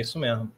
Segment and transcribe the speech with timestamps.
[0.00, 0.50] É isso mesmo.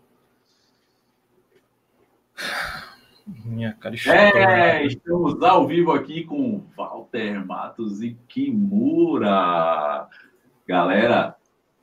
[3.45, 10.07] Minha cara É, estamos ao vivo aqui com Walter Matos e Kimura.
[10.65, 11.35] Galera,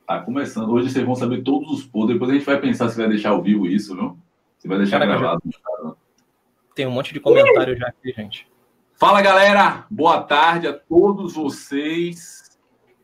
[0.06, 0.70] tá começando.
[0.70, 2.14] Hoje vocês vão saber todos os podres.
[2.14, 4.18] Depois a gente vai pensar se vai deixar ao vivo isso, viu?
[4.56, 5.42] Se vai deixar Caraca, gravado.
[5.44, 5.94] Já...
[6.74, 8.48] Tem um monte de comentário já aqui, gente.
[8.94, 9.84] Fala, galera.
[9.90, 12.58] Boa tarde a todos vocês.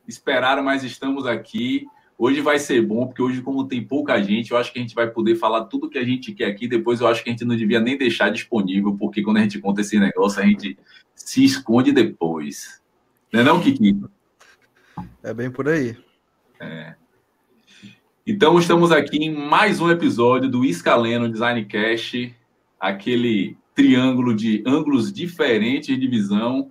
[0.09, 1.87] Esperaram, mas estamos aqui.
[2.19, 4.95] Hoje vai ser bom, porque hoje, como tem pouca gente, eu acho que a gente
[4.95, 6.67] vai poder falar tudo que a gente quer aqui.
[6.67, 9.59] Depois eu acho que a gente não devia nem deixar disponível, porque quando a gente
[9.59, 10.79] conta esse negócio, a gente
[11.15, 12.81] se esconde depois.
[13.31, 14.01] Não é não, Kiki?
[15.23, 15.95] É bem por aí.
[16.59, 16.95] É.
[18.27, 22.31] Então, estamos aqui em mais um episódio do Escaleno Design Cash,
[22.81, 26.71] aquele triângulo de ângulos diferentes de visão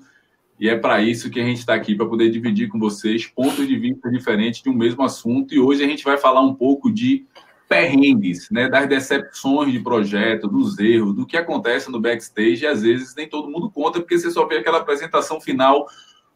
[0.60, 3.68] e é para isso que a gente está aqui, para poder dividir com vocês pontos
[3.68, 5.54] de vista diferentes de um mesmo assunto.
[5.54, 7.26] E hoje a gente vai falar um pouco de
[7.68, 12.64] perrengues, né, das decepções de projeto, dos erros, do que acontece no backstage.
[12.64, 15.88] E às vezes nem todo mundo conta, porque você só vê aquela apresentação final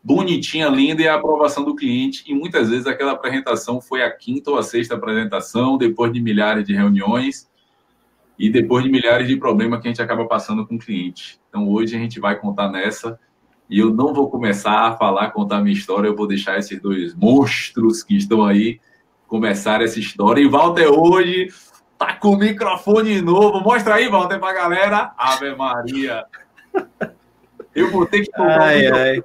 [0.03, 2.23] bonitinha, linda e a aprovação do cliente.
[2.27, 6.65] E muitas vezes aquela apresentação foi a quinta ou a sexta apresentação, depois de milhares
[6.65, 7.47] de reuniões
[8.37, 11.39] e depois de milhares de problemas que a gente acaba passando com o cliente.
[11.47, 13.19] Então hoje a gente vai contar nessa
[13.69, 17.13] e eu não vou começar a falar, contar minha história, eu vou deixar esses dois
[17.13, 18.79] monstros que estão aí
[19.27, 20.41] começar essa história.
[20.41, 21.49] E Walter hoje
[21.97, 23.61] tá com o microfone novo.
[23.61, 25.13] Mostra aí, Walter, pra galera.
[25.15, 26.25] Ave Maria.
[27.75, 29.23] Eu vou ter que comprar ai, ai.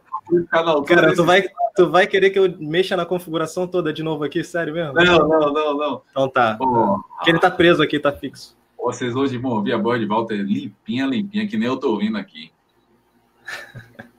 [0.51, 4.25] Canal Cara, tu vai, tu vai querer que eu mexa na configuração toda de novo
[4.25, 4.45] aqui?
[4.45, 4.92] Sério mesmo?
[4.92, 6.03] Não, não, não, não.
[6.11, 6.56] Então tá.
[6.56, 8.56] Porque ele tá preso aqui, tá fixo.
[8.77, 12.19] Vocês hoje vão ouvir a voz de Walter limpinha, limpinha, que nem eu tô ouvindo
[12.19, 12.53] aqui.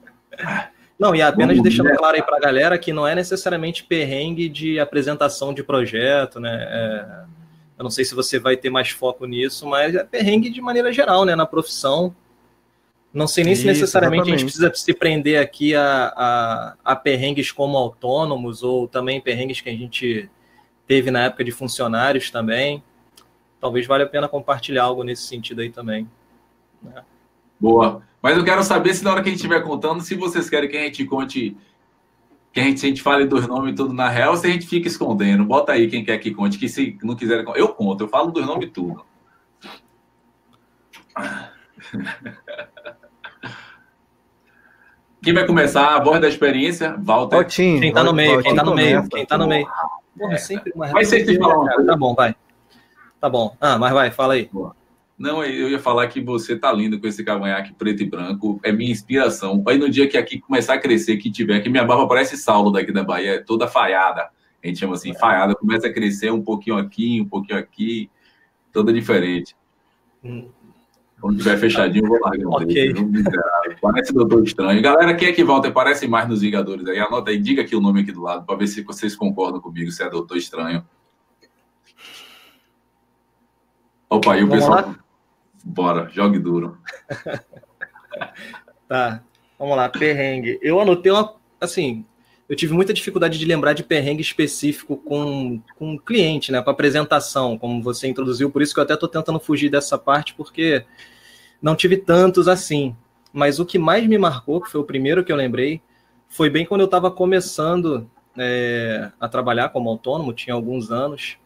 [0.98, 4.80] Não, e apenas deixando claro aí para a galera que não é necessariamente perrengue de
[4.80, 6.66] apresentação de projeto, né?
[6.70, 7.24] É,
[7.78, 10.90] eu não sei se você vai ter mais foco nisso, mas é perrengue de maneira
[10.92, 11.36] geral, né?
[11.36, 12.14] Na profissão.
[13.12, 14.34] Não sei nem Isso, se necessariamente exatamente.
[14.34, 19.60] a gente precisa se prender aqui a, a, a perrengues como autônomos ou também perrengues
[19.60, 20.30] que a gente
[20.86, 22.82] teve na época de funcionários também.
[23.60, 26.08] Talvez valha a pena compartilhar algo nesse sentido aí também.
[26.82, 27.02] Né?
[27.58, 28.02] Boa.
[28.26, 30.68] Mas eu quero saber se na hora que a gente estiver contando, se vocês querem
[30.68, 31.56] que a gente conte,
[32.52, 34.88] que a gente, a gente fale dos nomes tudo na real, se a gente fica
[34.88, 35.44] escondendo.
[35.44, 38.44] Bota aí quem quer que conte, que se não quiser, eu conto, eu falo dos
[38.44, 39.06] nomes tudo.
[45.22, 45.94] Quem vai começar?
[45.94, 47.36] A voz da experiência, Walter.
[47.36, 49.68] Valtinho, quem tá no meio, quem tá no meio, quem tá no meio.
[50.18, 52.34] Porra, sempre uma Vai ser falar Tá bom, vai.
[53.20, 53.56] Tá bom.
[53.60, 54.48] Ah, mas vai, fala aí.
[54.52, 54.74] Boa.
[55.18, 58.70] Não, eu ia falar que você tá lindo com esse cavanhaque preto e branco, é
[58.70, 59.64] minha inspiração.
[59.66, 62.70] Aí no dia que aqui começar a crescer, que tiver, que minha barba parece Saulo
[62.70, 64.28] daqui da Bahia, é toda falhada.
[64.62, 68.10] A gente chama assim, falhada, começa a crescer um pouquinho aqui, um pouquinho aqui,
[68.70, 69.56] toda diferente.
[70.22, 70.50] Hum.
[71.18, 72.92] Quando tiver fechadinho, eu vou largar um okay.
[73.80, 74.82] Parece Doutor Estranho.
[74.82, 75.70] Galera, quem é que volta?
[75.70, 76.98] Parece mais nos Vingadores aí.
[76.98, 79.90] Anota aí, diga aqui o nome aqui do lado, para ver se vocês concordam comigo,
[79.90, 80.84] se é Doutor Estranho.
[84.10, 84.88] Opa, aí o Vamos pessoal.
[84.88, 85.05] Lá?
[85.68, 86.78] Bora, jogue duro.
[88.88, 89.20] tá,
[89.58, 90.60] vamos lá, perrengue.
[90.62, 91.34] Eu anotei uma.
[91.60, 92.04] Assim,
[92.48, 96.62] eu tive muita dificuldade de lembrar de perrengue específico com, com cliente, né?
[96.62, 98.48] Com apresentação, como você introduziu.
[98.48, 100.84] Por isso que eu até estou tentando fugir dessa parte, porque
[101.60, 102.94] não tive tantos assim.
[103.32, 105.82] Mas o que mais me marcou, que foi o primeiro que eu lembrei,
[106.28, 111.38] foi bem quando eu estava começando é, a trabalhar como autônomo, tinha alguns anos.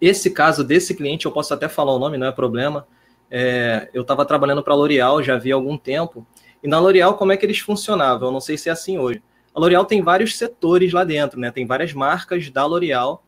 [0.00, 2.84] Esse caso desse cliente, eu posso até falar o nome, não é problema
[3.30, 6.26] é, eu estava trabalhando para a L'Oréal já havia algum tempo,
[6.62, 8.28] e na L'Oréal como é que eles funcionavam?
[8.28, 9.22] Eu não sei se é assim hoje.
[9.54, 11.50] A L'Oréal tem vários setores lá dentro, né?
[11.50, 13.24] Tem várias marcas da L'Oréal,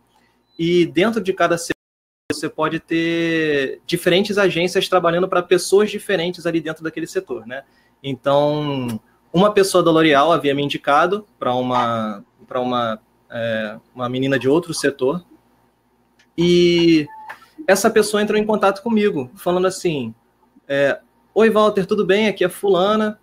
[0.58, 1.74] e dentro de cada setor
[2.32, 7.64] você pode ter diferentes agências trabalhando para pessoas diferentes ali dentro daquele setor, né?
[8.02, 9.00] Então,
[9.32, 13.00] uma pessoa da L'Oréal havia me indicado para uma, para uma,
[13.30, 15.24] é, uma menina de outro setor,
[16.36, 17.06] e
[17.66, 20.14] essa pessoa entrou em contato comigo, falando assim:
[20.68, 20.98] é,
[21.32, 22.28] Oi, Walter, tudo bem?
[22.28, 23.18] Aqui é Fulana.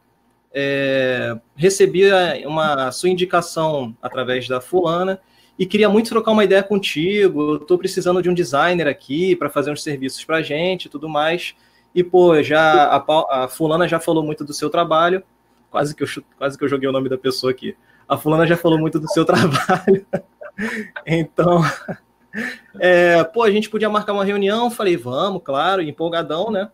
[0.53, 2.03] É, recebi
[2.45, 5.19] uma sua indicação através da Fulana
[5.59, 7.57] e queria muito trocar uma ideia contigo.
[7.57, 11.55] Estou precisando de um designer aqui para fazer uns serviços para gente e tudo mais.
[11.93, 15.21] E, pô, já a, a, Fulana já falou muito do seu trabalho.
[15.69, 16.07] Quase que, eu,
[16.37, 17.75] quase que eu joguei o nome da pessoa aqui.
[18.07, 20.05] A Fulana já falou muito do seu trabalho.
[21.05, 21.61] então,
[22.79, 26.69] é, pô, a gente podia marcar uma reunião, falei, vamos, claro, empolgadão, né?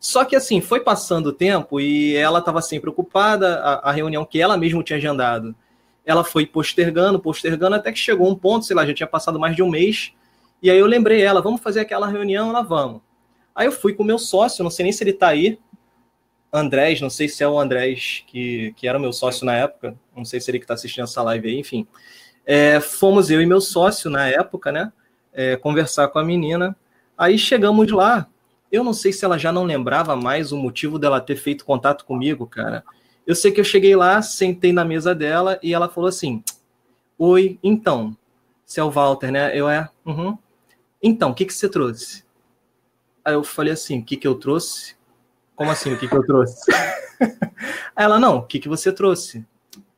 [0.00, 4.24] Só que assim, foi passando o tempo e ela estava sempre ocupada, a, a, reunião
[4.24, 5.54] que ela mesma tinha agendado,
[6.04, 9.56] ela foi postergando, postergando, até que chegou um ponto, sei lá, já tinha passado mais
[9.56, 10.12] de um mês,
[10.62, 13.00] E aí eu lembrei ela, vamos fazer aquela reunião, ela vamos.
[13.54, 15.58] Aí eu fui com o meu sócio, não sei nem se ele tá aí,
[16.52, 19.96] Andrés, não sei se é o Andrés que, que era o meu sócio na época,
[20.16, 21.86] não sei se ele que está assistindo essa live aí, enfim.
[22.50, 24.90] É, fomos eu e meu sócio na época, né?
[25.34, 26.74] É, conversar com a menina.
[27.16, 28.26] Aí chegamos lá.
[28.72, 32.06] Eu não sei se ela já não lembrava mais o motivo dela ter feito contato
[32.06, 32.82] comigo, cara.
[33.26, 36.42] Eu sei que eu cheguei lá, sentei na mesa dela e ela falou assim:
[37.18, 38.16] Oi, então,
[38.64, 39.54] se é o Walter, né?
[39.54, 39.86] Eu é.
[40.06, 40.38] Uhum.
[41.02, 42.24] Então, o que, que você trouxe?
[43.22, 44.96] Aí eu falei assim: o que, que eu trouxe?
[45.54, 46.72] Como assim, o que, que eu trouxe?
[47.94, 49.44] Aí ela, não, o que, que você trouxe?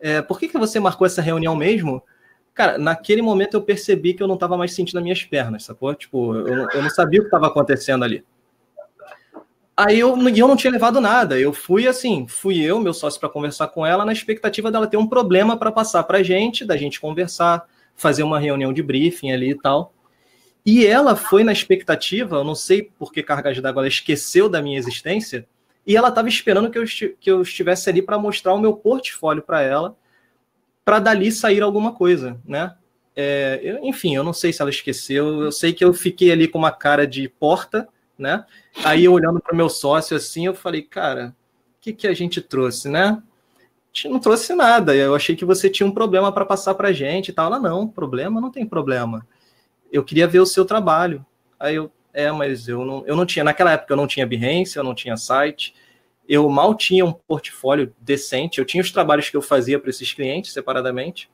[0.01, 2.03] É, por que, que você marcou essa reunião mesmo?
[2.61, 5.95] Cara, naquele momento eu percebi que eu não estava mais sentindo as minhas pernas, sacou?
[5.95, 8.23] Tipo, eu, eu não sabia o que estava acontecendo ali.
[9.75, 11.41] Aí eu, eu não tinha levado nada.
[11.41, 14.99] Eu fui assim, fui eu, meu sócio, para conversar com ela, na expectativa dela ter
[14.99, 17.67] um problema para passar para gente, da gente conversar,
[17.97, 19.95] fazer uma reunião de briefing ali e tal.
[20.67, 24.61] E ela foi na expectativa, eu não sei por que cargas d'água ela esqueceu da
[24.61, 25.49] minha existência,
[25.87, 26.85] e ela estava esperando que eu,
[27.19, 29.97] que eu estivesse ali para mostrar o meu portfólio para ela,
[30.85, 32.75] para dali sair alguma coisa, né?
[33.15, 36.49] É, eu, enfim, eu não sei se ela esqueceu, eu sei que eu fiquei ali
[36.49, 37.89] com uma cara de porta,
[38.19, 38.45] né?
[38.85, 41.35] Aí olhando para meu sócio assim, eu falei, cara,
[41.79, 43.23] o que, que a gente trouxe, né?
[43.23, 44.95] A gente não trouxe nada.
[44.95, 47.47] Eu achei que você tinha um problema para passar para gente e tal.
[47.47, 49.27] Ela, não, problema não tem problema
[49.93, 51.25] eu queria ver o seu trabalho.
[51.59, 54.77] Aí eu, é, mas eu não, eu não tinha, naquela época eu não tinha Behance,
[54.77, 55.75] eu não tinha site,
[56.31, 60.13] eu mal tinha um portfólio decente, eu tinha os trabalhos que eu fazia para esses
[60.13, 61.29] clientes separadamente.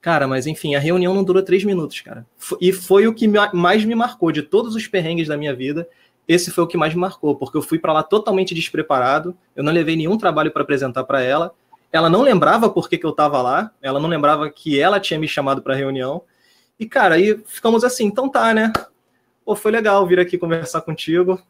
[0.00, 2.24] Cara, mas enfim, a reunião não durou três minutos, cara.
[2.60, 5.88] E foi o que mais me marcou de todos os perrengues da minha vida.
[6.28, 9.64] Esse foi o que mais me marcou, porque eu fui para lá totalmente despreparado, eu
[9.64, 11.52] não levei nenhum trabalho para apresentar para ela.
[11.90, 15.18] Ela não lembrava por que, que eu estava lá, ela não lembrava que ela tinha
[15.18, 16.22] me chamado para a reunião.
[16.78, 18.72] E, cara, aí ficamos assim, então tá, né?
[19.44, 21.42] Pô, foi legal vir aqui conversar contigo.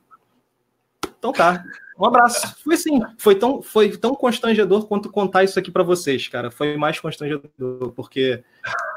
[1.19, 1.63] Então tá.
[1.99, 2.57] Um abraço.
[2.63, 6.51] Foi assim, foi tão, foi tão constrangedor quanto contar isso aqui para vocês, cara.
[6.51, 8.43] Foi mais constrangedor, porque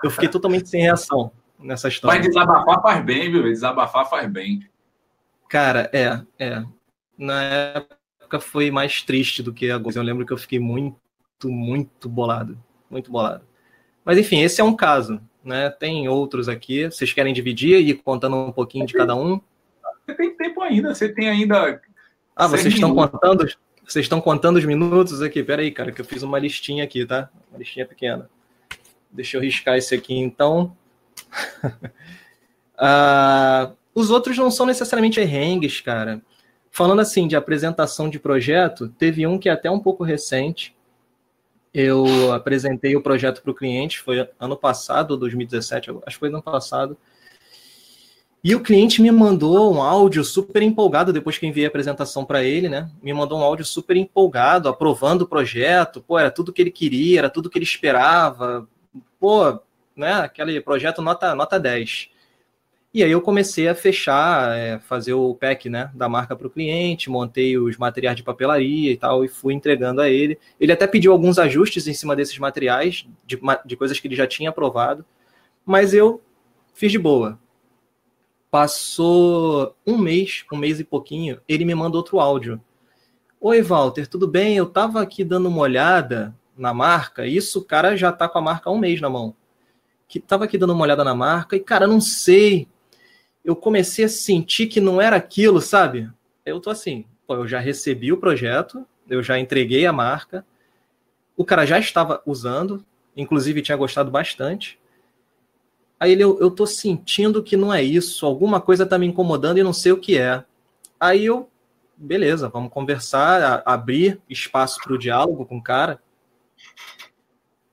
[0.04, 2.20] eu fiquei totalmente sem reação nessa história.
[2.20, 3.44] Mas desabafar faz bem, viu?
[3.44, 4.68] Desabafar faz bem.
[5.50, 6.64] Cara, é, é.
[7.18, 9.98] Na época foi mais triste do que agora.
[9.98, 10.98] Eu lembro que eu fiquei muito,
[11.44, 12.58] muito bolado.
[12.90, 13.44] Muito bolado.
[14.04, 15.70] Mas enfim, esse é um caso né?
[15.70, 16.86] Tem outros aqui.
[16.86, 19.40] Vocês querem dividir e ir contando um pouquinho de cada um?
[20.06, 21.80] Você tem tempo ainda, você tem ainda.
[22.36, 23.48] Ah, vocês estão contando?
[23.88, 25.42] Vocês estão contando os minutos aqui?
[25.42, 27.30] Pera aí, cara, que eu fiz uma listinha aqui, tá?
[27.50, 28.30] Uma listinha pequena.
[29.10, 30.76] Deixa eu riscar esse aqui, então.
[32.78, 36.22] ah, os outros não são necessariamente errengues, cara.
[36.70, 40.76] Falando assim de apresentação de projeto, teve um que é até um pouco recente,
[41.74, 46.42] eu apresentei o projeto para o cliente, foi ano passado, 2017, acho que foi ano
[46.42, 46.98] passado.
[48.48, 52.44] E o cliente me mandou um áudio super empolgado depois que enviei a apresentação para
[52.44, 52.92] ele, né?
[53.02, 56.00] Me mandou um áudio super empolgado, aprovando o projeto.
[56.00, 58.70] Pô, era tudo que ele queria, era tudo que ele esperava.
[59.20, 59.60] Pô,
[59.96, 60.14] né?
[60.14, 62.12] Aquele projeto nota, nota 10.
[62.94, 66.52] E aí eu comecei a fechar, é, fazer o pack né, da marca para o
[66.52, 70.38] cliente, montei os materiais de papelaria e tal, e fui entregando a ele.
[70.60, 74.28] Ele até pediu alguns ajustes em cima desses materiais, de, de coisas que ele já
[74.28, 75.04] tinha aprovado,
[75.66, 76.22] mas eu
[76.76, 77.40] fiz de boa.
[78.56, 82.62] Passou um mês, um mês e pouquinho, ele me mandou outro áudio.
[83.42, 84.56] Oi, Walter, tudo bem?
[84.56, 88.42] Eu estava aqui dando uma olhada na marca, isso o cara já está com a
[88.42, 89.36] marca há um mês na mão.
[90.08, 92.66] Que tava aqui dando uma olhada na marca e, cara, não sei
[93.44, 96.10] eu comecei a sentir que não era aquilo, sabe?
[96.46, 100.46] Eu tô assim, pô, eu já recebi o projeto, eu já entreguei a marca,
[101.36, 102.86] o cara já estava usando,
[103.18, 104.80] inclusive tinha gostado bastante.
[106.00, 109.58] Aí ele, eu, eu tô sentindo que não é isso, alguma coisa tá me incomodando
[109.58, 110.44] e não sei o que é.
[111.00, 111.50] Aí eu,
[111.96, 116.00] beleza, vamos conversar, a, abrir espaço para o diálogo com o cara.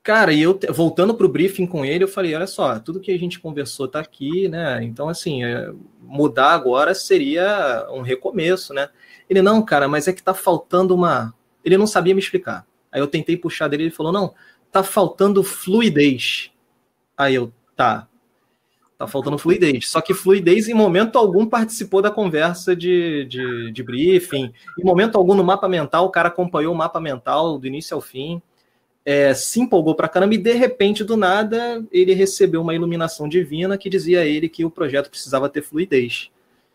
[0.01, 3.11] Cara, e eu voltando para o briefing com ele, eu falei: olha só, tudo que
[3.11, 4.83] a gente conversou está aqui, né?
[4.83, 8.89] Então, assim, é, mudar agora seria um recomeço, né?
[9.29, 11.33] Ele, não, cara, mas é que tá faltando uma.
[11.63, 12.67] Ele não sabia me explicar.
[12.91, 14.33] Aí eu tentei puxar dele, ele falou: não,
[14.71, 16.51] tá faltando fluidez.
[17.17, 18.09] Aí eu, tá.
[19.03, 19.89] Tá faltando fluidez.
[19.89, 24.53] Só que fluidez, em momento algum, participou da conversa de, de, de briefing.
[24.79, 28.01] Em momento algum, no mapa mental, o cara acompanhou o mapa mental do início ao
[28.01, 28.41] fim
[29.05, 33.77] é, se empolgou para caramba e de repente, do nada, ele recebeu uma iluminação divina
[33.77, 36.29] que dizia a ele que o projeto precisava ter fluidez.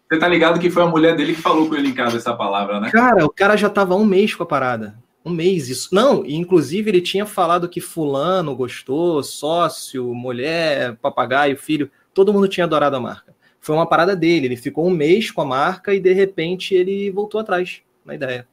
[0.08, 2.34] Você tá ligado que foi a mulher dele que falou com ele em casa essa
[2.34, 2.90] palavra, né?
[2.90, 4.94] Cara, o cara já tava um mês com a parada.
[5.24, 5.94] Um mês, isso.
[5.94, 11.90] Não, inclusive ele tinha falado que fulano gostou, sócio, mulher, papagaio, filho.
[12.12, 13.36] Todo mundo tinha adorado a marca.
[13.60, 17.10] Foi uma parada dele, ele ficou um mês com a marca e de repente ele
[17.10, 18.46] voltou atrás na ideia.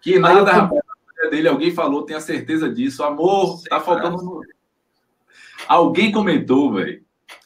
[0.00, 0.70] Que nada,
[1.22, 1.30] eu...
[1.30, 3.02] dele, alguém falou, tenha certeza disso.
[3.02, 4.40] Amor, tá faltando.
[5.68, 7.02] Alguém comentou, velho.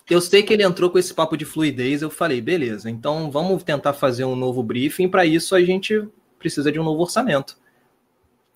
[0.09, 3.63] Eu sei que ele entrou com esse papo de fluidez, eu falei, beleza, então vamos
[3.63, 6.07] tentar fazer um novo briefing, para isso a gente
[6.39, 7.57] precisa de um novo orçamento.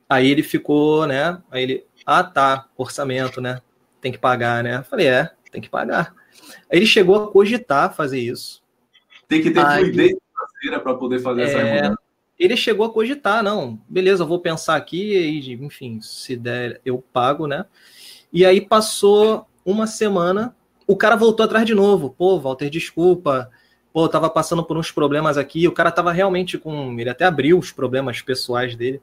[0.06, 1.40] Aí ele ficou, né?
[1.50, 3.62] Aí ele, ah tá, orçamento, né?
[3.98, 4.78] Tem que pagar, né?
[4.78, 6.14] Eu falei, é, tem que pagar.
[6.70, 8.62] Ele chegou a cogitar fazer isso.
[9.26, 11.98] Tem que ter Aí, fluidez financeira para poder fazer é, essa mudança.
[12.38, 17.02] Ele chegou a cogitar, não, beleza, eu vou pensar aqui e, enfim, se der, eu
[17.12, 17.66] pago, né?
[18.32, 20.54] E aí passou uma semana,
[20.86, 22.14] o cara voltou atrás de novo.
[22.16, 23.50] Pô, Walter, desculpa.
[23.92, 25.68] Pô, eu tava passando por uns problemas aqui.
[25.68, 26.98] O cara tava realmente com.
[26.98, 29.02] Ele até abriu os problemas pessoais dele.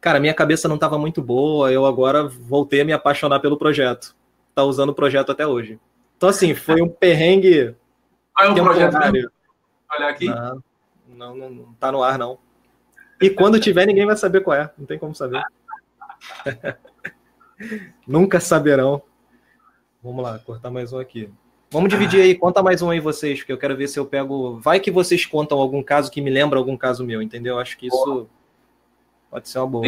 [0.00, 1.72] Cara, minha cabeça não tava muito boa.
[1.72, 4.14] Eu agora voltei a me apaixonar pelo projeto.
[4.54, 5.78] Tá usando o projeto até hoje.
[6.22, 7.74] Então, assim, foi um perrengue.
[8.32, 8.96] Qual é o projeto?
[9.90, 10.26] Olha aqui.
[10.28, 10.62] Não,
[11.08, 12.38] não, não, não tá no ar, não.
[13.20, 14.70] E quando tiver, ninguém vai saber qual é.
[14.78, 15.42] Não tem como saber.
[18.06, 19.02] Nunca saberão.
[20.00, 21.28] Vamos lá, cortar mais um aqui.
[21.68, 24.60] Vamos dividir aí, conta mais um aí vocês, porque eu quero ver se eu pego.
[24.60, 27.58] Vai que vocês contam algum caso que me lembra algum caso meu, entendeu?
[27.58, 28.28] Acho que isso
[29.28, 29.86] pode ser uma boa.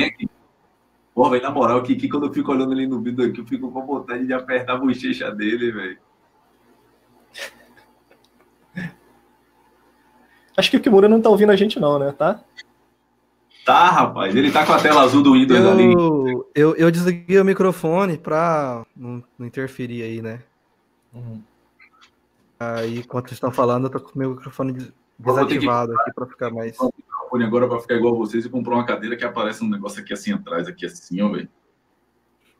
[1.14, 3.46] Pô, velho, na moral, que, que quando eu fico olhando ali no vídeo aqui, eu
[3.46, 6.03] fico com vontade de apertar a bochecha dele, velho.
[10.56, 12.12] Acho que o Kimura não tá ouvindo a gente, não, né?
[12.12, 12.40] Tá?
[13.64, 14.34] Tá, rapaz.
[14.34, 15.94] Ele tá com a tela azul do Windows eu, ali.
[16.54, 20.40] Eu, eu desliguei o microfone pra não, não interferir aí, né?
[21.12, 21.40] Uhum.
[22.61, 26.00] Aí, enquanto vocês estão falando, eu tô com o meu microfone desativado que...
[26.02, 26.78] aqui pra ficar mais.
[26.78, 29.68] O microfone agora pra ficar igual a vocês e comprar uma cadeira que aparece um
[29.68, 31.49] negócio aqui assim atrás, aqui assim, ó, velho.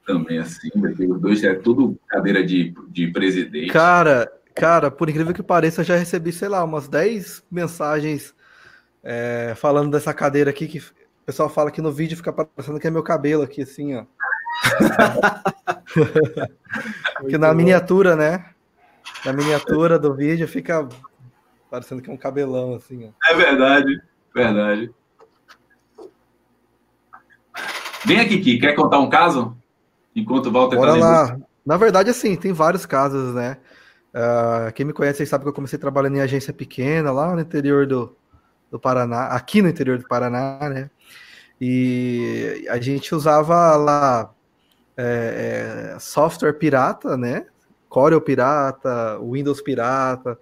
[0.07, 1.15] Também assim, velho.
[1.15, 3.73] Os dois é tudo cadeira de, de presidente.
[3.73, 8.35] Cara, Cara, por incrível que pareça, eu já recebi, sei lá, umas 10 mensagens
[9.03, 12.87] é, falando dessa cadeira aqui, que o pessoal fala que no vídeo fica parecendo que
[12.87, 14.05] é meu cabelo aqui, assim, ó.
[17.29, 18.47] que na miniatura, né?
[19.25, 20.89] Na miniatura do vídeo fica
[21.71, 23.31] parecendo que é um cabelão, assim, ó.
[23.31, 24.01] É verdade,
[24.33, 24.95] verdade.
[28.05, 29.57] Vem aqui, Kiki, quer contar um caso?
[30.15, 31.39] Enquanto o Walter Bora tá lá.
[31.67, 33.57] Na verdade, assim, tem vários casos, né?
[34.15, 37.85] Uh, quem me conhece sabe que eu comecei trabalhando em agência pequena lá no interior
[37.85, 38.17] do,
[38.71, 40.91] do Paraná, aqui no interior do Paraná, né?
[41.61, 44.33] E a gente usava lá
[44.97, 47.47] é, é, software pirata, né?
[47.89, 50.39] Corel pirata, Windows pirata,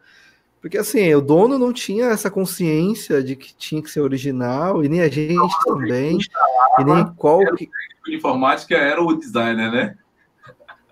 [0.60, 4.88] porque assim, o dono não tinha essa consciência de que tinha que ser original, e
[4.88, 6.18] nem a gente não, também,
[6.78, 7.68] e nem qual que...
[8.08, 9.96] informática era o designer, né?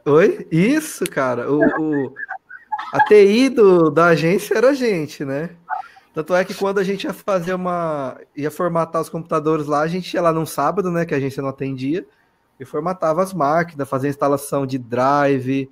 [0.04, 0.46] Oi?
[0.50, 1.50] Isso, cara.
[1.50, 2.14] O, o,
[2.92, 5.50] a TI do, da agência era a gente, né?
[6.12, 8.18] Tanto é que quando a gente ia fazer uma.
[8.36, 11.04] ia formatar os computadores lá, a gente ia lá num sábado, né?
[11.04, 12.04] Que a agência não atendia,
[12.58, 15.70] e formatava as máquinas, fazia instalação de drive,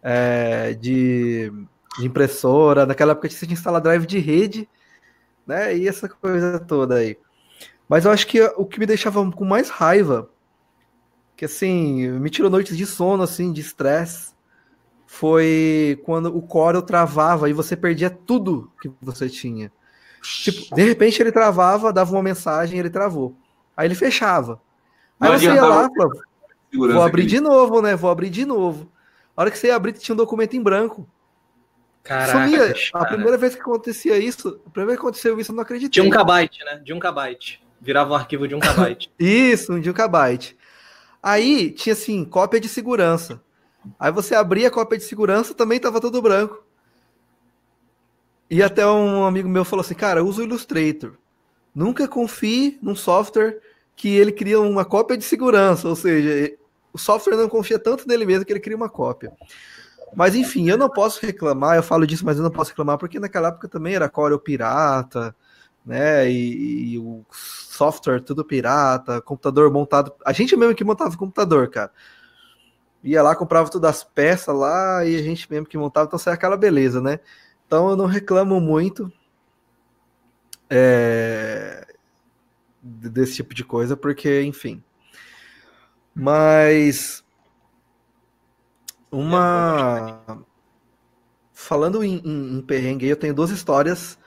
[0.00, 1.50] é, de,
[1.98, 2.86] de, impressora.
[2.86, 4.68] Naquela época a gente tinha que instalar drive de rede,
[5.44, 5.76] né?
[5.76, 7.18] E essa coisa toda aí.
[7.88, 10.30] Mas eu acho que o que me deixava com mais raiva,
[11.36, 14.31] que assim, me tirou noites de sono, assim, de estresse
[15.12, 19.70] foi quando o Corel travava e você perdia tudo que você tinha.
[20.22, 23.36] Tipo, de repente ele travava, dava uma mensagem, ele travou.
[23.76, 24.58] Aí ele fechava.
[25.20, 26.12] Aí Não você ia lá, falava,
[26.72, 27.94] vou abrir de novo, né?
[27.94, 28.90] Vou abrir de novo.
[29.36, 31.06] A hora que você ia abrir, tinha um documento em branco.
[32.02, 32.74] Caraca, Sumia.
[32.94, 36.02] A primeira vez que acontecia isso, a primeira vez que aconteceu isso, eu não acreditei.
[36.02, 36.80] De um kbyte, né?
[36.82, 37.62] De um kbyte.
[37.78, 39.12] Virava um arquivo de um kbyte.
[39.20, 40.56] isso, de um kbyte.
[41.22, 43.42] Aí tinha assim, cópia de segurança.
[43.98, 46.64] Aí você abria a cópia de segurança, também estava tudo branco.
[48.50, 51.14] E até um amigo meu falou assim, cara, usa o Illustrator.
[51.74, 53.58] Nunca confie num software
[53.96, 56.54] que ele cria uma cópia de segurança, ou seja,
[56.92, 59.32] o software não confia tanto nele mesmo que ele cria uma cópia.
[60.14, 63.18] Mas enfim, eu não posso reclamar, eu falo disso, mas eu não posso reclamar porque
[63.18, 65.34] naquela época também era Corel pirata,
[65.84, 66.30] né?
[66.30, 70.12] E, e, o software tudo pirata, computador montado.
[70.24, 71.90] A gente mesmo que montava o computador, cara
[73.02, 76.34] ia lá, comprava todas as peças lá e a gente mesmo que montava, então sai
[76.34, 77.20] aquela beleza, né?
[77.66, 79.10] Então eu não reclamo muito
[80.68, 81.86] é,
[82.82, 84.82] desse tipo de coisa, porque, enfim.
[86.14, 87.24] Mas
[89.10, 90.44] uma.
[91.52, 94.18] Falando em, em, em perrengue, eu tenho duas histórias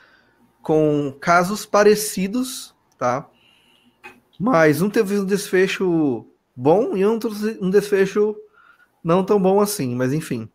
[0.62, 3.30] com casos parecidos, tá?
[4.40, 8.36] Mas um teve um desfecho bom e outro um desfecho
[9.06, 10.50] não tão bom assim, mas enfim.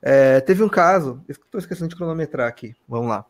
[0.00, 3.24] É, teve um caso, estou esquecendo de cronometrar aqui, vamos lá.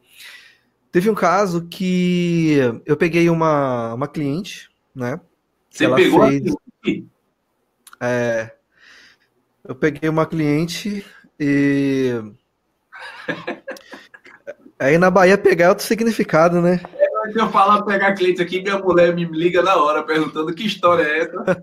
[0.93, 2.57] Teve um caso que
[2.87, 5.21] eu peguei uma, uma cliente, né?
[5.69, 6.55] Você pegou fez,
[8.01, 8.55] é,
[9.65, 11.05] eu peguei uma cliente
[11.39, 12.13] e
[14.79, 16.81] aí na Bahia pegar é outro significado, né?
[16.97, 20.65] É, se eu falar pegar cliente aqui, minha mulher me liga na hora perguntando que
[20.65, 21.63] história é essa.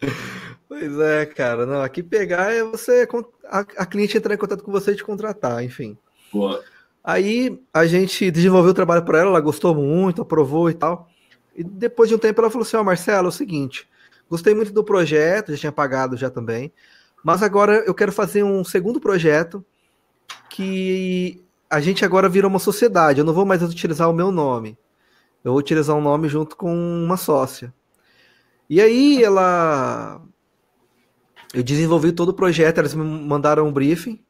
[0.80, 1.66] Pois é, cara.
[1.66, 3.06] Não, aqui pegar é você
[3.44, 5.96] a, a cliente entrar em contato com você e te contratar, enfim.
[6.32, 6.64] Boa.
[7.04, 11.06] Aí a gente desenvolveu o trabalho para ela, ela gostou muito, aprovou e tal.
[11.54, 13.86] E depois de um tempo ela falou assim: Ó, oh, Marcelo, é o seguinte,
[14.28, 16.72] gostei muito do projeto, já tinha pagado já também,
[17.22, 19.62] mas agora eu quero fazer um segundo projeto
[20.48, 23.18] que a gente agora virou uma sociedade.
[23.18, 24.78] Eu não vou mais utilizar o meu nome.
[25.44, 27.72] Eu vou utilizar um nome junto com uma sócia.
[28.68, 30.22] E aí ela
[31.52, 34.22] eu desenvolvi todo o projeto, eles me mandaram um briefing.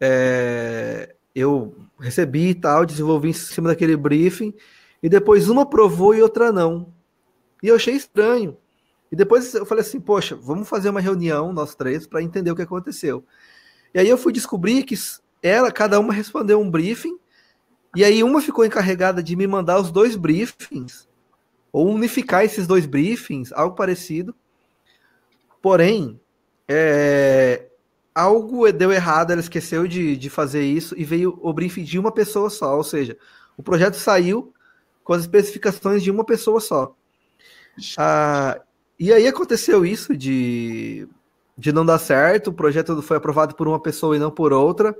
[0.00, 4.54] É, eu recebi e tal, desenvolvi em cima daquele briefing,
[5.02, 6.92] e depois uma aprovou e outra não.
[7.62, 8.56] E eu achei estranho.
[9.10, 12.56] E depois eu falei assim, poxa, vamos fazer uma reunião, nós três, para entender o
[12.56, 13.24] que aconteceu.
[13.92, 14.94] E aí eu fui descobrir que
[15.42, 17.18] ela, cada uma respondeu um briefing,
[17.94, 21.06] e aí uma ficou encarregada de me mandar os dois briefings,
[21.72, 24.34] ou unificar esses dois briefings, algo parecido.
[25.62, 26.20] Porém,
[26.68, 27.66] é,
[28.14, 32.50] algo deu errado, ela esqueceu de, de fazer isso e veio o de uma pessoa
[32.50, 32.76] só.
[32.76, 33.16] Ou seja,
[33.56, 34.52] o projeto saiu
[35.04, 36.94] com as especificações de uma pessoa só.
[37.96, 38.60] Ah,
[38.98, 41.08] e aí aconteceu isso de,
[41.56, 44.94] de não dar certo, o projeto foi aprovado por uma pessoa e não por outra.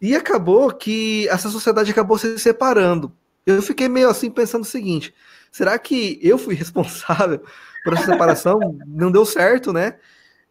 [0.00, 3.12] E acabou que essa sociedade acabou se separando.
[3.44, 5.14] Eu fiquei meio assim pensando o seguinte:
[5.50, 7.42] será que eu fui responsável
[7.84, 9.96] por essa separação, não deu certo, né?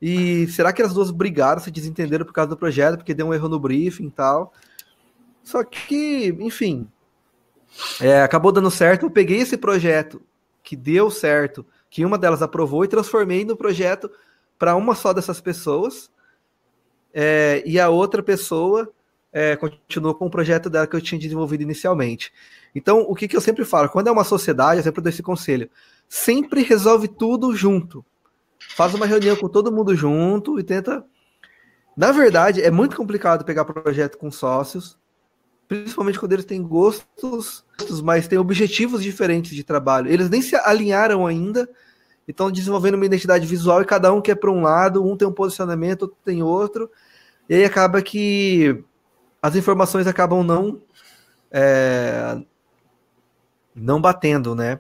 [0.02, 3.34] E será que as duas brigaram, se desentenderam por causa do projeto, porque deu um
[3.34, 4.54] erro no briefing e tal?
[5.44, 6.88] Só que, enfim,
[8.00, 9.06] é, acabou dando certo.
[9.06, 10.22] Eu peguei esse projeto
[10.64, 14.10] que deu certo, que uma delas aprovou, e transformei no projeto
[14.58, 16.10] para uma só dessas pessoas.
[17.14, 18.90] É, e a outra pessoa
[19.34, 22.32] é, continuou com o projeto dela que eu tinha desenvolvido inicialmente.
[22.74, 23.90] Então, o que, que eu sempre falo?
[23.90, 25.70] Quando é uma sociedade, eu sempre dou esse conselho
[26.10, 28.04] sempre resolve tudo junto.
[28.76, 31.06] Faz uma reunião com todo mundo junto e tenta.
[31.96, 34.98] Na verdade, é muito complicado pegar projeto com sócios,
[35.68, 37.64] principalmente quando eles têm gostos,
[38.04, 40.12] mas têm objetivos diferentes de trabalho.
[40.12, 41.70] Eles nem se alinharam ainda,
[42.28, 45.34] estão desenvolvendo uma identidade visual e cada um quer para um lado, um tem um
[45.34, 46.90] posicionamento, outro tem outro,
[47.48, 48.84] e aí acaba que
[49.42, 50.82] as informações acabam não
[51.52, 52.40] é,
[53.76, 54.80] não batendo, né?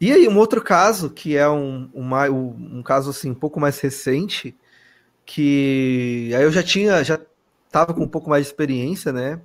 [0.00, 4.54] E aí, um outro caso, que é um, um, caso assim, um pouco mais recente,
[5.24, 7.18] que aí eu já tinha, já
[7.66, 9.40] estava com um pouco mais de experiência, né?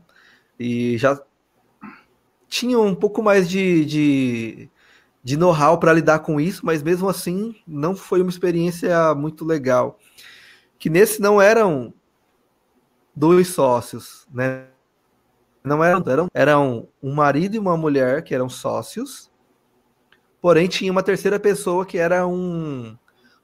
[0.59, 1.21] E já
[2.49, 4.69] tinha um pouco mais de, de,
[5.23, 9.97] de know-how para lidar com isso, mas mesmo assim não foi uma experiência muito legal.
[10.77, 11.93] Que nesse não eram
[13.15, 14.67] dois sócios, né?
[15.63, 19.30] Não eram, eram, eram um marido e uma mulher que eram sócios,
[20.41, 22.97] Porém, tinha uma terceira pessoa que era um,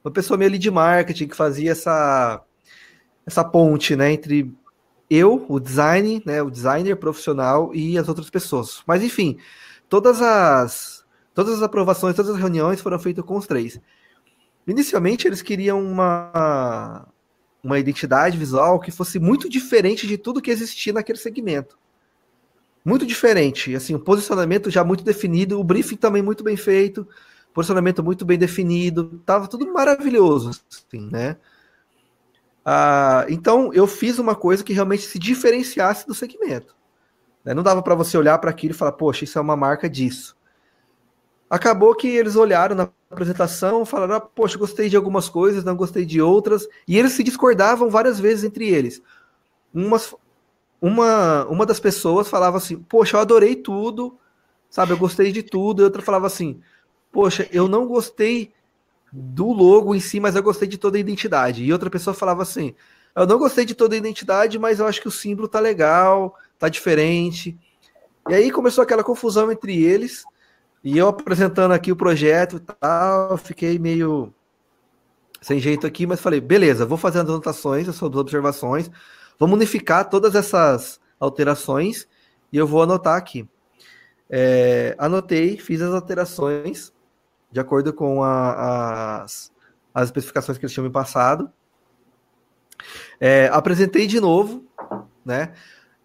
[0.03, 2.41] uma pessoa meio ali de marketing, que fazia essa,
[3.25, 4.51] essa ponte né, entre
[5.09, 8.81] eu, o design, né, o designer profissional e as outras pessoas.
[8.87, 9.37] Mas, enfim,
[9.87, 11.05] todas as,
[11.35, 13.79] todas as aprovações, todas as reuniões foram feitas com os três.
[14.65, 17.07] Inicialmente, eles queriam uma,
[17.63, 21.77] uma identidade visual que fosse muito diferente de tudo que existia naquele segmento
[22.87, 23.75] muito diferente.
[23.75, 27.05] Assim, o posicionamento já muito definido, o briefing também muito bem feito,
[27.53, 31.35] posicionamento muito bem definido, tava tudo maravilhoso, assim, né?
[32.63, 36.77] Ah, então eu fiz uma coisa que realmente se diferenciasse do segmento.
[37.43, 37.53] Né?
[37.53, 40.37] Não dava para você olhar para aquilo e falar, poxa, isso é uma marca disso.
[41.49, 46.05] Acabou que eles olharam na apresentação, falaram, ah, poxa, gostei de algumas coisas, não gostei
[46.05, 49.01] de outras, e eles se discordavam várias vezes entre eles.
[49.73, 50.13] Umas
[50.81, 54.17] uma, uma das pessoas falava assim: Poxa, eu adorei tudo,
[54.69, 54.93] sabe?
[54.93, 55.81] Eu gostei de tudo.
[55.81, 56.61] E outra falava assim:
[57.11, 58.53] Poxa, eu não gostei
[59.11, 61.63] do logo em si, mas eu gostei de toda a identidade.
[61.63, 62.75] E outra pessoa falava assim:
[63.15, 66.35] Eu não gostei de toda a identidade, mas eu acho que o símbolo tá legal,
[66.59, 67.57] tá diferente.
[68.29, 70.23] E aí começou aquela confusão entre eles.
[70.83, 74.33] E eu apresentando aqui o projeto e tal, fiquei meio
[75.41, 78.91] sem jeito aqui, mas falei: beleza, vou fazer as anotações, as observações
[79.39, 82.07] Vamos unificar todas essas alterações
[82.51, 83.47] e eu vou anotar aqui.
[84.29, 86.93] É, anotei, fiz as alterações
[87.51, 89.51] de acordo com a, as,
[89.93, 91.51] as especificações que eles tinham me passado.
[93.19, 94.65] É, apresentei de novo,
[95.25, 95.53] né?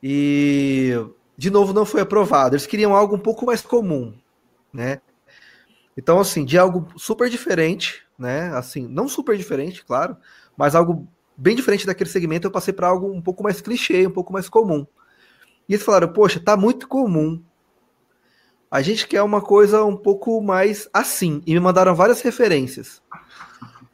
[0.02, 0.92] E
[1.36, 2.54] de novo não foi aprovado.
[2.54, 4.14] Eles queriam algo um pouco mais comum,
[4.72, 5.00] né?
[5.96, 8.50] Então, assim, de algo super diferente, né?
[8.56, 10.16] Assim, não super diferente, claro,
[10.56, 11.06] mas algo
[11.42, 14.48] bem diferente daquele segmento, eu passei para algo um pouco mais clichê, um pouco mais
[14.48, 14.86] comum.
[15.68, 17.42] E eles falaram, poxa, tá muito comum.
[18.70, 21.42] A gente quer uma coisa um pouco mais assim.
[21.44, 23.02] E me mandaram várias referências.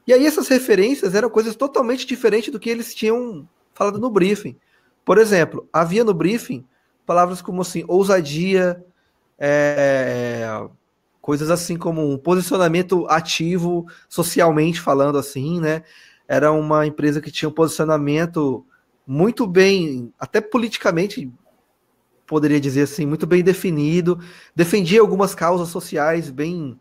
[0.07, 4.55] E aí essas referências eram coisas totalmente diferentes do que eles tinham falado no briefing.
[5.03, 6.67] Por exemplo, havia no briefing
[7.07, 8.85] palavras como assim, ousadia,
[9.39, 10.47] é,
[11.23, 15.83] coisas assim como um posicionamento ativo socialmente falando assim, né?
[16.29, 18.64] Era uma empresa que tinha um posicionamento
[19.07, 21.33] muito bem, até politicamente
[22.27, 24.21] poderia dizer assim, muito bem definido,
[24.55, 26.79] defendia algumas causas sociais bem.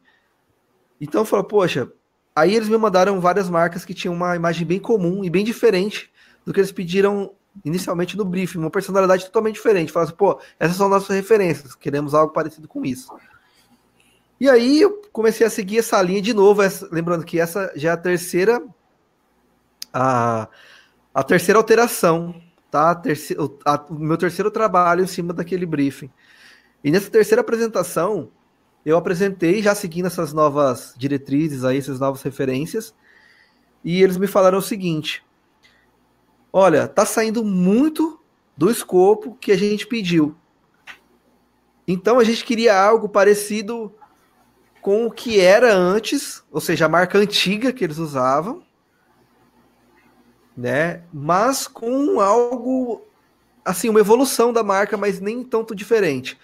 [1.00, 1.90] Então eu falo, poxa,
[2.36, 6.12] aí eles me mandaram várias marcas que tinham uma imagem bem comum e bem diferente
[6.46, 7.32] do que eles pediram
[7.64, 9.92] inicialmente no briefing, uma personalidade totalmente diferente.
[9.92, 13.16] Falaram assim, pô, essas são nossas referências, queremos algo parecido com isso.
[14.40, 17.92] E aí eu comecei a seguir essa linha de novo, essa, lembrando que essa já
[17.92, 18.62] é a terceira
[19.98, 20.48] a,
[21.12, 22.94] a terceira alteração, tá?
[22.94, 26.12] Terceiro, a, o meu terceiro trabalho em cima daquele briefing.
[26.84, 28.30] E nessa terceira apresentação,
[28.86, 32.94] eu apresentei já seguindo essas novas diretrizes aí, essas novas referências,
[33.84, 35.26] e eles me falaram o seguinte:
[36.54, 38.22] Olha, tá saindo muito
[38.56, 40.36] do escopo que a gente pediu.
[41.88, 43.92] Então a gente queria algo parecido
[44.80, 48.67] com o que era antes, ou seja, a marca antiga que eles usavam,
[50.58, 51.04] né?
[51.14, 53.02] Mas com algo
[53.64, 56.38] assim, uma evolução da marca, mas nem tanto diferente.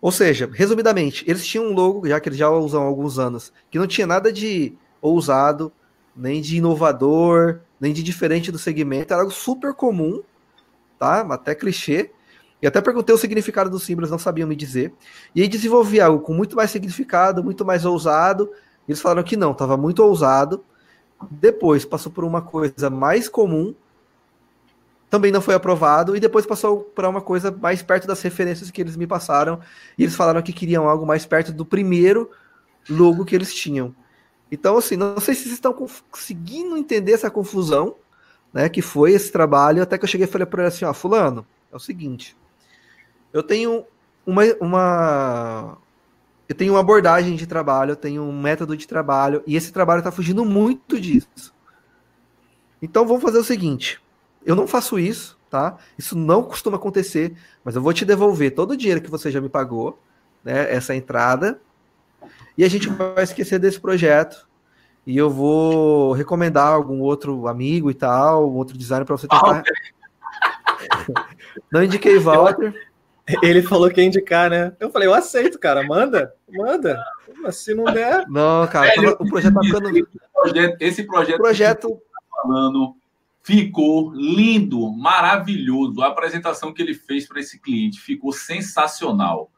[0.00, 3.52] Ou seja, resumidamente, eles tinham um logo, já que eles já usam há alguns anos,
[3.70, 5.72] que não tinha nada de ousado,
[6.16, 10.22] nem de inovador, nem de diferente do segmento, era algo super comum,
[10.98, 11.20] tá?
[11.22, 12.10] Até clichê.
[12.62, 14.94] E até perguntei o significado dos símbolos, não sabiam me dizer.
[15.34, 18.50] E aí desenvolvi algo com muito mais significado, muito mais ousado.
[18.88, 20.64] Eles falaram que não, estava muito ousado.
[21.30, 23.74] Depois passou por uma coisa mais comum,
[25.10, 26.16] também não foi aprovado.
[26.16, 29.60] E depois passou para uma coisa mais perto das referências que eles me passaram.
[29.96, 32.30] E eles falaram que queriam algo mais perto do primeiro
[32.88, 33.94] logo que eles tinham.
[34.50, 35.72] Então, assim, não sei se vocês estão
[36.10, 37.96] conseguindo entender essa confusão,
[38.52, 38.68] né?
[38.68, 39.82] Que foi esse trabalho.
[39.82, 42.36] Até que eu cheguei e falei para ele assim: ó, Fulano, é o seguinte
[43.34, 43.84] eu tenho
[44.24, 45.76] uma, uma
[46.48, 50.00] eu tenho uma abordagem de trabalho, eu tenho um método de trabalho, e esse trabalho
[50.00, 51.54] está fugindo muito disso.
[52.82, 54.00] Então vamos fazer o seguinte:
[54.44, 55.76] eu não faço isso, tá?
[55.98, 59.40] Isso não costuma acontecer, mas eu vou te devolver todo o dinheiro que você já
[59.40, 59.98] me pagou,
[60.44, 60.72] né?
[60.72, 61.60] Essa entrada,
[62.56, 64.46] e a gente vai esquecer desse projeto.
[65.06, 69.62] E eu vou recomendar algum outro amigo e tal, outro designer para você tentar.
[71.70, 72.74] não indiquei Walter.
[73.42, 74.72] Ele falou que ia indicar, né?
[74.78, 77.02] Eu falei, eu aceito, cara, manda, manda.
[77.42, 78.26] Mas se não der.
[78.28, 80.08] Não, cara, Velho, o projeto tá ficando.
[80.80, 81.88] Esse projeto, projeto...
[81.88, 82.94] Tá falando
[83.44, 86.02] ficou lindo, maravilhoso.
[86.02, 89.50] A apresentação que ele fez para esse cliente ficou sensacional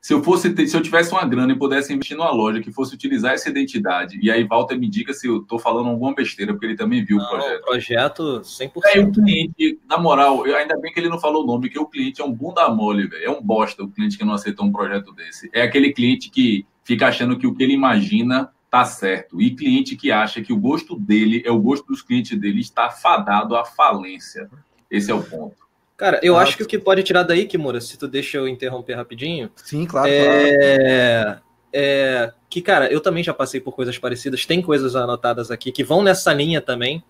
[0.00, 2.70] se eu fosse ter, se eu tivesse uma grana e pudesse investir numa loja que
[2.70, 6.52] fosse utilizar essa identidade, e aí Walter me diga se eu estou falando alguma besteira,
[6.52, 7.60] porque ele também viu não, o projeto.
[7.60, 8.70] O projeto 100%.
[8.94, 11.78] É, o cliente, na moral, eu, ainda bem que ele não falou o nome, que
[11.78, 13.24] o cliente é um bunda mole, velho.
[13.24, 15.50] É um bosta o cliente que não aceitou um projeto desse.
[15.52, 19.40] É aquele cliente que fica achando que o que ele imagina tá certo.
[19.40, 22.90] E cliente que acha que o gosto dele é o gosto dos clientes dele está
[22.90, 24.48] fadado à falência.
[24.88, 25.65] Esse é o ponto.
[25.96, 28.94] Cara, eu acho que o que pode tirar daí, Kimura, se tu deixa eu interromper
[28.94, 29.50] rapidinho.
[29.56, 30.08] Sim, claro.
[30.10, 31.40] É, claro.
[31.72, 34.44] é que, cara, eu também já passei por coisas parecidas.
[34.44, 37.02] Tem coisas anotadas aqui que vão nessa linha também.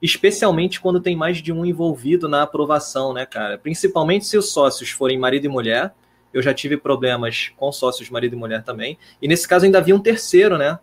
[0.00, 3.56] Especialmente quando tem mais de um envolvido na aprovação, né, cara?
[3.56, 5.94] Principalmente se os sócios forem marido e mulher.
[6.34, 8.98] Eu já tive problemas com sócios marido e mulher também.
[9.20, 10.78] E nesse caso ainda havia um terceiro, né?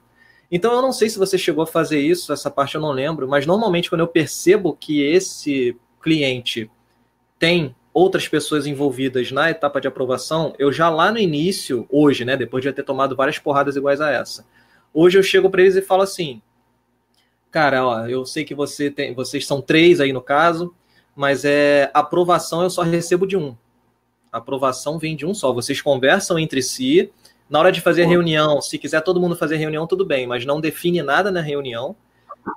[0.49, 3.27] Então eu não sei se você chegou a fazer isso, essa parte eu não lembro,
[3.27, 6.69] mas normalmente quando eu percebo que esse cliente
[7.39, 12.37] tem outras pessoas envolvidas na etapa de aprovação, eu já lá no início, hoje, né,
[12.37, 14.45] depois de eu ter tomado várias porradas iguais a essa,
[14.93, 16.41] hoje eu chego para eles e falo assim,
[17.49, 20.73] cara, ó, eu sei que você tem, vocês são três aí no caso,
[21.15, 23.55] mas é aprovação eu só recebo de um.
[24.31, 25.51] A aprovação vem de um só.
[25.51, 27.11] Vocês conversam entre si.
[27.49, 30.61] Na hora de fazer reunião, se quiser todo mundo fazer reunião, tudo bem, mas não
[30.61, 31.95] define nada na reunião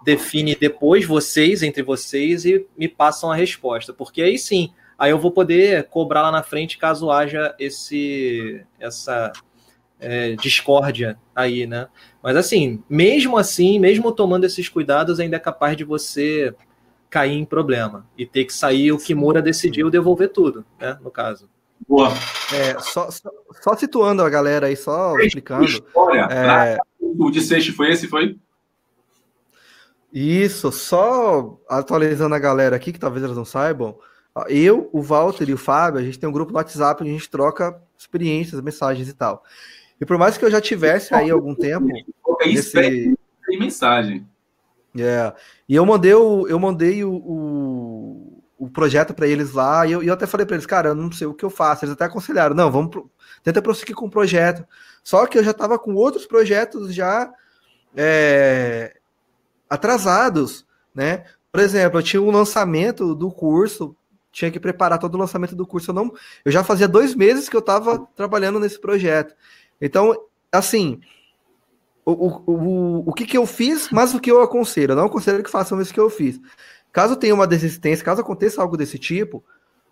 [0.05, 3.93] define depois vocês, entre vocês, e me passam a resposta.
[3.93, 9.33] Porque aí sim, aí eu vou poder cobrar lá na frente caso haja esse essa
[10.01, 11.89] é, discórdia aí, né?
[12.23, 16.55] Mas assim, mesmo assim, mesmo tomando esses cuidados, ainda é capaz de você
[17.09, 20.99] cair em problema e ter que sair o Kimura decidiu devolver tudo, né?
[21.03, 21.49] No caso.
[21.87, 22.09] Boa.
[22.53, 25.65] É, só, só, só, situando a galera aí, só explicando.
[25.65, 26.79] História, é...
[27.01, 28.39] O desfecho foi esse, foi?
[30.13, 33.97] Isso, só atualizando a galera aqui, que talvez elas não saibam.
[34.49, 37.15] Eu, o Walter e o Fábio, a gente tem um grupo no WhatsApp onde a
[37.15, 39.43] gente troca experiências, mensagens e tal.
[40.01, 41.87] E por mais que eu já tivesse aí algum tempo.
[42.41, 43.17] Nesse...
[43.47, 44.27] Tem mensagem.
[44.99, 45.33] É.
[45.69, 50.03] E eu mandei o, eu mandei o, o, o projeto para eles lá, e eu,
[50.03, 51.85] eu até falei para eles, cara, eu não sei o que eu faço.
[51.85, 53.11] Eles até aconselharam, não, vamos pro,
[53.43, 54.67] tenta prosseguir com o projeto.
[55.03, 57.33] Só que eu já estava com outros projetos já
[57.97, 58.97] é,
[59.73, 61.25] atrasados, né?
[61.51, 63.97] Por exemplo, eu tinha um lançamento do curso,
[64.31, 65.91] tinha que preparar todo o lançamento do curso.
[65.91, 66.13] Eu, não,
[66.45, 69.35] eu já fazia dois meses que eu estava trabalhando nesse projeto.
[69.81, 70.15] Então,
[70.51, 71.01] assim,
[72.05, 74.93] o, o, o, o que, que eu fiz, mas o que eu aconselho.
[74.93, 76.39] Eu não aconselho que façam isso que eu fiz.
[76.93, 79.43] Caso tenha uma desistência, caso aconteça algo desse tipo,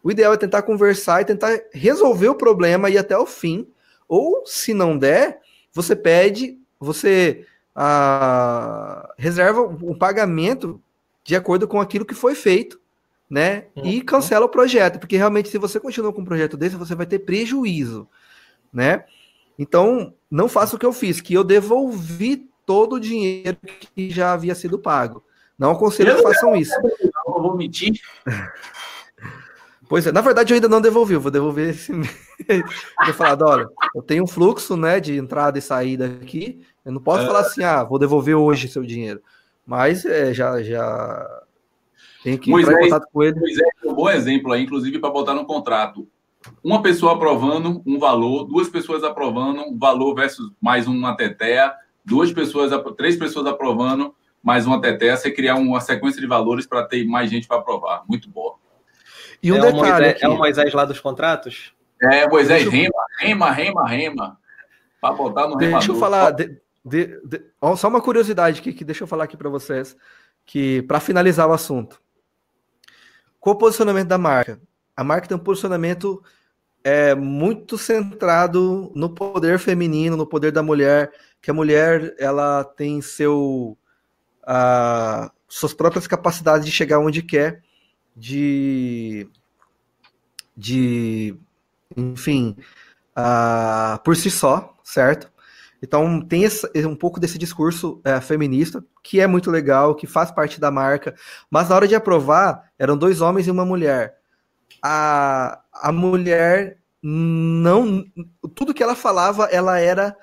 [0.03, 3.67] o ideal é tentar conversar e tentar resolver o problema e ir até o fim.
[4.07, 5.41] Ou, se não der,
[5.73, 7.47] você pede, você
[7.83, 10.79] a, reserva um pagamento
[11.25, 12.79] de acordo com aquilo que foi feito,
[13.29, 13.69] né?
[13.75, 13.87] Uhum.
[13.87, 17.07] E cancela o projeto, porque realmente se você continua com um projeto desse, você vai
[17.07, 18.07] ter prejuízo,
[18.71, 19.05] né?
[19.59, 23.57] Então, não faça o que eu fiz, que eu devolvi todo o dinheiro
[23.95, 25.25] que já havia sido pago.
[25.59, 26.75] Não aconselho que façam isso.
[26.75, 27.99] Eu vou mentir.
[29.89, 31.91] Pois é, na verdade eu ainda não devolvi, eu vou devolver esse
[33.09, 37.01] Eu falado, olha, eu tenho um fluxo, né, de entrada e saída aqui, eu não
[37.01, 37.27] posso é...
[37.27, 39.23] falar assim, ah, vou devolver hoje seu dinheiro.
[39.67, 41.43] Mas é, já, já
[42.23, 43.39] tem que Moisés, entrar em contato com ele.
[43.39, 46.09] Moisés é um bom exemplo aí, inclusive, para botar no contrato.
[46.65, 52.33] Uma pessoa aprovando um valor, duas pessoas aprovando um valor versus mais uma teteia, duas
[52.33, 57.05] pessoas, três pessoas aprovando mais uma teteia, você criar uma sequência de valores para ter
[57.05, 58.05] mais gente para aprovar.
[58.09, 58.55] Muito boa.
[59.43, 61.73] E um é, detalhe o Moisés, é o Moisés lá dos contratos?
[62.03, 64.39] É, Moisés, rema, rema, rema, rema.
[65.01, 65.79] Para botar no remador.
[65.79, 67.43] Deixa eu falar, de, de, de,
[67.77, 69.97] só uma curiosidade que, que deixa eu falar aqui para vocês,
[70.45, 72.01] que para finalizar o assunto.
[73.39, 74.61] Qual o posicionamento da marca?
[74.97, 76.23] A marca tem um posicionamento
[76.83, 83.01] é, muito centrado no poder feminino, no poder da mulher, que a mulher ela tem
[83.01, 83.77] seu
[84.47, 87.63] a, suas próprias capacidades de chegar onde quer,
[88.17, 89.29] de
[90.57, 91.37] de
[91.97, 92.57] enfim,
[93.17, 95.31] a, por si só, certo?
[95.83, 100.31] Então tem esse, um pouco desse discurso é, feminista, que é muito legal, que faz
[100.31, 101.15] parte da marca,
[101.51, 104.19] mas na hora de aprovar, eram dois homens e uma mulher.
[104.83, 108.05] A, a mulher não.
[108.55, 110.15] Tudo que ela falava, ela era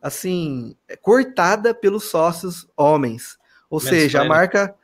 [0.00, 3.38] assim, cortada pelos sócios homens.
[3.68, 4.74] Ou Menos seja, a marca.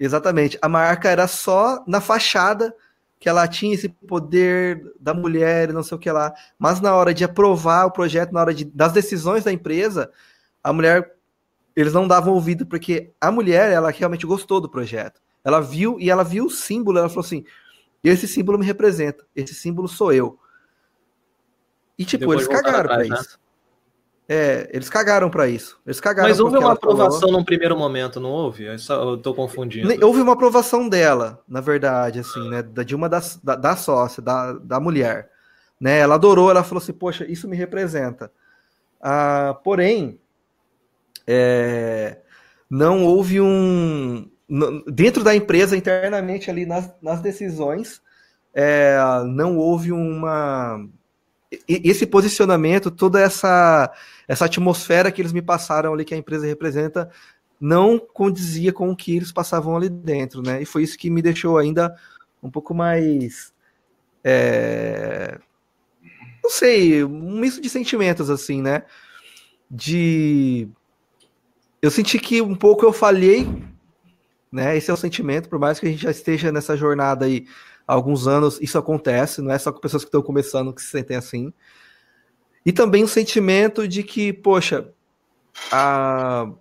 [0.00, 2.72] Exatamente, a marca era só na fachada
[3.18, 6.32] que ela tinha esse poder da mulher, não sei o que lá.
[6.58, 10.10] Mas na hora de aprovar o projeto, na hora de, das decisões da empresa,
[10.62, 11.16] a mulher,
[11.74, 15.20] eles não davam ouvido, porque a mulher, ela realmente gostou do projeto.
[15.44, 17.44] Ela viu e ela viu o símbolo, ela falou assim:
[18.02, 20.38] esse símbolo me representa, esse símbolo sou eu.
[21.98, 23.08] E tipo, Depois eles cagaram pra né?
[23.08, 23.40] isso.
[24.28, 25.80] É, eles cagaram para isso.
[25.86, 27.38] Eles cagaram Mas houve uma aprovação falou...
[27.38, 28.66] num primeiro momento, não houve?
[28.66, 29.88] Eu, tô confundindo.
[30.04, 32.62] Houve uma aprovação dela, na verdade, assim, né?
[32.62, 35.30] De uma das, da, da sócia, da, da mulher.
[35.80, 35.98] Né?
[35.98, 38.30] Ela adorou, ela falou assim, poxa, isso me representa.
[39.00, 40.20] Ah, porém,
[41.26, 42.18] é,
[42.68, 44.28] não houve um.
[44.86, 48.02] Dentro da empresa, internamente ali nas, nas decisões,
[48.52, 50.86] é, não houve uma.
[51.66, 53.90] Esse posicionamento, toda essa
[54.26, 57.10] essa atmosfera que eles me passaram ali, que a empresa representa,
[57.60, 60.60] não condizia com o que eles passavam ali dentro, né?
[60.62, 61.96] E foi isso que me deixou ainda
[62.42, 63.52] um pouco mais.
[64.22, 65.38] É...
[66.42, 68.82] Não sei, um misto de sentimentos, assim, né?
[69.70, 70.68] De.
[71.80, 73.46] Eu senti que um pouco eu falhei,
[74.52, 74.76] né?
[74.76, 77.46] Esse é o sentimento, por mais que a gente já esteja nessa jornada aí
[77.88, 80.88] há alguns anos, isso acontece, não é só com pessoas que estão começando que se
[80.88, 81.50] sentem assim.
[82.64, 84.92] E também o sentimento de que, poxa,
[85.72, 86.52] a...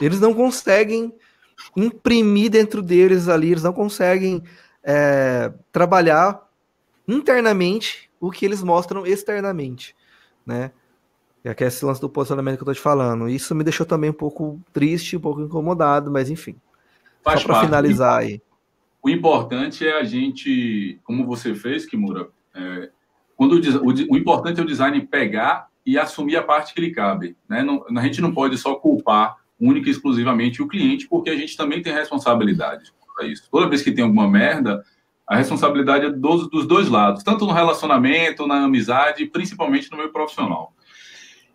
[0.00, 1.14] eles não conseguem
[1.76, 4.42] imprimir dentro deles ali, eles não conseguem
[4.82, 6.48] é, trabalhar
[7.06, 9.94] internamente o que eles mostram externamente,
[10.46, 10.72] né?
[11.44, 13.28] É que é esse lance do posicionamento que eu tô te falando.
[13.28, 16.56] Isso me deixou também um pouco triste, um pouco incomodado, mas enfim.
[17.22, 18.40] Faz Só para finalizar aí.
[19.04, 22.88] O importante é a gente, como você fez, Kimura, é,
[23.36, 26.90] quando o, o, o, importante é o design pegar e assumir a parte que lhe
[26.90, 27.36] cabe.
[27.46, 27.62] Né?
[27.62, 31.54] Não, a gente não pode só culpar única e exclusivamente o cliente, porque a gente
[31.54, 32.94] também tem responsabilidade.
[33.14, 33.46] para isso.
[33.50, 34.82] Toda vez que tem alguma merda,
[35.28, 40.12] a responsabilidade é dos, dos dois lados, tanto no relacionamento, na amizade, principalmente no meio
[40.12, 40.72] profissional.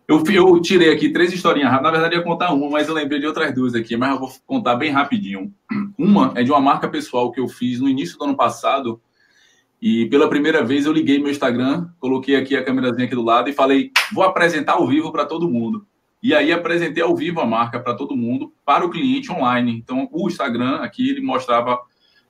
[0.06, 1.92] Eu, eu tirei aqui três historinhas rápidas.
[1.92, 4.32] Na verdade, ia contar uma, mas eu lembrei de outras duas aqui, mas eu vou
[4.46, 5.52] contar bem rapidinho.
[6.00, 9.02] Uma é de uma marca pessoal que eu fiz no início do ano passado.
[9.82, 13.50] E pela primeira vez eu liguei meu Instagram, coloquei aqui a câmerazinha aqui do lado
[13.50, 15.86] e falei: vou apresentar ao vivo para todo mundo.
[16.22, 19.76] E aí apresentei ao vivo a marca para todo mundo, para o cliente online.
[19.76, 21.78] Então, o Instagram aqui ele mostrava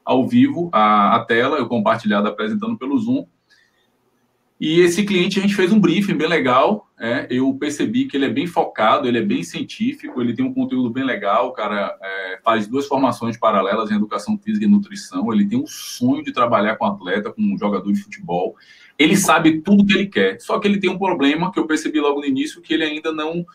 [0.04, 3.24] ao vivo a, a tela, eu compartilhado apresentando pelo Zoom.
[4.61, 6.89] E esse cliente a gente fez um briefing bem legal.
[7.02, 10.52] É, eu percebi que ele é bem focado, ele é bem científico, ele tem um
[10.52, 11.48] conteúdo bem legal.
[11.48, 15.32] O cara é, faz duas formações paralelas em educação física e nutrição.
[15.32, 18.54] Ele tem um sonho de trabalhar com atleta, com um jogador de futebol.
[18.98, 20.38] Ele sabe tudo que ele quer.
[20.42, 23.10] Só que ele tem um problema que eu percebi logo no início que ele ainda
[23.10, 23.46] não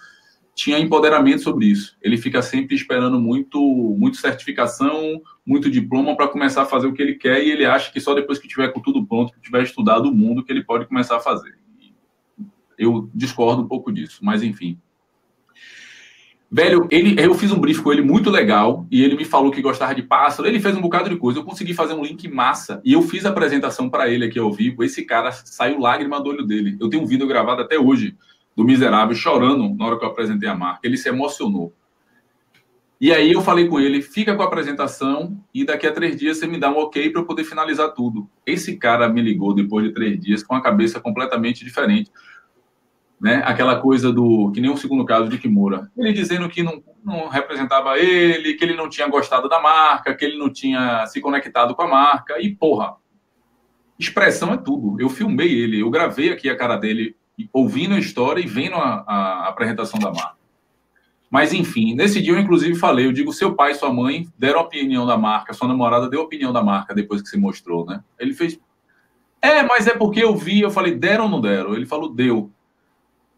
[0.56, 1.96] tinha empoderamento sobre isso.
[2.02, 7.02] Ele fica sempre esperando muito, muito certificação, muito diploma para começar a fazer o que
[7.02, 9.62] ele quer e ele acha que só depois que tiver com tudo pronto, que tiver
[9.62, 11.64] estudado o mundo, que ele pode começar a fazer.
[12.78, 14.80] Eu discordo um pouco disso, mas enfim.
[16.52, 19.62] Velho, ele, eu fiz um brief com ele muito legal e ele me falou que
[19.62, 20.48] gostava de pássaro.
[20.48, 21.40] Ele fez um bocado de coisa.
[21.40, 24.54] Eu consegui fazer um link massa e eu fiz a apresentação para ele aqui ao
[24.54, 24.84] vivo.
[24.84, 26.78] Esse cara saiu lágrima do olho dele.
[26.80, 28.16] Eu tenho um vídeo gravado até hoje
[28.56, 30.82] do miserável chorando na hora que eu apresentei a marca.
[30.84, 31.74] Ele se emocionou.
[33.02, 36.38] E aí eu falei com ele, fica com a apresentação e daqui a três dias
[36.38, 38.30] você me dá um ok para eu poder finalizar tudo.
[38.46, 42.10] Esse cara me ligou depois de três dias com a cabeça completamente diferente.
[43.20, 43.42] Né?
[43.46, 45.90] Aquela coisa do, que nem o segundo caso de Kimura.
[45.98, 50.26] Ele dizendo que não, não representava ele, que ele não tinha gostado da marca, que
[50.26, 52.42] ele não tinha se conectado com a marca.
[52.42, 52.96] E porra,
[53.98, 55.00] expressão é tudo.
[55.00, 57.16] Eu filmei ele, eu gravei aqui a cara dele
[57.52, 60.36] ouvindo a história e vendo a, a apresentação da marca.
[61.30, 64.62] Mas, enfim, nesse dia eu, inclusive, falei: eu digo, seu pai e sua mãe deram
[64.62, 68.02] opinião da marca, sua namorada deu opinião da marca depois que você mostrou, né?
[68.20, 68.60] Ele fez.
[69.42, 71.76] É, mas é porque eu vi, eu falei, deram ou não deram?
[71.76, 72.52] Ele falou, deu.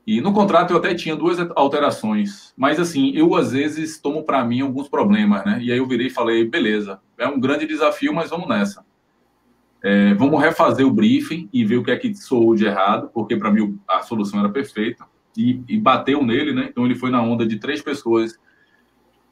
[0.07, 4.41] E no contrato eu até tinha duas alterações, mas assim, eu às vezes tomo para
[4.45, 5.59] mim alguns problemas, né?
[5.61, 8.85] E aí eu virei e falei, beleza, é um grande desafio, mas vamos nessa.
[9.83, 13.35] É, vamos refazer o briefing e ver o que é que soou de errado, porque
[13.35, 15.05] para mim a solução era perfeita.
[15.35, 16.67] E, e, bateu nele, né?
[16.69, 18.39] Então ele foi na onda de três pessoas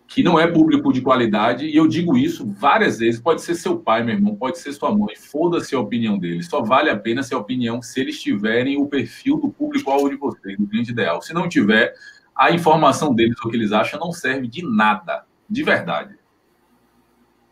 [0.08, 1.66] que não é público de qualidade.
[1.66, 4.96] E eu digo isso várias vezes: pode ser seu pai, meu irmão, pode ser sua
[4.96, 6.48] mãe, foda-se a opinião deles.
[6.48, 10.16] Só vale a pena se a opinião se eles tiverem o perfil do público-alvo de
[10.16, 11.22] vocês, do cliente ideal.
[11.22, 11.94] Se não tiver,
[12.36, 16.16] a informação deles, o que eles acham, não serve de nada, de verdade.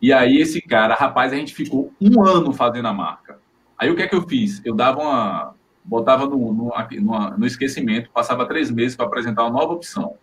[0.02, 3.40] E aí esse cara, rapaz, a gente ficou um ano fazendo a marca.
[3.78, 4.62] Aí o que é que eu fiz?
[4.66, 9.52] Eu dava uma, botava no, no, no, no esquecimento, passava três meses para apresentar uma
[9.52, 10.18] nova opção.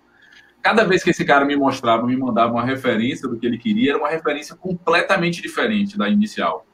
[0.63, 3.93] Cada vez que esse cara me mostrava, me mandava uma referência do que ele queria,
[3.93, 6.67] era uma referência completamente diferente da inicial.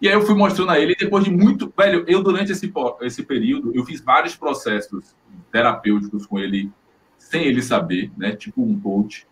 [0.00, 1.72] E aí eu fui mostrando a ele, e depois de muito.
[1.76, 5.16] Velho, eu durante esse, esse período, eu fiz vários processos
[5.50, 6.70] terapêuticos com ele,
[7.18, 8.36] sem ele saber, né?
[8.36, 9.26] Tipo um coach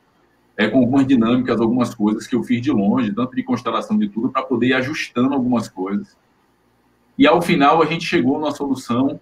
[0.56, 4.08] é, com algumas dinâmicas, algumas coisas que eu fiz de longe, tanto de constelação de
[4.08, 6.16] tudo, para poder ir ajustando algumas coisas.
[7.18, 9.20] E ao final a gente chegou numa solução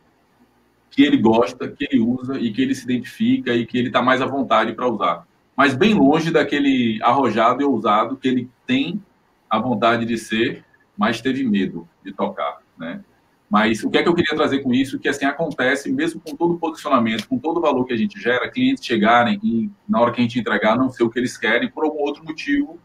[0.95, 4.01] que ele gosta, que ele usa e que ele se identifica e que ele está
[4.01, 5.27] mais à vontade para usar.
[5.57, 9.03] Mas bem longe daquele arrojado e ousado que ele tem
[9.51, 10.65] a vontade de ser,
[10.97, 13.03] mas teve medo de tocar, né?
[13.51, 14.99] Mas o que é que eu queria trazer com isso?
[14.99, 18.21] Que assim acontece, mesmo com todo o posicionamento, com todo o valor que a gente
[18.21, 21.37] gera, clientes chegarem e na hora que a gente entregar não ser o que eles
[21.37, 22.79] querem por algum outro motivo.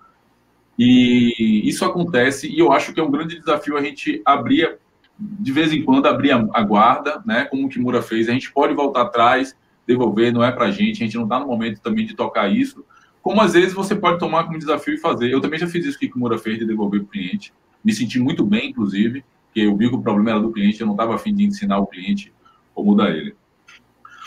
[0.77, 4.79] E isso acontece e eu acho que é um grande desafio a gente abrir,
[5.19, 7.45] de vez em quando, abrir a, guarda, né?
[7.45, 8.29] Como o Kimura fez.
[8.29, 9.55] A gente pode voltar atrás,
[9.85, 12.49] devolver, não é para a gente, a gente não está no momento também de tocar
[12.49, 12.85] isso.
[13.21, 15.31] Como às vezes você pode tomar como desafio e fazer.
[15.31, 17.53] Eu também já fiz isso que o Kimura fez de devolver o cliente.
[17.83, 20.87] Me senti muito bem, inclusive porque eu vi que o problema era do cliente, eu
[20.87, 22.31] não estava afim de ensinar o cliente
[22.73, 23.35] ou mudar ele.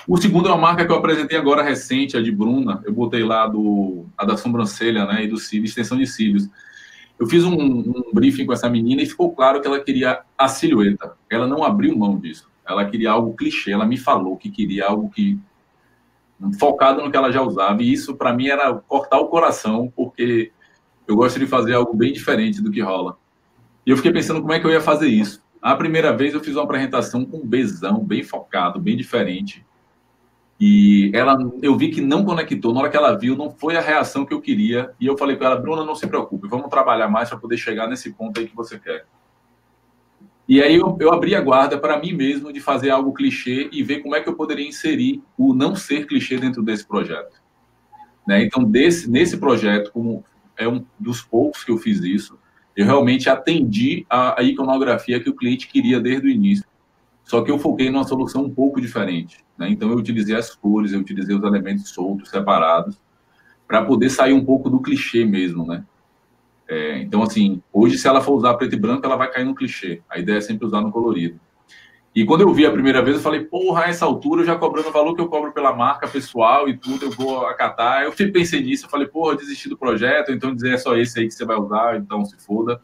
[0.07, 2.83] O segundo é uma marca que eu apresentei agora recente, a de Bruna.
[2.85, 6.49] Eu botei lá do, a da sobrancelha né, e do cílio, extensão de cílios.
[7.23, 10.49] Eu fiz um, um, briefing com essa menina e ficou claro que ela queria a
[10.49, 11.17] silhueta.
[11.31, 12.51] Ela não abriu mão disso.
[12.69, 13.71] Ela queria algo clichê.
[13.71, 15.39] Ela me falou que queria algo que
[16.59, 17.81] focado no que ela já usava.
[17.81, 20.51] E isso, para mim, era cortar o coração, porque
[21.07, 23.17] eu gosto de fazer algo bem diferente do que rola.
[23.87, 25.45] E eu fiquei pensando como é que eu ia fazer isso.
[25.63, 29.65] A primeira vez eu fiz uma apresentação com um besão, bem focado, bem diferente.
[30.65, 32.73] E ela, eu vi que não conectou.
[32.73, 34.93] Na hora que ela viu, não foi a reação que eu queria.
[35.01, 37.89] E eu falei com ela, Bruna, não se preocupe, vamos trabalhar mais para poder chegar
[37.89, 39.05] nesse ponto aí que você quer.
[40.49, 43.83] E aí eu, eu abri a guarda para mim mesmo de fazer algo clichê e
[43.83, 47.43] ver como é que eu poderia inserir o não ser clichê dentro desse projeto.
[48.25, 48.45] Né?
[48.45, 50.25] Então, desse, nesse projeto, como
[50.57, 52.39] é um dos poucos que eu fiz isso.
[52.77, 56.65] Eu realmente atendi a, a iconografia que o cliente queria desde o início.
[57.25, 59.45] Só que eu foquei numa solução um pouco diferente.
[59.57, 59.71] Né?
[59.71, 63.01] Então, eu utilizei as cores, eu utilizei os elementos soltos, separados,
[63.67, 65.85] para poder sair um pouco do clichê mesmo, né?
[66.69, 69.55] É, então, assim, hoje, se ela for usar preto e branco, ela vai cair no
[69.55, 70.03] clichê.
[70.09, 71.39] A ideia é sempre usar no colorido.
[72.15, 74.89] E quando eu vi a primeira vez, eu falei, porra, a essa altura, já cobrando
[74.89, 78.03] o valor que eu cobro pela marca pessoal e tudo, eu vou acatar.
[78.03, 81.27] Eu pensei nisso, eu falei, porra, desisti do projeto, então dizer é só esse aí
[81.27, 82.81] que você vai usar, então se foda.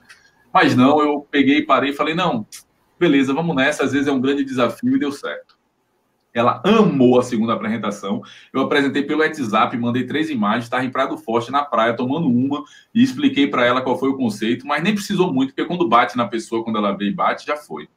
[0.52, 2.46] Mas não, eu peguei, parei e falei, não,
[2.98, 5.58] beleza, vamos nessa, às vezes é um grande desafio e deu certo.
[6.32, 8.22] Ela amou a segunda apresentação.
[8.52, 12.28] Eu apresentei pelo WhatsApp, mandei três imagens, estava em Praia do Forte, na praia, tomando
[12.28, 12.62] uma,
[12.94, 16.16] e expliquei para ela qual foi o conceito, mas nem precisou muito, porque quando bate
[16.16, 17.88] na pessoa, quando ela vê e bate, já foi.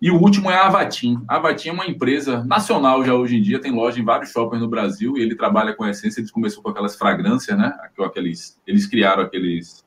[0.00, 1.22] E o último é a Avatim.
[1.28, 4.62] A Avatim é uma empresa nacional já hoje em dia, tem loja em vários shoppings
[4.62, 7.76] no Brasil, e ele trabalha com essência, eles começou com aquelas fragrâncias, né?
[7.98, 9.84] Aqueles, eles criaram aqueles,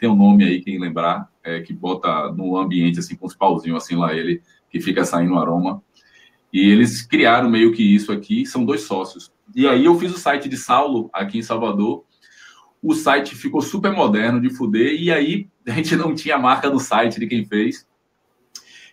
[0.00, 3.82] tem um nome aí, quem lembrar, é, que bota no ambiente, assim, com os pauzinhos,
[3.82, 5.82] assim, lá ele, que fica saindo aroma.
[6.52, 9.32] E eles criaram meio que isso aqui, são dois sócios.
[9.54, 12.04] E aí eu fiz o site de Saulo, aqui em Salvador.
[12.82, 16.78] O site ficou super moderno de fuder, e aí a gente não tinha marca no
[16.78, 17.86] site de quem fez.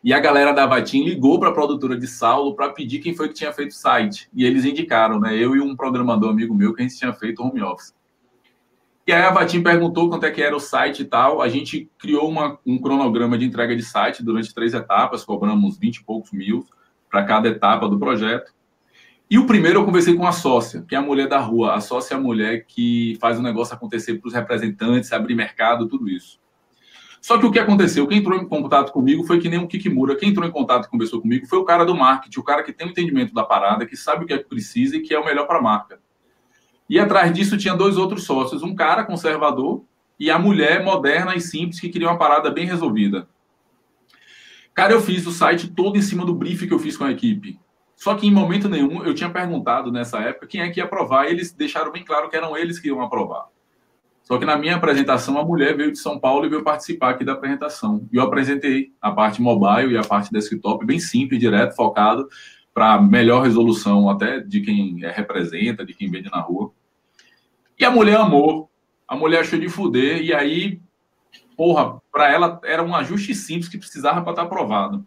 [0.04, 3.30] E a galera da Vatim ligou para a produtora de Saulo para pedir quem foi
[3.30, 4.30] que tinha feito o site.
[4.34, 5.34] E eles indicaram, né?
[5.34, 7.94] Eu e um programador amigo meu que a gente tinha feito home office.
[9.06, 11.42] E aí a Vatim perguntou quanto é que era o site e tal.
[11.42, 15.98] A gente criou uma, um cronograma de entrega de site durante três etapas, cobramos 20
[15.98, 16.66] e poucos mil
[17.10, 18.54] para cada etapa do projeto.
[19.30, 21.74] E o primeiro eu conversei com a sócia, que é a mulher da rua.
[21.74, 25.88] A sócia é a mulher que faz o negócio acontecer para os representantes, abrir mercado,
[25.88, 26.40] tudo isso.
[27.20, 28.06] Só que o que aconteceu?
[28.06, 30.16] Quem entrou em contato comigo foi que nem um Kikimura.
[30.16, 32.72] Quem entrou em contato e conversou comigo foi o cara do marketing, o cara que
[32.72, 35.20] tem o entendimento da parada, que sabe o que é que precisa e que é
[35.20, 36.03] o melhor para a marca.
[36.90, 39.84] E atrás disso tinha dois outros sócios, um cara conservador
[40.20, 43.28] e a mulher moderna e simples que queria uma parada bem resolvida.
[44.74, 47.12] Cara, eu fiz o site todo em cima do brief que eu fiz com a
[47.12, 47.60] equipe.
[47.96, 51.28] Só que em momento nenhum eu tinha perguntado nessa época quem é que ia aprovar.
[51.28, 53.46] E eles deixaram bem claro que eram eles que iam aprovar.
[54.24, 57.24] Só que na minha apresentação a mulher veio de São Paulo e veio participar aqui
[57.24, 58.08] da apresentação.
[58.12, 62.28] E eu apresentei a parte mobile e a parte desktop bem simples, direto, focado
[62.74, 66.72] para melhor resolução até de quem é, representa, de quem vende na rua.
[67.80, 68.70] E a mulher amou.
[69.08, 70.82] A mulher achou de fuder e aí
[71.56, 75.06] porra, para ela era um ajuste simples que precisava para estar tá aprovado.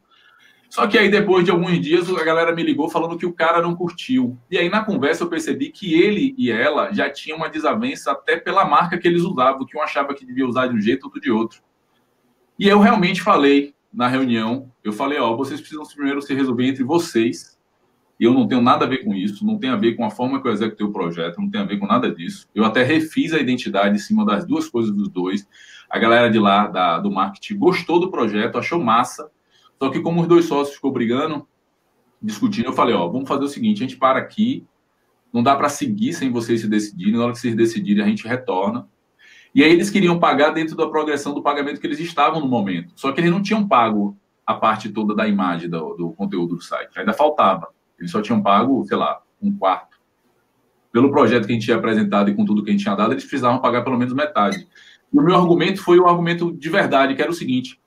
[0.68, 3.62] Só que aí, depois de alguns dias, a galera me ligou falando que o cara
[3.62, 4.36] não curtiu.
[4.50, 8.36] E aí, na conversa, eu percebi que ele e ela já tinham uma desavença até
[8.36, 11.20] pela marca que eles usavam, que um achava que devia usar de um jeito, outro
[11.20, 11.62] de outro.
[12.58, 16.82] E eu realmente falei na reunião, eu falei, ó, vocês precisam primeiro se resolver entre
[16.82, 17.55] vocês
[18.18, 20.10] e eu não tenho nada a ver com isso, não tem a ver com a
[20.10, 22.48] forma que eu executei o projeto, não tem a ver com nada disso.
[22.54, 25.46] Eu até refiz a identidade em cima das duas coisas dos dois.
[25.90, 29.30] A galera de lá, da, do marketing, gostou do projeto, achou massa.
[29.78, 31.46] Só que como os dois sócios ficou brigando,
[32.20, 34.66] discutindo, eu falei, ó, vamos fazer o seguinte, a gente para aqui,
[35.30, 38.26] não dá para seguir sem vocês se decidirem, na hora que vocês decidirem, a gente
[38.26, 38.88] retorna.
[39.54, 42.92] E aí eles queriam pagar dentro da progressão do pagamento que eles estavam no momento.
[42.96, 46.62] Só que eles não tinham pago a parte toda da imagem do, do conteúdo do
[46.62, 46.98] site.
[46.98, 47.68] Ainda faltava.
[47.98, 49.96] Eles só tinham pago, sei lá, um quarto.
[50.92, 53.12] Pelo projeto que a gente tinha apresentado e com tudo que a gente tinha dado,
[53.12, 54.66] eles precisavam pagar pelo menos metade.
[55.12, 57.80] E o meu argumento foi o argumento de verdade, que era o seguinte: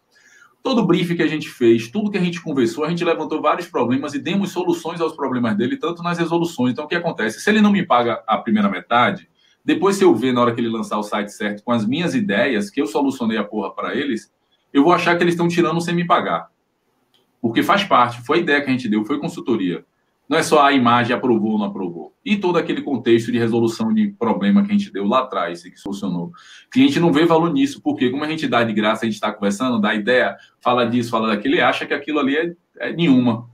[0.61, 3.67] todo briefing que a gente fez, tudo que a gente conversou, a gente levantou vários
[3.67, 6.73] problemas e demos soluções aos problemas dele, tanto nas resoluções.
[6.73, 7.39] Então, o que acontece?
[7.39, 9.29] Se ele não me paga a primeira metade,
[9.63, 12.15] depois, se eu ver na hora que ele lançar o site certo com as minhas
[12.15, 14.31] ideias, que eu solucionei a porra para eles,
[14.73, 16.49] eu vou achar que eles estão tirando sem me pagar.
[17.41, 19.85] Porque faz parte, foi a ideia que a gente deu, foi consultoria.
[20.29, 22.13] Não é só a imagem aprovou ou não aprovou.
[22.23, 25.71] E todo aquele contexto de resolução de problema que a gente deu lá atrás e
[25.71, 26.27] que solucionou.
[26.27, 29.15] O cliente não vê valor nisso, porque como a gente dá de graça, a gente
[29.15, 32.93] está conversando, dá ideia, fala disso, fala daquilo, ele acha que aquilo ali é, é
[32.93, 33.49] nenhuma.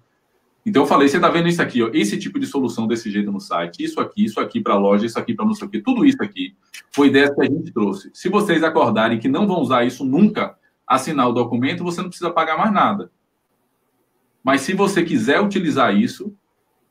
[0.65, 3.32] Então eu falei, você está vendo isso aqui, ó, esse tipo de solução desse jeito
[3.32, 5.69] no site, isso aqui, isso aqui para a loja, isso aqui para não sei o
[5.69, 6.55] quê, tudo isso aqui
[6.91, 8.09] foi ideia que a gente trouxe.
[8.13, 12.32] Se vocês acordarem que não vão usar isso nunca, assinar o documento, você não precisa
[12.32, 13.11] pagar mais nada.
[14.43, 16.36] Mas se você quiser utilizar isso,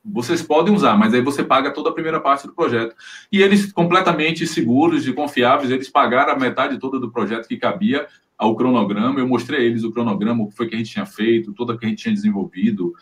[0.05, 2.95] vocês podem usar, mas aí você paga toda a primeira parte do projeto.
[3.33, 8.07] E eles, completamente seguros e confiáveis, eles pagaram a metade toda do projeto que cabia
[8.37, 9.19] ao cronograma.
[9.19, 11.79] Eu mostrei a eles o cronograma, o que foi que a gente tinha feito, tudo
[11.79, 12.93] que a gente tinha desenvolvido.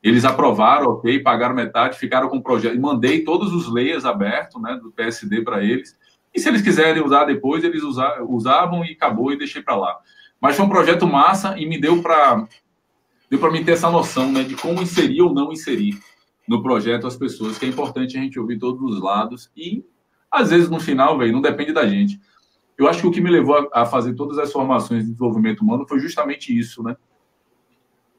[0.00, 2.76] Eles aprovaram, ok, pagaram metade, ficaram com o projeto.
[2.76, 5.96] E mandei todos os layers abertos né, do PSD para eles.
[6.32, 7.82] E se eles quiserem usar depois, eles
[8.28, 9.98] usavam e acabou e deixei para lá.
[10.40, 12.46] Mas foi um projeto massa e me deu para
[13.30, 15.98] deu para mim ter essa noção né, de como inserir ou não inserir
[16.48, 19.84] no projeto as pessoas, que é importante a gente ouvir todos os lados e,
[20.30, 22.20] às vezes, no final, velho, não depende da gente.
[22.76, 25.86] Eu acho que o que me levou a, fazer todas as formações de desenvolvimento humano
[25.86, 26.96] foi justamente isso, né?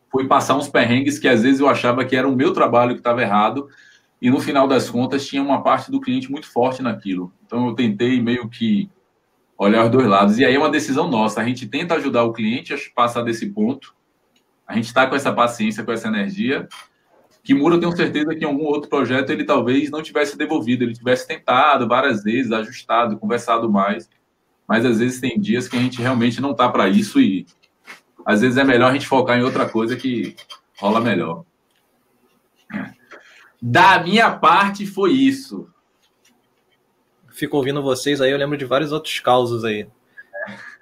[0.10, 3.02] Foi passar uns perrengues que às vezes eu achava que era o meu trabalho que
[3.02, 3.68] estava errado
[4.22, 7.34] e no final das contas tinha uma parte do cliente muito forte naquilo.
[7.46, 8.90] Então eu tentei meio que
[9.58, 10.40] olhar os dois lados.
[10.40, 11.42] E aí é uma decisão nossa.
[11.42, 13.94] A gente tenta ajudar o cliente a passar desse ponto.
[14.66, 16.68] A gente está com essa paciência, com essa energia.
[17.46, 20.84] Que Mura, eu tenho certeza que em algum outro projeto ele talvez não tivesse devolvido,
[20.84, 24.10] ele tivesse tentado várias vezes, ajustado, conversado mais.
[24.68, 27.46] Mas às vezes tem dias que a gente realmente não está para isso e
[28.26, 30.36] às vezes é melhor a gente focar em outra coisa que
[30.78, 31.46] rola melhor.
[33.62, 35.70] Da minha parte foi isso
[37.36, 39.88] fico ouvindo vocês aí, eu lembro de vários outros causos aí.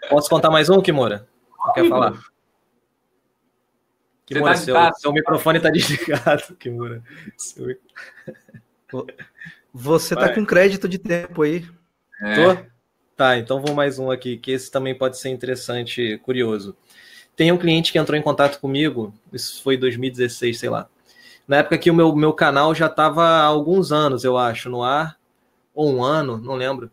[0.10, 1.28] Posso contar mais um, Kimura?
[1.74, 2.14] Quer falar?
[4.34, 7.04] Kimura, tá seu, seu, microfone tá desligado, Kimura.
[7.38, 7.78] Seu...
[9.74, 10.30] Você tá Vai.
[10.30, 11.66] tá com crédito de tempo aí.
[12.22, 12.36] É.
[12.36, 12.74] Tô?
[13.16, 16.76] Tá, então vou mais um aqui, que esse também pode ser interessante, curioso.
[17.36, 20.88] Tem um cliente que entrou em contato comigo, isso foi 2016, sei lá.
[21.48, 24.84] Na época que o meu, meu canal já estava há alguns anos, eu acho, no
[24.84, 25.18] ar
[25.74, 26.92] ou um ano, não lembro.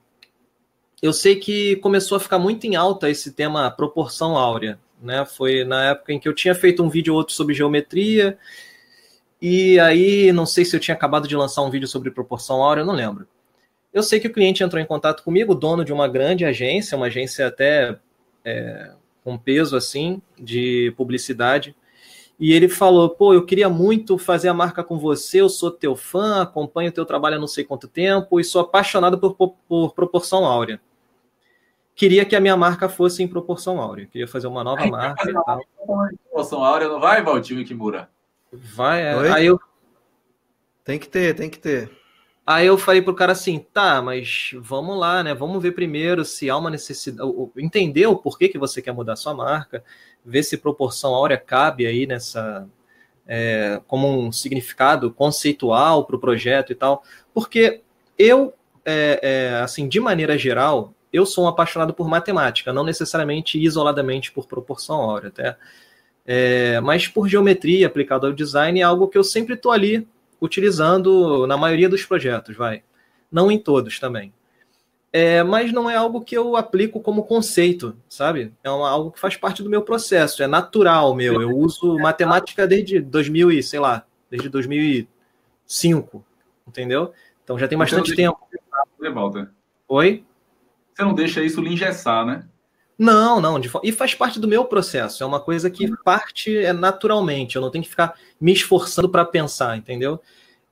[1.02, 4.78] Eu sei que começou a ficar muito em alta esse tema proporção áurea.
[5.02, 5.24] Né?
[5.24, 8.38] Foi na época em que eu tinha feito um vídeo ou outro sobre geometria,
[9.40, 12.84] e aí não sei se eu tinha acabado de lançar um vídeo sobre proporção áurea,
[12.84, 13.26] não lembro.
[13.92, 17.06] Eu sei que o cliente entrou em contato comigo, dono de uma grande agência, uma
[17.06, 17.98] agência até
[18.44, 18.92] é,
[19.24, 21.74] com peso assim de publicidade,
[22.38, 25.96] e ele falou: pô, eu queria muito fazer a marca com você, eu sou teu
[25.96, 29.94] fã, acompanho teu trabalho há não sei quanto tempo e sou apaixonado por, por, por
[29.94, 30.80] proporção áurea.
[32.00, 34.06] Queria que a minha marca fosse em proporção áurea.
[34.06, 35.60] Queria fazer uma nova Aí, marca e tal.
[36.24, 38.08] Proporção áurea não vai, Valtinho Kimura?
[38.50, 39.30] Vai, é.
[39.30, 39.60] Aí eu.
[40.82, 41.90] Tem que ter, tem que ter.
[42.46, 45.34] Aí eu falei pro cara assim, tá, mas vamos lá, né?
[45.34, 49.34] Vamos ver primeiro se há uma necessidade, entender o porquê que você quer mudar sua
[49.34, 49.84] marca,
[50.24, 52.66] ver se proporção áurea cabe aí nessa
[53.28, 57.02] é, como um significado conceitual para o projeto e tal,
[57.34, 57.82] porque
[58.18, 58.54] eu,
[58.86, 64.30] é, é, assim, de maneira geral, eu sou um apaixonado por matemática, não necessariamente isoladamente
[64.32, 65.56] por proporção áurea, até,
[66.26, 70.06] é, mas por geometria aplicada ao design é algo que eu sempre estou ali
[70.40, 72.82] utilizando na maioria dos projetos, vai,
[73.30, 74.32] não em todos também.
[75.12, 78.52] É, mas não é algo que eu aplico como conceito, sabe?
[78.62, 81.42] É uma, algo que faz parte do meu processo, é natural meu.
[81.42, 86.24] Eu uso matemática desde 2000 e, sei lá, desde 2005,
[86.66, 87.12] entendeu?
[87.42, 88.38] Então já tem bastante tempo.
[89.00, 89.48] Né,
[89.88, 90.24] Oi?
[91.00, 92.44] Você não deixa isso lhe engessar, né?
[92.98, 93.58] Não, não.
[93.58, 95.22] De, e faz parte do meu processo.
[95.22, 97.56] É uma coisa que parte é naturalmente.
[97.56, 100.20] Eu não tenho que ficar me esforçando para pensar, entendeu?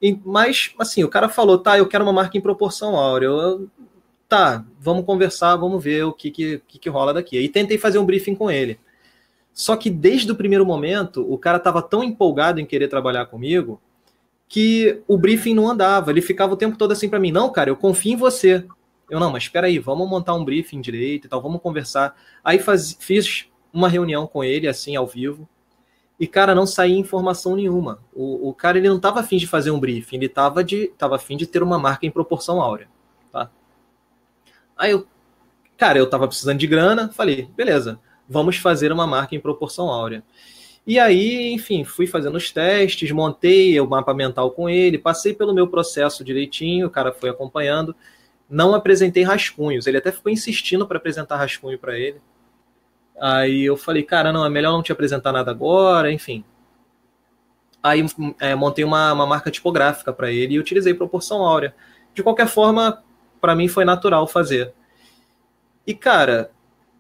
[0.03, 3.29] E, mas, assim, o cara falou, tá, eu quero uma marca em proporção áurea.
[3.29, 3.71] Eu,
[4.29, 7.39] tá, vamos conversar, vamos ver o que, que, que, que rola daqui.
[7.39, 8.79] Aí tentei fazer um briefing com ele.
[9.55, 13.81] Só que desde o primeiro momento, o cara estava tão empolgado em querer trabalhar comigo
[14.47, 16.11] que o briefing não andava.
[16.11, 18.67] Ele ficava o tempo todo assim para mim: não, cara, eu confio em você.
[19.09, 22.17] Eu não, mas espera aí, vamos montar um briefing direito e tal, vamos conversar.
[22.45, 25.49] Aí faz, fiz uma reunião com ele, assim, ao vivo.
[26.21, 28.01] E, cara, não saía informação nenhuma.
[28.13, 31.17] O, o cara, ele não estava afim de fazer um briefing, ele estava de, tava
[31.17, 32.89] afim de ter uma marca em proporção áurea.
[34.79, 35.05] Aí eu,
[35.77, 40.23] cara, eu tava precisando de grana, falei, beleza, vamos fazer uma marca em proporção áurea.
[40.87, 45.53] E aí, enfim, fui fazendo os testes, montei o mapa mental com ele, passei pelo
[45.53, 47.95] meu processo direitinho, o cara foi acompanhando.
[48.49, 52.21] Não apresentei rascunhos, ele até ficou insistindo para apresentar rascunho para ele.
[53.21, 56.45] Aí eu falei, cara, não, é melhor não te apresentar nada agora, enfim.
[57.83, 58.05] Aí
[58.41, 61.75] é, montei uma, uma marca tipográfica para ele e utilizei proporção áurea.
[62.15, 63.03] De qualquer forma,
[63.41, 64.73] para mim foi natural fazer.
[65.87, 66.51] E, cara,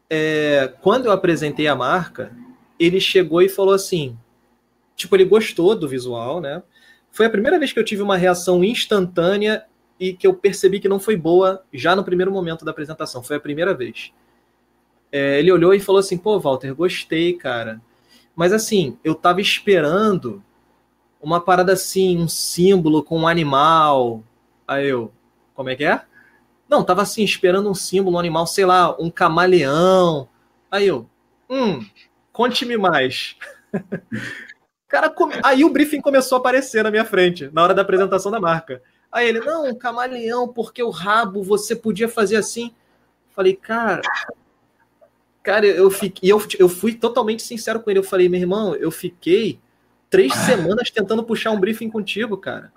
[0.09, 2.33] é, quando eu apresentei a marca,
[2.79, 4.17] ele chegou e falou assim:
[4.97, 6.63] tipo, ele gostou do visual, né?
[7.11, 9.65] Foi a primeira vez que eu tive uma reação instantânea
[9.99, 13.23] e que eu percebi que não foi boa já no primeiro momento da apresentação.
[13.23, 14.13] Foi a primeira vez.
[15.11, 17.81] É, ele olhou e falou assim: pô, Walter, gostei, cara.
[18.35, 20.43] Mas assim, eu tava esperando
[21.21, 24.23] uma parada assim, um símbolo com um animal.
[24.67, 25.13] Aí eu,
[25.55, 26.03] como é que é?
[26.69, 30.29] Não, tava assim, esperando um símbolo, um animal, sei lá, um camaleão.
[30.71, 31.09] Aí eu,
[31.49, 31.85] hum,
[32.33, 33.37] conte-me mais.
[34.87, 35.35] Cara, come...
[35.43, 38.83] aí o briefing começou a aparecer na minha frente, na hora da apresentação da marca.
[39.19, 42.73] Aí ele, não, um camaleão, porque o rabo você podia fazer assim.
[43.31, 44.01] Falei, cara.
[45.43, 46.31] Cara, eu fiquei.
[46.31, 47.99] Eu, eu fui totalmente sincero com ele.
[47.99, 49.59] Eu falei, meu irmão, eu fiquei
[50.09, 52.73] três semanas tentando puxar um briefing contigo, cara.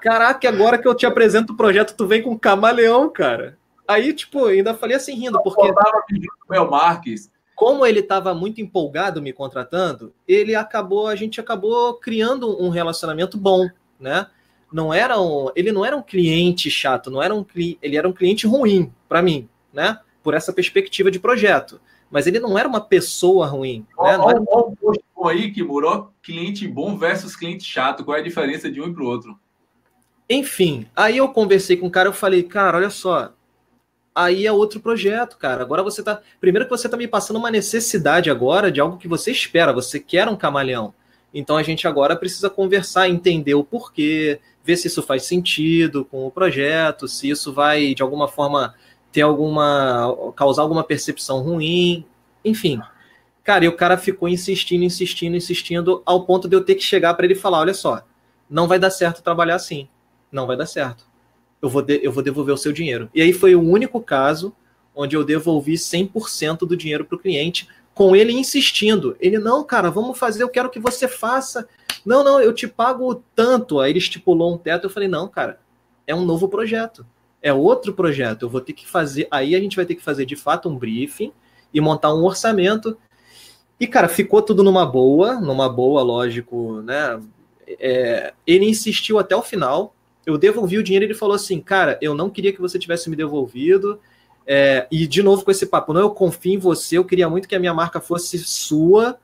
[0.00, 3.58] Caraca, agora que eu te apresento o projeto, tu vem com camaleão, cara.
[3.86, 5.60] Aí, tipo, ainda falei assim rindo, porque.
[5.60, 7.30] Eu tava pedindo Mel Marques.
[7.54, 13.36] Como ele estava muito empolgado me contratando, ele acabou, a gente acabou criando um relacionamento
[13.36, 13.68] bom,
[13.98, 14.26] né?
[14.72, 17.44] Não era um, ele não era um cliente chato, não era um
[17.82, 19.98] ele era um cliente ruim para mim, né?
[20.22, 21.80] Por essa perspectiva de projeto.
[22.10, 23.86] Mas ele não era uma pessoa ruim.
[23.96, 24.24] Olha né?
[24.28, 24.40] era...
[24.40, 28.04] um post aí, Kimuro, cliente bom versus cliente chato.
[28.04, 29.38] Qual é a diferença de um para o outro?
[30.28, 33.32] Enfim, aí eu conversei com o cara, eu falei, cara, olha só,
[34.14, 35.62] aí é outro projeto, cara.
[35.62, 36.20] Agora você tá.
[36.40, 39.98] Primeiro que você tá me passando uma necessidade agora de algo que você espera, você
[39.98, 40.94] quer um camaleão.
[41.32, 46.26] Então a gente agora precisa conversar, entender o porquê, ver se isso faz sentido com
[46.26, 48.74] o projeto, se isso vai de alguma forma
[49.12, 50.32] ter alguma.
[50.36, 52.04] causar alguma percepção ruim,
[52.44, 52.80] enfim.
[53.42, 57.14] Cara, e o cara ficou insistindo, insistindo, insistindo, ao ponto de eu ter que chegar
[57.14, 58.02] para ele falar: olha só,
[58.48, 59.88] não vai dar certo trabalhar assim
[60.30, 61.04] não vai dar certo.
[61.60, 63.10] Eu vou, de, eu vou devolver o seu dinheiro.
[63.14, 64.54] E aí foi o único caso
[64.94, 69.16] onde eu devolvi 100% do dinheiro para o cliente, com ele insistindo.
[69.20, 71.68] Ele, não, cara, vamos fazer, eu quero que você faça.
[72.04, 73.80] Não, não, eu te pago tanto.
[73.80, 75.60] Aí ele estipulou um teto, eu falei, não, cara,
[76.06, 77.06] é um novo projeto.
[77.42, 78.42] É outro projeto.
[78.42, 79.26] Eu vou ter que fazer.
[79.30, 81.32] Aí a gente vai ter que fazer de fato um briefing
[81.72, 82.96] e montar um orçamento.
[83.78, 87.20] E, cara, ficou tudo numa boa, numa boa, lógico, né?
[87.66, 89.94] É, ele insistiu até o final
[90.26, 93.08] eu devolvi o dinheiro e ele falou assim, cara, eu não queria que você tivesse
[93.08, 93.98] me devolvido.
[94.46, 97.48] É, e de novo com esse papo, não, eu confio em você, eu queria muito
[97.48, 99.18] que a minha marca fosse sua,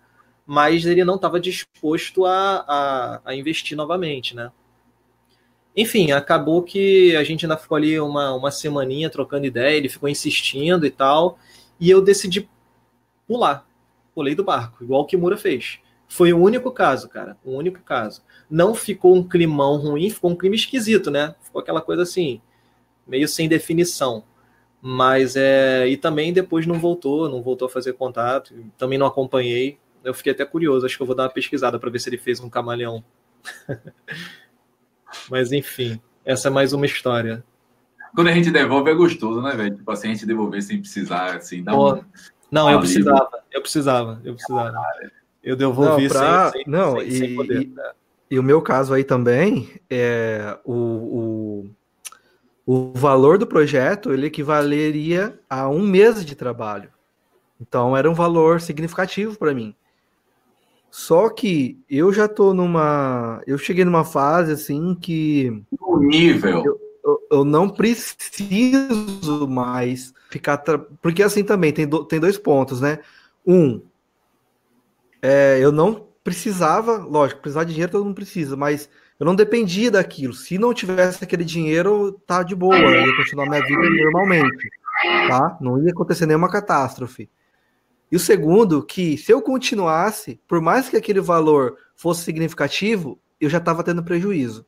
[0.46, 4.52] mas ele não estava disposto a, a, a, investir novamente, né?
[5.76, 10.08] Enfim, acabou que a gente ainda ficou ali uma, uma semaninha trocando ideia, ele ficou
[10.08, 11.38] insistindo e tal,
[11.78, 12.48] e eu decidi
[13.26, 13.66] pular,
[14.14, 15.80] pulei do barco, igual o Kimura fez.
[16.08, 20.36] Foi o único caso, cara, o único caso não ficou um climão ruim, ficou um
[20.36, 21.34] clima esquisito, né?
[21.42, 22.40] Ficou aquela coisa assim,
[23.06, 24.24] meio sem definição.
[24.80, 25.88] Mas é.
[25.88, 29.78] E também depois não voltou, não voltou a fazer contato, também não acompanhei.
[30.06, 32.18] Eu fiquei até curioso, acho que eu vou dar uma pesquisada para ver se ele
[32.18, 33.04] fez um camaleão.
[35.28, 37.44] Mas enfim, essa é mais uma história.
[38.14, 39.76] Quando a gente devolve é gostoso, né, velho?
[39.76, 42.02] Tipo assim, a gente devolver sem precisar, assim, dar um...
[42.50, 44.72] Não, eu precisava, eu precisava, eu precisava.
[45.42, 46.50] Eu devolvi não, pra...
[46.50, 47.62] sem, sem, não, sem, e, sem poder.
[47.62, 47.66] E...
[47.66, 47.90] Né?
[48.30, 51.70] E o meu caso aí também, é o, o,
[52.66, 56.90] o valor do projeto ele equivaleria a um mês de trabalho.
[57.60, 59.74] Então era um valor significativo para mim.
[60.96, 63.42] Só que eu já tô numa.
[63.46, 65.62] Eu cheguei numa fase assim que.
[65.78, 66.64] O nível.
[66.64, 70.56] Eu, eu, eu, não preciso mais ficar.
[70.56, 70.78] Tra...
[70.78, 73.00] Porque assim também tem, do, tem dois pontos, né?
[73.46, 73.82] Um,
[75.20, 78.88] é, eu não precisava, lógico, precisar de dinheiro todo mundo precisa, mas
[79.20, 80.32] eu não dependia daquilo.
[80.32, 84.70] Se não tivesse aquele dinheiro, tá de boa, eu ia continuar minha vida normalmente,
[85.28, 85.58] tá?
[85.60, 87.28] Não ia acontecer nenhuma catástrofe.
[88.10, 93.50] E o segundo, que se eu continuasse, por mais que aquele valor fosse significativo, eu
[93.50, 94.64] já estava tendo prejuízo.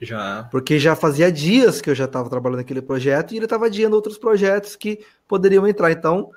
[0.00, 0.46] Já.
[0.50, 3.96] Porque já fazia dias que eu já estava trabalhando naquele projeto e ele estava adiando
[3.96, 5.90] outros projetos que poderiam entrar.
[5.90, 6.30] Então,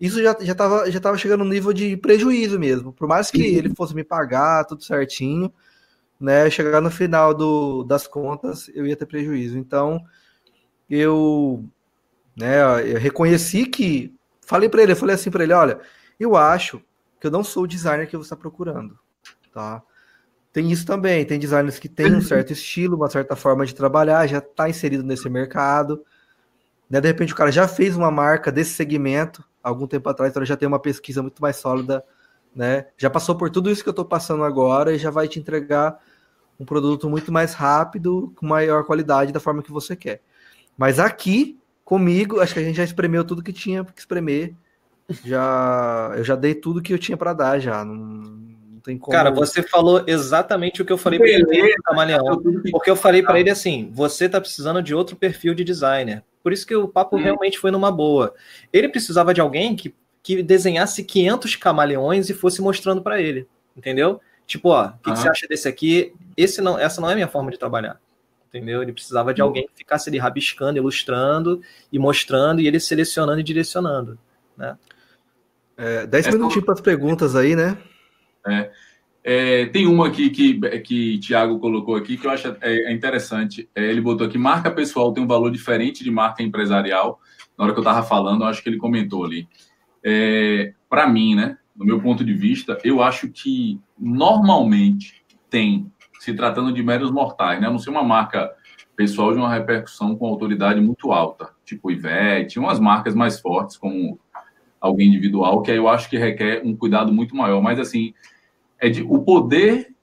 [0.00, 2.92] isso já, já, tava, já tava chegando no nível de prejuízo mesmo.
[2.92, 5.52] Por mais que ele fosse me pagar tudo certinho,
[6.20, 6.50] né?
[6.50, 9.56] Chegar no final do, das contas, eu ia ter prejuízo.
[9.56, 10.04] Então,
[10.88, 11.64] eu,
[12.36, 12.60] né,
[12.92, 14.14] eu reconheci que.
[14.46, 15.80] Falei para ele, eu falei assim para ele: olha,
[16.18, 16.80] eu acho
[17.20, 18.98] que eu não sou o designer que você está procurando,
[19.52, 19.82] tá?
[20.52, 24.26] Tem isso também, tem designers que têm um certo estilo, uma certa forma de trabalhar,
[24.26, 26.02] já está inserido nesse mercado.
[26.88, 26.98] Né?
[26.98, 30.56] De repente o cara já fez uma marca desse segmento, algum tempo atrás, então já
[30.56, 32.02] tem uma pesquisa muito mais sólida,
[32.54, 32.86] né?
[32.96, 35.98] Já passou por tudo isso que eu estou passando agora e já vai te entregar
[36.58, 40.22] um produto muito mais rápido, com maior qualidade, da forma que você quer.
[40.78, 44.52] Mas aqui, comigo, acho que a gente já espremeu tudo que tinha que espremer.
[45.24, 47.84] Já, eu já dei tudo que eu tinha para dar já.
[47.84, 49.16] Não, não, tem como.
[49.16, 52.42] Cara, você falou exatamente o que eu falei para ele, Camaleão.
[52.72, 56.24] Porque eu falei para ele assim: você está precisando de outro perfil de designer.
[56.42, 57.22] Por isso que o papo hum.
[57.22, 58.34] realmente foi numa boa.
[58.72, 64.20] Ele precisava de alguém que, que desenhasse 500 camaleões e fosse mostrando para ele, entendeu?
[64.44, 66.12] Tipo, ó, o que, que, você acha desse aqui?
[66.36, 68.00] Esse não, essa não é a minha forma de trabalhar.
[68.48, 68.82] Entendeu?
[68.82, 69.46] Ele precisava de hum.
[69.46, 71.60] alguém que ficasse ali rabiscando, ilustrando
[71.92, 74.18] e mostrando, e ele selecionando e direcionando.
[74.56, 74.76] Né?
[75.76, 77.76] É, dez é, minutinhos para as perguntas aí, né?
[78.46, 78.70] É.
[79.28, 83.68] É, tem uma aqui que, que Tiago colocou aqui que eu acho é, é, interessante.
[83.74, 87.18] É, ele botou aqui: marca pessoal tem um valor diferente de marca empresarial.
[87.58, 89.48] Na hora que eu estava falando, eu acho que ele comentou ali.
[90.04, 95.90] É, Para mim, né, do meu ponto de vista, eu acho que normalmente tem,
[96.26, 98.52] se tratando de meros mortais, né, a não ser uma marca
[98.96, 104.18] pessoal de uma repercussão com autoridade muito alta, tipo Ivete, umas marcas mais fortes como
[104.80, 107.62] alguém individual, que aí eu acho que requer um cuidado muito maior.
[107.62, 108.12] Mas assim,
[108.80, 109.94] é de, o poder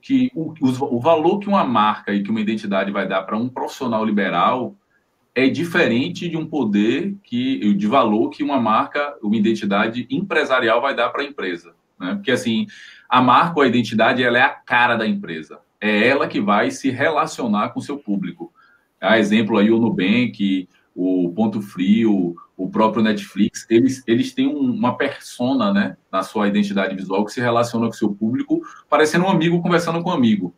[0.00, 3.48] que o, o, valor que uma marca e que uma identidade vai dar para um
[3.48, 4.76] profissional liberal
[5.34, 10.94] é diferente de um poder que de valor que uma marca, uma identidade empresarial vai
[10.94, 12.14] dar para a empresa, né?
[12.14, 12.66] Porque assim,
[13.12, 15.58] a marca ou a identidade ela é a cara da empresa.
[15.78, 18.50] É ela que vai se relacionar com seu público.
[18.98, 24.96] A exemplo aí o Nubank, o Ponto Frio, o próprio Netflix, eles, eles têm uma
[24.96, 29.60] persona, né, na sua identidade visual que se relaciona com seu público, parecendo um amigo
[29.60, 30.54] conversando com um amigo.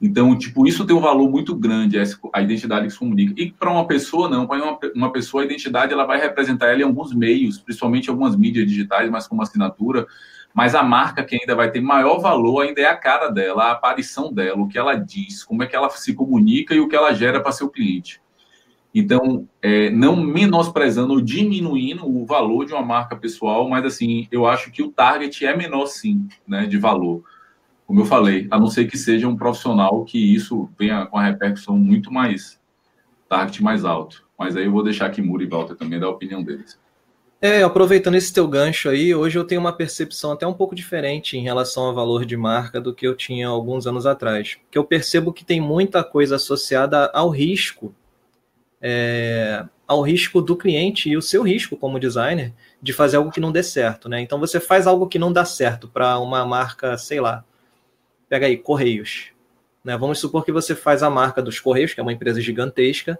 [0.00, 1.98] Então, tipo, isso tem um valor muito grande,
[2.32, 3.34] a identidade que se comunica.
[3.36, 4.46] E para uma pessoa, não.
[4.46, 8.34] Para uma, uma pessoa, a identidade ela vai representar ela em alguns meios, principalmente algumas
[8.34, 10.06] mídias digitais, mas como assinatura.
[10.54, 13.72] Mas a marca que ainda vai ter maior valor ainda é a cara dela, a
[13.72, 16.96] aparição dela, o que ela diz, como é que ela se comunica e o que
[16.96, 18.20] ela gera para seu cliente.
[18.94, 24.46] Então, é, não menosprezando ou diminuindo o valor de uma marca pessoal, mas assim, eu
[24.46, 27.24] acho que o target é menor sim, né, de valor.
[27.86, 31.24] Como eu falei, a não ser que seja um profissional que isso venha com a
[31.24, 32.60] repercussão muito mais,
[33.28, 34.26] target mais alto.
[34.38, 36.78] Mas aí eu vou deixar que Muri e Walter também dar a opinião deles.
[37.44, 41.36] É, aproveitando esse teu gancho aí, hoje eu tenho uma percepção até um pouco diferente
[41.36, 44.58] em relação ao valor de marca do que eu tinha alguns anos atrás.
[44.70, 47.92] Que eu percebo que tem muita coisa associada ao risco
[48.80, 53.40] é, ao risco do cliente e o seu risco como designer de fazer algo que
[53.40, 54.20] não dê certo, né?
[54.20, 57.44] Então você faz algo que não dá certo para uma marca, sei lá,
[58.28, 59.32] pega aí Correios,
[59.84, 59.96] né?
[59.96, 63.18] Vamos supor que você faz a marca dos Correios, que é uma empresa gigantesca,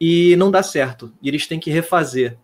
[0.00, 2.38] e não dá certo, e eles têm que refazer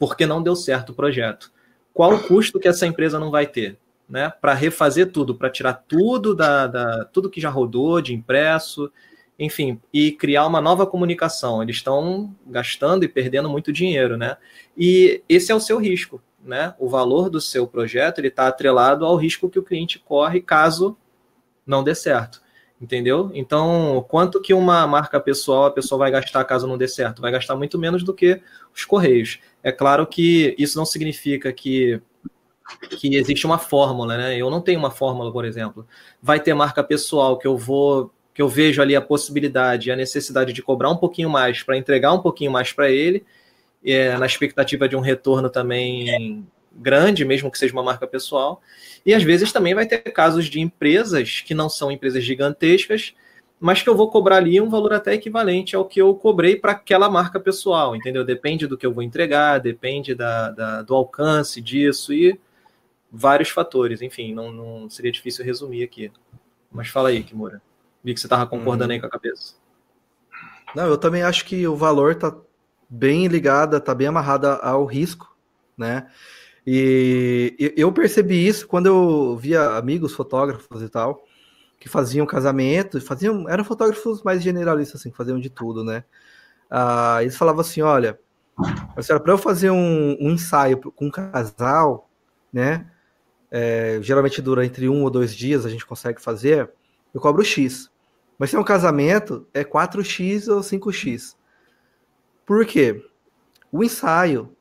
[0.00, 1.52] porque não deu certo o projeto.
[1.94, 3.78] Qual o custo que essa empresa não vai ter,
[4.08, 4.32] né?
[4.40, 8.90] Para refazer tudo, para tirar tudo da, da tudo que já rodou de impresso
[9.40, 11.62] enfim, e criar uma nova comunicação.
[11.62, 14.36] Eles estão gastando e perdendo muito dinheiro, né?
[14.76, 16.74] E esse é o seu risco, né?
[16.78, 20.94] O valor do seu projeto ele está atrelado ao risco que o cliente corre caso
[21.66, 22.42] não dê certo,
[22.80, 23.30] entendeu?
[23.34, 27.20] Então, quanto que uma marca pessoal a pessoa vai gastar caso não dê certo?
[27.20, 28.40] Vai gastar muito menos do que
[28.74, 29.38] os correios.
[29.62, 32.00] É claro que isso não significa que
[32.98, 34.36] que existe uma fórmula, né?
[34.36, 35.84] Eu não tenho uma fórmula, por exemplo.
[36.22, 40.52] Vai ter marca pessoal que eu vou que eu vejo ali a possibilidade a necessidade
[40.52, 43.24] de cobrar um pouquinho mais para entregar um pouquinho mais para ele,
[43.84, 48.60] é, na expectativa de um retorno também grande, mesmo que seja uma marca pessoal.
[49.04, 53.14] E às vezes também vai ter casos de empresas que não são empresas gigantescas,
[53.58, 56.72] mas que eu vou cobrar ali um valor até equivalente ao que eu cobrei para
[56.72, 58.24] aquela marca pessoal, entendeu?
[58.24, 62.40] Depende do que eu vou entregar, depende da, da do alcance disso e
[63.12, 64.00] vários fatores.
[64.00, 66.10] Enfim, não, não seria difícil resumir aqui.
[66.72, 67.60] Mas fala aí, Kimura.
[68.02, 68.94] Vi que você estava concordando hum.
[68.94, 69.54] aí com a cabeça.
[70.74, 72.34] Não, eu também acho que o valor está
[72.88, 75.36] bem ligado, está bem amarrado ao risco,
[75.76, 76.08] né?
[76.72, 81.24] E eu percebi isso quando eu via amigos fotógrafos e tal,
[81.80, 86.04] que faziam casamento, faziam, eram fotógrafos mais generalistas, assim, que faziam de tudo, né?
[86.70, 88.20] Ah, eles falavam assim: olha,
[89.20, 92.08] para eu fazer um, um, ensaio com um casal,
[92.52, 92.88] né?
[93.50, 96.70] É, geralmente dura entre um ou dois dias, a gente consegue fazer
[97.12, 97.90] eu cobro X.
[98.38, 101.34] Mas se é um casamento, é 4X ou 5X.
[102.46, 103.04] Por quê?
[103.72, 104.56] O ensaio.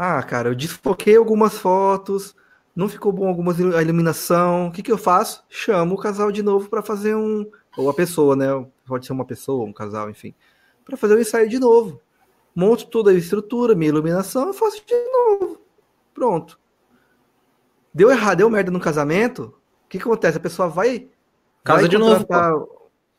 [0.00, 2.36] Ah, cara, eu desfoquei algumas fotos,
[2.74, 4.68] não ficou bom algumas a iluminação.
[4.68, 5.44] O que, que eu faço?
[5.48, 7.44] Chamo o casal de novo para fazer um.
[7.76, 8.46] Ou a pessoa, né?
[8.86, 10.32] Pode ser uma pessoa, um casal, enfim.
[10.84, 12.00] Para fazer o ensaio de novo.
[12.54, 15.60] Monto toda a estrutura, minha iluminação, faço de novo.
[16.14, 16.60] Pronto.
[17.92, 19.52] Deu errado, deu merda no casamento.
[19.84, 20.38] O que, que acontece?
[20.38, 21.08] A pessoa vai
[21.64, 22.24] Casa vai de novo.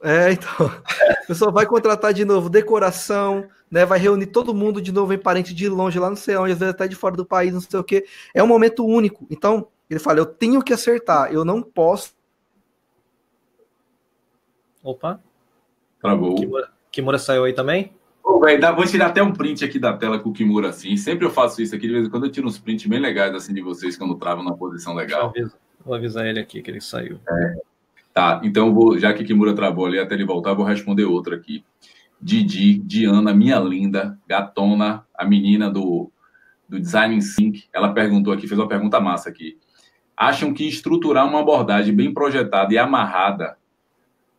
[0.01, 0.49] É, então.
[1.23, 3.85] A pessoa vai contratar de novo decoração, né?
[3.85, 6.59] Vai reunir todo mundo de novo em parente de longe, lá não sei onde, às
[6.59, 8.05] vezes até de fora do país, não sei o quê.
[8.33, 9.27] É um momento único.
[9.29, 12.13] Então, ele fala: eu tenho que acertar, eu não posso.
[14.83, 15.21] Opa.
[16.01, 16.35] Travou.
[16.35, 17.93] Kimura, Kimura saiu aí também?
[18.23, 20.95] Oh, véio, vou tirar até um print aqui da tela com o Kimura assim.
[20.95, 23.33] Sempre eu faço isso aqui, de vez em quando eu tiro uns prints bem legais
[23.33, 25.33] assim de vocês quando travam na posição legal.
[25.83, 27.19] Vou avisar ele aqui que ele saiu.
[27.27, 27.55] É.
[28.19, 31.63] Tá, então vou, já que Kimura travou ali até ele voltar, vou responder outra aqui.
[32.21, 36.11] Didi, Diana, minha linda, gatona, a menina do,
[36.67, 39.57] do Design Sync, ela perguntou aqui, fez uma pergunta massa aqui.
[40.17, 43.57] Acham que estruturar uma abordagem bem projetada e amarrada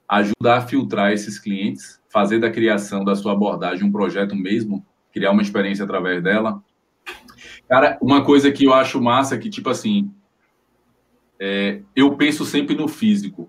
[0.07, 5.31] ajuda a filtrar esses clientes, fazer da criação da sua abordagem um projeto mesmo, criar
[5.31, 6.63] uma experiência através dela?
[7.67, 10.13] Cara, uma coisa que eu acho massa é que, tipo assim,
[11.39, 13.49] é, eu penso sempre no físico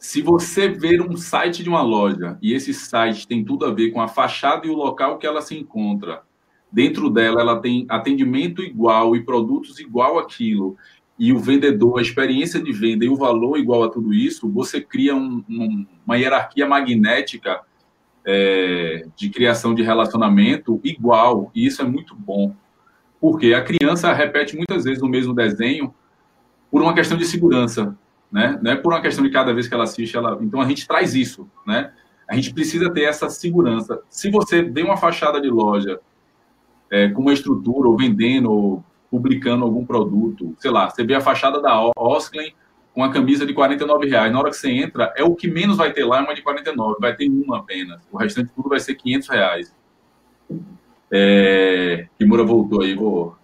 [0.00, 3.90] Se você ver um site de uma loja e esse site tem tudo a ver
[3.90, 6.22] com a fachada e o local que ela se encontra,
[6.72, 10.74] dentro dela ela tem atendimento igual e produtos igual aquilo,
[11.18, 14.80] e o vendedor, a experiência de venda e o valor igual a tudo isso, você
[14.80, 17.60] cria um, um, uma hierarquia magnética
[18.24, 22.56] é, de criação de relacionamento igual, e isso é muito bom.
[23.20, 25.94] Porque a criança repete muitas vezes o mesmo desenho
[26.70, 27.94] por uma questão de segurança
[28.30, 28.58] né?
[28.62, 30.38] Não é por uma questão de cada vez que ela assiste, ela.
[30.40, 31.92] Então a gente traz isso, né?
[32.28, 34.00] A gente precisa ter essa segurança.
[34.08, 36.00] Se você vê uma fachada de loja
[36.88, 41.20] é, com uma estrutura, ou vendendo, ou publicando algum produto, sei lá, você vê a
[41.20, 42.54] fachada da Osklen
[42.94, 44.32] com a camisa de 49 reais.
[44.32, 46.42] Na hora que você entra, é o que menos vai ter lá, é uma de
[46.42, 48.00] 49, vai ter uma apenas.
[48.12, 49.74] O restante tudo vai ser 500 reais.
[51.10, 52.06] É...
[52.18, 53.36] Kimura voltou aí, vou.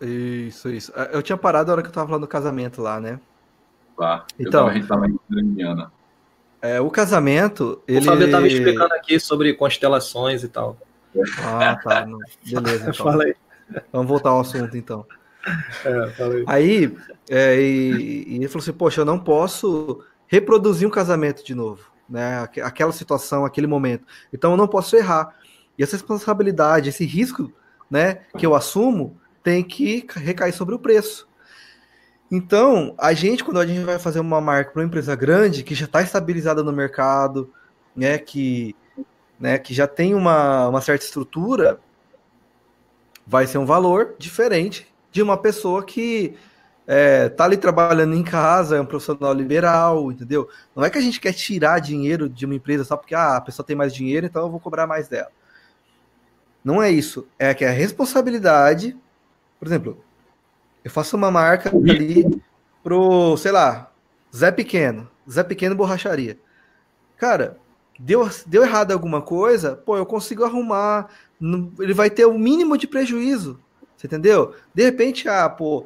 [0.00, 0.92] Isso, isso.
[1.12, 3.18] Eu tinha parado na hora que eu tava falando do casamento lá, né?
[3.98, 4.24] Tá?
[4.38, 5.90] Então, a gente estava em Indiana.
[6.62, 7.82] É, o casamento.
[7.86, 7.98] Ele...
[7.98, 10.78] O Fábio estava explicando aqui sobre constelações e tal.
[11.42, 12.06] Ah, tá.
[12.06, 12.18] Não.
[12.46, 12.90] Beleza.
[12.94, 13.04] Então.
[13.04, 13.34] Fala aí.
[13.92, 15.04] Vamos voltar ao assunto, então.
[15.84, 16.44] É, aí.
[16.46, 16.96] aí
[17.28, 21.90] é, e, e, ele falou assim: Poxa, eu não posso reproduzir um casamento de novo,
[22.08, 22.48] né?
[22.62, 24.06] Aquela situação, aquele momento.
[24.32, 25.34] Então eu não posso errar.
[25.76, 27.52] E essa responsabilidade, esse risco,
[27.90, 31.27] né, que eu assumo, tem que recair sobre o preço.
[32.30, 35.74] Então, a gente, quando a gente vai fazer uma marca para uma empresa grande, que
[35.74, 37.52] já está estabilizada no mercado,
[37.96, 38.76] né, que,
[39.40, 41.80] né, que já tem uma, uma certa estrutura,
[43.26, 46.36] vai ser um valor diferente de uma pessoa que
[46.86, 50.48] é, tá ali trabalhando em casa, é um profissional liberal, entendeu?
[50.74, 53.40] Não é que a gente quer tirar dinheiro de uma empresa só porque ah, a
[53.40, 55.30] pessoa tem mais dinheiro, então eu vou cobrar mais dela.
[56.64, 57.26] Não é isso.
[57.38, 58.96] É que a responsabilidade,
[59.58, 60.04] por exemplo,
[60.88, 62.24] eu faço uma marca ali
[62.82, 63.92] pro, sei lá,
[64.34, 65.06] Zé Pequeno.
[65.30, 66.38] Zé Pequeno Borracharia.
[67.18, 67.58] Cara,
[67.98, 71.10] deu, deu errado alguma coisa, pô, eu consigo arrumar.
[71.78, 73.60] Ele vai ter o mínimo de prejuízo.
[73.94, 74.54] Você entendeu?
[74.74, 75.84] De repente, ah, pô,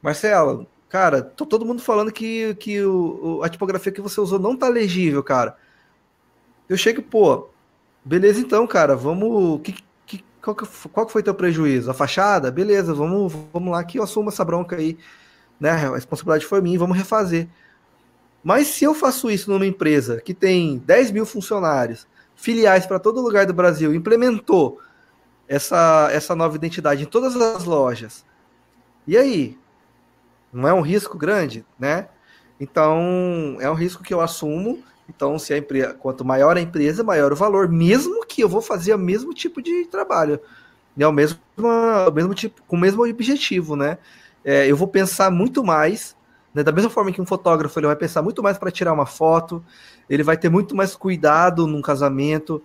[0.00, 4.56] Marcelo, cara, tô todo mundo falando que, que o, a tipografia que você usou não
[4.56, 5.56] tá legível, cara.
[6.68, 7.48] Eu chego, pô,
[8.04, 9.60] beleza então, cara, vamos.
[9.62, 9.74] Que,
[10.44, 11.90] qual que, qual que foi teu prejuízo?
[11.90, 12.50] A fachada?
[12.50, 14.98] Beleza, vamos, vamos lá que eu assumo essa bronca aí.
[15.58, 15.70] Né?
[15.70, 17.48] A responsabilidade foi minha, vamos refazer.
[18.42, 23.22] Mas se eu faço isso numa empresa que tem 10 mil funcionários, filiais para todo
[23.22, 24.78] lugar do Brasil, implementou
[25.48, 28.24] essa, essa nova identidade em todas as lojas,
[29.06, 29.58] e aí?
[30.52, 32.08] Não é um risco grande, né?
[32.60, 37.04] Então, é um risco que eu assumo então, se a empresa, quanto maior a empresa,
[37.04, 40.40] maior o valor, mesmo que eu vou fazer o mesmo tipo de trabalho,
[40.96, 41.06] né?
[41.06, 43.98] o mesmo, o mesmo tipo, com o mesmo objetivo, né?
[44.44, 46.16] É, eu vou pensar muito mais,
[46.54, 46.62] né?
[46.62, 49.64] da mesma forma que um fotógrafo ele vai pensar muito mais para tirar uma foto,
[50.08, 52.62] ele vai ter muito mais cuidado num casamento,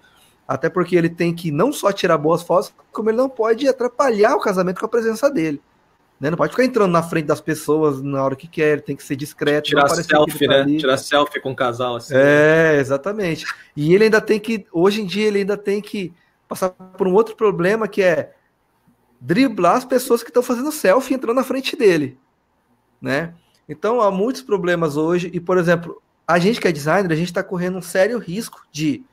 [0.47, 4.35] até porque ele tem que não só tirar boas fotos, como ele não pode atrapalhar
[4.35, 5.61] o casamento com a presença dele.
[6.20, 6.30] Né?
[6.30, 9.15] Não pode ficar entrando na frente das pessoas na hora que quer, tem que ser
[9.15, 9.70] discreto.
[9.70, 10.61] Tirar selfie, tá né?
[10.61, 10.78] Ali.
[10.78, 11.95] Tirar selfie com o casal.
[11.95, 13.45] Assim, é, exatamente.
[13.76, 16.13] E ele ainda tem que, hoje em dia, ele ainda tem que
[16.47, 18.34] passar por um outro problema que é
[19.22, 22.17] driblar as pessoas que estão fazendo selfie entrando na frente dele.
[23.01, 23.34] Né?
[23.67, 27.28] Então há muitos problemas hoje, e por exemplo, a gente que é designer, a gente
[27.28, 29.03] está correndo um sério risco de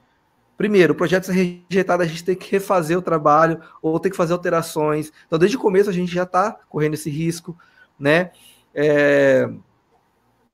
[0.57, 1.33] Primeiro, o projeto ser
[1.69, 5.13] rejeitado, a gente tem que refazer o trabalho ou tem que fazer alterações.
[5.27, 7.57] Então, desde o começo, a gente já está correndo esse risco,
[7.99, 8.31] né?
[8.75, 9.49] É...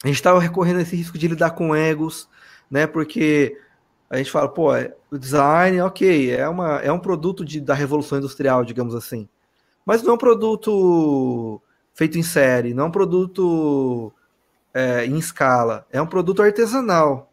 [0.03, 2.29] A gente estava recorrendo esse risco de lidar com egos,
[2.69, 2.87] né?
[2.87, 3.57] Porque
[4.11, 7.73] a gente fala, pô, é, o design, ok, é, uma, é um produto de, da
[7.73, 9.29] revolução industrial, digamos assim.
[9.87, 11.63] Mas não é um produto
[11.95, 14.13] feito em série, não é um produto
[14.75, 17.33] é, em escala, é um produto artesanal.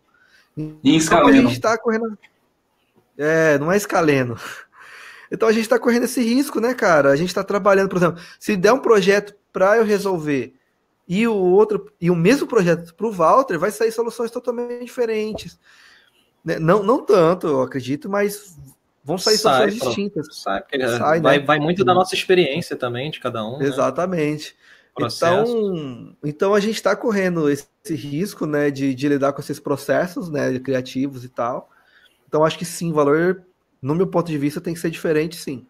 [0.56, 2.18] Em escala, então, a gente está correndo.
[3.20, 4.36] É, não é escaleno.
[5.32, 7.12] Então a gente está correndo esse risco, né, cara?
[7.12, 10.56] A gente está trabalhando, por exemplo, se der um projeto para eu resolver
[11.08, 15.60] e o outro e o mesmo projeto para o Walter, vai sair soluções totalmente diferentes.
[16.44, 16.60] Né?
[16.60, 18.58] Não, não tanto, eu acredito, mas
[19.04, 20.28] vão sair sai, soluções distintas.
[20.36, 21.46] Sai, sai, vai, né?
[21.46, 23.58] vai muito da nossa experiência também, de cada um.
[23.58, 23.66] Né?
[23.66, 24.56] Exatamente.
[25.00, 25.08] Né?
[25.08, 29.60] Então, então a gente está correndo esse, esse, risco, né, de, de lidar com esses
[29.60, 31.70] processos, né, criativos e tal.
[32.30, 33.42] Então acho que sim, valor,
[33.82, 35.66] no meu ponto de vista, tem que ser diferente, sim.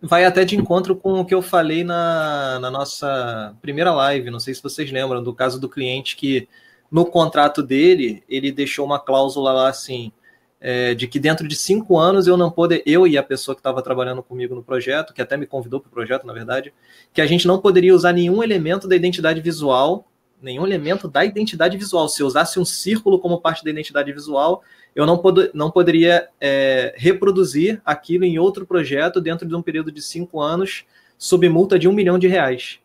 [0.00, 4.30] Vai até de encontro com o que eu falei na, na nossa primeira live.
[4.30, 6.48] Não sei se vocês lembram do caso do cliente que
[6.90, 10.12] no contrato dele ele deixou uma cláusula lá assim
[10.60, 13.58] é, de que dentro de cinco anos eu não poder, eu e a pessoa que
[13.58, 16.72] estava trabalhando comigo no projeto, que até me convidou para o projeto, na verdade,
[17.12, 20.06] que a gente não poderia usar nenhum elemento da identidade visual
[20.42, 22.08] nenhum elemento da identidade visual.
[22.08, 24.62] Se eu usasse um círculo como parte da identidade visual,
[24.94, 29.90] eu não, pod não poderia é, reproduzir aquilo em outro projeto dentro de um período
[29.90, 30.84] de cinco anos
[31.16, 32.80] sob multa de um milhão de reais.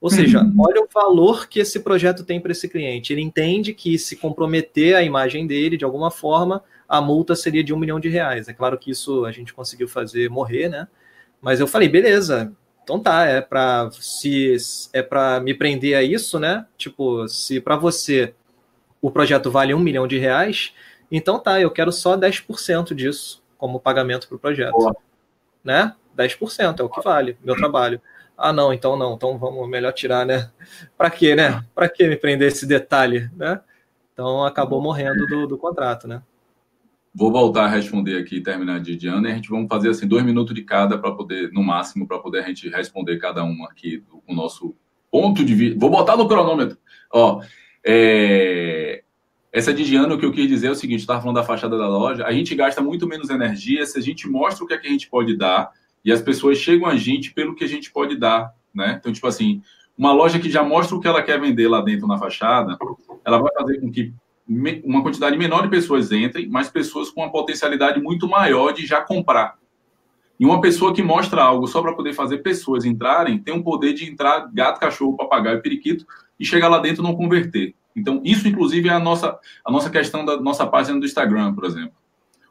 [0.00, 0.54] Ou seja, uhum.
[0.58, 3.12] olha o valor que esse projeto tem para esse cliente.
[3.12, 7.72] Ele entende que se comprometer a imagem dele de alguma forma, a multa seria de
[7.72, 8.48] um milhão de reais.
[8.48, 10.86] É claro que isso a gente conseguiu fazer morrer, né?
[11.40, 12.52] Mas eu falei, beleza,
[12.86, 14.54] então tá, é para se
[14.92, 16.64] é para me prender a isso, né?
[16.78, 18.32] Tipo, se para você
[19.02, 20.72] o projeto vale um milhão de reais,
[21.10, 24.70] então tá, eu quero só 10% disso como pagamento para o projeto.
[24.70, 24.96] Boa.
[25.64, 25.96] Né?
[26.16, 28.00] 10% é o que vale, meu trabalho.
[28.38, 30.48] Ah, não, então não, então vamos melhor tirar, né?
[30.96, 31.64] Para quê, né?
[31.74, 33.60] Para que me prender esse detalhe, né?
[34.12, 36.22] Então acabou morrendo do, do contrato, né?
[37.18, 40.22] Vou voltar a responder aqui, terminar de Diana, e a gente vamos fazer assim dois
[40.22, 44.04] minutos de cada para poder, no máximo, para poder a gente responder cada um aqui
[44.26, 44.74] o nosso
[45.10, 45.78] ponto de vista.
[45.78, 46.76] Vou botar no cronômetro.
[47.10, 47.40] Ó,
[47.82, 49.02] é...
[49.50, 51.78] essa de Diana, o que eu quis dizer é o seguinte: estava falando da fachada
[51.78, 54.78] da loja, a gente gasta muito menos energia se a gente mostra o que, é
[54.78, 55.72] que a gente pode dar
[56.04, 58.98] e as pessoas chegam a gente pelo que a gente pode dar, né?
[59.00, 59.62] Então, tipo assim,
[59.96, 62.76] uma loja que já mostra o que ela quer vender lá dentro na fachada,
[63.24, 64.12] ela vai fazer com que
[64.48, 69.00] uma quantidade menor de pessoas entrem, mas pessoas com uma potencialidade muito maior de já
[69.00, 69.58] comprar.
[70.38, 73.92] E uma pessoa que mostra algo só para poder fazer pessoas entrarem, tem um poder
[73.94, 76.06] de entrar gato, cachorro, papagaio, periquito
[76.38, 77.74] e chegar lá dentro e não converter.
[77.96, 81.64] Então, isso, inclusive, é a nossa, a nossa questão da nossa página do Instagram, por
[81.64, 81.94] exemplo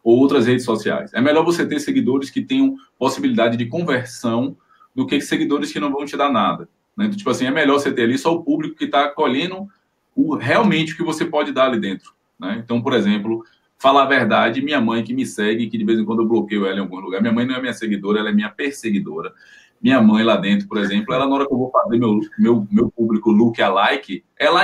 [0.06, 1.12] ou outras redes sociais.
[1.16, 4.56] É melhor você ter seguidores que tenham possibilidade de conversão
[4.94, 6.70] do que seguidores que não vão te dar nada.
[6.96, 7.06] Né?
[7.06, 9.68] Então, tipo assim, é melhor você ter ali só o público que está colhendo
[10.16, 12.14] o, realmente o que você pode dar ali dentro.
[12.40, 12.62] Né?
[12.64, 13.44] Então, por exemplo,
[13.78, 16.66] falar a verdade, minha mãe que me segue, que de vez em quando eu bloqueio
[16.66, 19.34] ela em algum lugar, minha mãe não é minha seguidora, ela é minha perseguidora.
[19.82, 22.68] Minha mãe lá dentro, por exemplo, ela na hora que eu vou fazer meu, meu,
[22.72, 24.64] meu público look alike, ela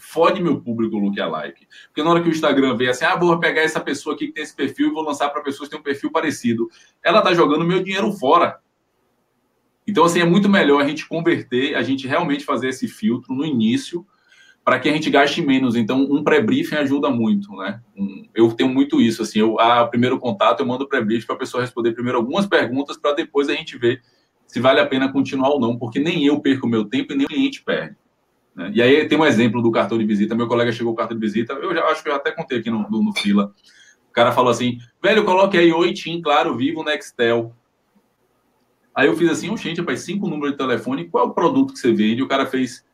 [0.00, 1.68] fode meu público lookalike.
[1.86, 4.32] Porque na hora que o Instagram vê assim, ah, vou pegar essa pessoa aqui que
[4.32, 6.68] tem esse perfil e vou lançar para pessoas que têm um perfil parecido,
[7.02, 8.58] ela tá jogando meu dinheiro fora.
[9.86, 13.44] Então, assim, é muito melhor a gente converter, a gente realmente fazer esse filtro no
[13.44, 14.06] início,
[14.64, 15.74] para que a gente gaste menos.
[15.74, 17.80] Então, um pré-briefing ajuda muito, né?
[17.96, 21.38] Um, eu tenho muito isso, assim, eu, a primeiro contato eu mando pré-briefing para a
[21.38, 24.00] pessoa responder primeiro algumas perguntas, para depois a gente ver
[24.46, 27.24] se vale a pena continuar ou não, porque nem eu perco meu tempo e nem
[27.24, 27.96] o cliente perde.
[28.54, 28.72] Né?
[28.74, 30.34] E aí tem um exemplo do cartão de visita.
[30.34, 32.68] Meu colega chegou com cartão de visita, eu já acho que eu até contei aqui
[32.68, 33.52] no, no, no fila.
[34.08, 37.54] O cara falou assim: velho, coloque aí Oi, Tim, claro, vivo, Nextel.
[38.92, 41.72] Aí eu fiz assim, um gente, rapaz, cinco números de telefone, qual é o produto
[41.72, 42.22] que você vende?
[42.22, 42.84] O cara fez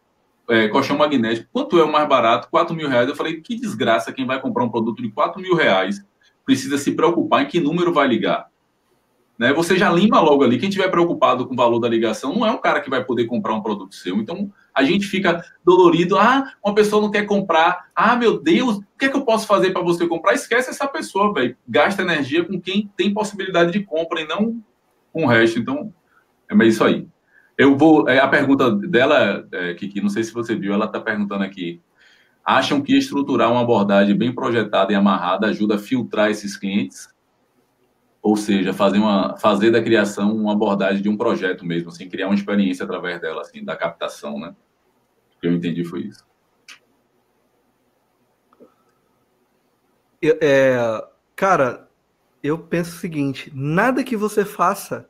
[0.48, 1.48] é, colchão magnético.
[1.52, 2.48] Quanto é o mais barato?
[2.50, 3.08] 4 mil reais.
[3.08, 6.04] Eu falei, que desgraça, quem vai comprar um produto de 4 mil reais
[6.44, 8.48] precisa se preocupar em que número vai ligar.
[9.38, 9.52] Né?
[9.52, 10.58] Você já lima logo ali.
[10.58, 13.26] Quem tiver preocupado com o valor da ligação não é um cara que vai poder
[13.26, 14.16] comprar um produto seu.
[14.16, 16.16] Então, a gente fica dolorido.
[16.16, 17.88] Ah, uma pessoa não quer comprar.
[17.94, 20.34] Ah, meu Deus, o que é que eu posso fazer para você comprar?
[20.34, 21.56] Esquece essa pessoa, velho.
[21.68, 24.62] Gasta energia com quem tem possibilidade de compra e não
[25.12, 25.58] com o resto.
[25.58, 25.92] Então,
[26.48, 27.06] é isso aí.
[27.56, 28.08] Eu vou.
[28.08, 31.80] É, a pergunta dela, é, Kiki, não sei se você viu, ela está perguntando aqui.
[32.44, 37.08] Acham que estruturar uma abordagem bem projetada e amarrada ajuda a filtrar esses clientes?
[38.22, 42.26] Ou seja, fazer, uma, fazer da criação uma abordagem de um projeto mesmo, assim, criar
[42.26, 44.54] uma experiência através dela, assim, da captação, né?
[45.36, 46.24] O que eu entendi foi isso.
[50.22, 50.76] É,
[51.34, 51.88] cara,
[52.42, 55.08] eu penso o seguinte: nada que você faça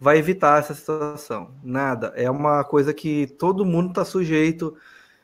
[0.00, 1.54] vai evitar essa situação.
[1.62, 2.12] Nada.
[2.16, 4.74] É uma coisa que todo mundo está sujeito,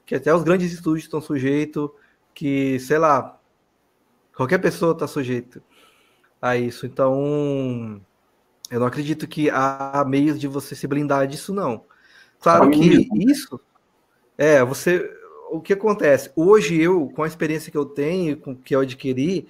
[0.05, 1.91] que até os grandes estúdios estão sujeitos,
[2.35, 3.41] que, sei lá,
[4.37, 5.63] qualquer pessoa está sujeito
[6.41, 6.85] a isso.
[6.85, 8.01] Então,
[8.71, 11.85] eu não acredito que há meios de você se blindar disso, não.
[12.39, 13.59] Claro que isso
[14.37, 15.11] é, você.
[15.51, 16.31] O que acontece?
[16.35, 19.49] Hoje, eu, com a experiência que eu tenho, com que eu adquiri,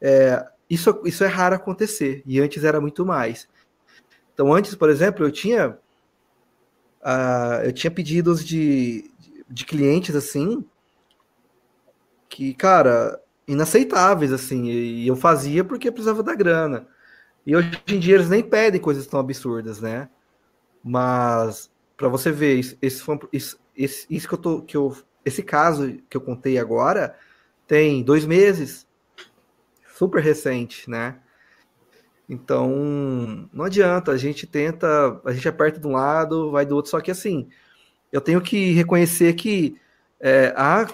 [0.00, 2.22] é, isso, isso é raro acontecer.
[2.26, 3.48] E antes era muito mais.
[4.40, 5.76] Então, antes, por exemplo, eu tinha.
[7.02, 9.10] Uh, eu tinha pedidos de,
[9.46, 10.64] de clientes assim
[12.26, 16.88] que, cara, inaceitáveis, assim, e eu fazia porque precisava da grana.
[17.46, 20.08] E hoje em dia eles nem pedem coisas tão absurdas, né?
[20.82, 26.16] Mas para você ver, esse, esse, esse, que eu tô, que eu, esse caso que
[26.16, 27.14] eu contei agora
[27.66, 28.86] tem dois meses,
[29.98, 31.20] super recente, né?
[32.30, 36.88] Então não adianta, a gente tenta, a gente aperta de um lado, vai do outro,
[36.88, 37.48] só que assim,
[38.12, 39.76] eu tenho que reconhecer que
[40.20, 40.86] é, há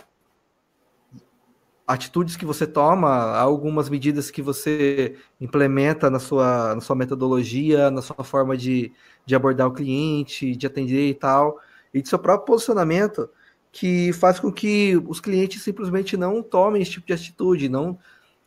[1.87, 8.01] atitudes que você toma, algumas medidas que você implementa na sua, na sua metodologia, na
[8.01, 8.91] sua forma de,
[9.27, 11.61] de abordar o cliente, de atender e tal,
[11.93, 13.29] e de seu próprio posicionamento,
[13.71, 17.99] que faz com que os clientes simplesmente não tomem esse tipo de atitude, não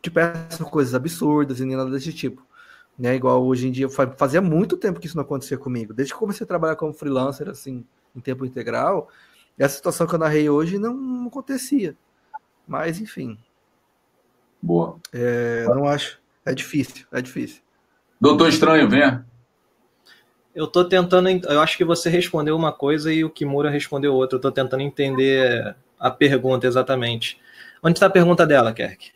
[0.02, 2.49] te peçam coisas absurdas e nem nada desse tipo.
[3.00, 3.16] Né?
[3.16, 5.94] Igual hoje em dia, fazia muito tempo que isso não acontecia comigo.
[5.94, 7.82] Desde que comecei a trabalhar como freelancer, assim,
[8.14, 9.08] em tempo integral,
[9.58, 11.96] essa situação que eu narrei hoje não, não acontecia.
[12.68, 13.38] Mas, enfim.
[14.60, 14.98] Boa.
[15.14, 16.20] É, não acho.
[16.44, 17.62] É difícil, é difícil.
[18.20, 19.24] Doutor Estranho, venha.
[20.54, 21.30] Eu tô tentando.
[21.30, 24.36] Eu acho que você respondeu uma coisa e o Kimura respondeu outra.
[24.36, 27.40] Eu tô tentando entender a pergunta exatamente.
[27.82, 29.10] Onde está a pergunta dela, Kerk?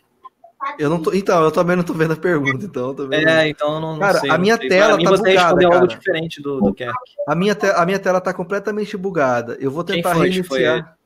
[0.79, 2.95] Eu não tô, então, eu também não tô vendo a pergunta, então.
[2.95, 3.29] Vendo...
[3.29, 4.31] É, então não, não cara, sei.
[4.31, 4.69] A minha sei.
[4.69, 5.75] tela mim, tá você bugada, cara.
[5.75, 6.99] algo diferente do, do Kerk.
[7.27, 9.57] A minha, te, a minha tela tá completamente bugada.
[9.61, 10.97] Eu vou tentar foi, reiniciar.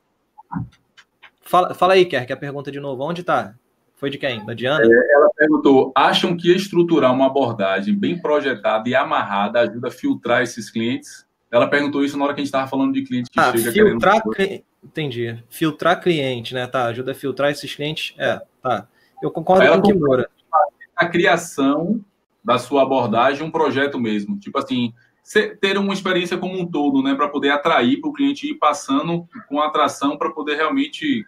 [0.49, 0.61] Foi...
[1.43, 3.03] Fala, fala aí, Kerk, a pergunta de novo.
[3.03, 3.55] Onde tá?
[3.97, 4.45] Foi de quem?
[4.47, 4.85] Da Diana?
[4.85, 10.43] É, ela perguntou: acham que estruturar uma abordagem bem projetada e amarrada ajuda a filtrar
[10.43, 11.27] esses clientes?
[11.51, 13.73] Ela perguntou isso na hora que a gente estava falando de cliente que ah, chega
[13.73, 14.63] filtrar querendo...
[14.85, 15.43] Entendi.
[15.49, 16.67] Filtrar cliente, né?
[16.67, 18.15] Tá, ajuda a filtrar esses clientes.
[18.19, 18.87] É, tá.
[19.23, 20.29] Eu concordo ela com o Kimura.
[20.97, 22.01] A criação
[22.45, 24.39] da sua abordagem, um projeto mesmo.
[24.39, 24.93] Tipo assim,
[25.61, 27.15] ter uma experiência como um todo, né?
[27.15, 31.27] Para poder atrair para o cliente ir passando com atração para poder realmente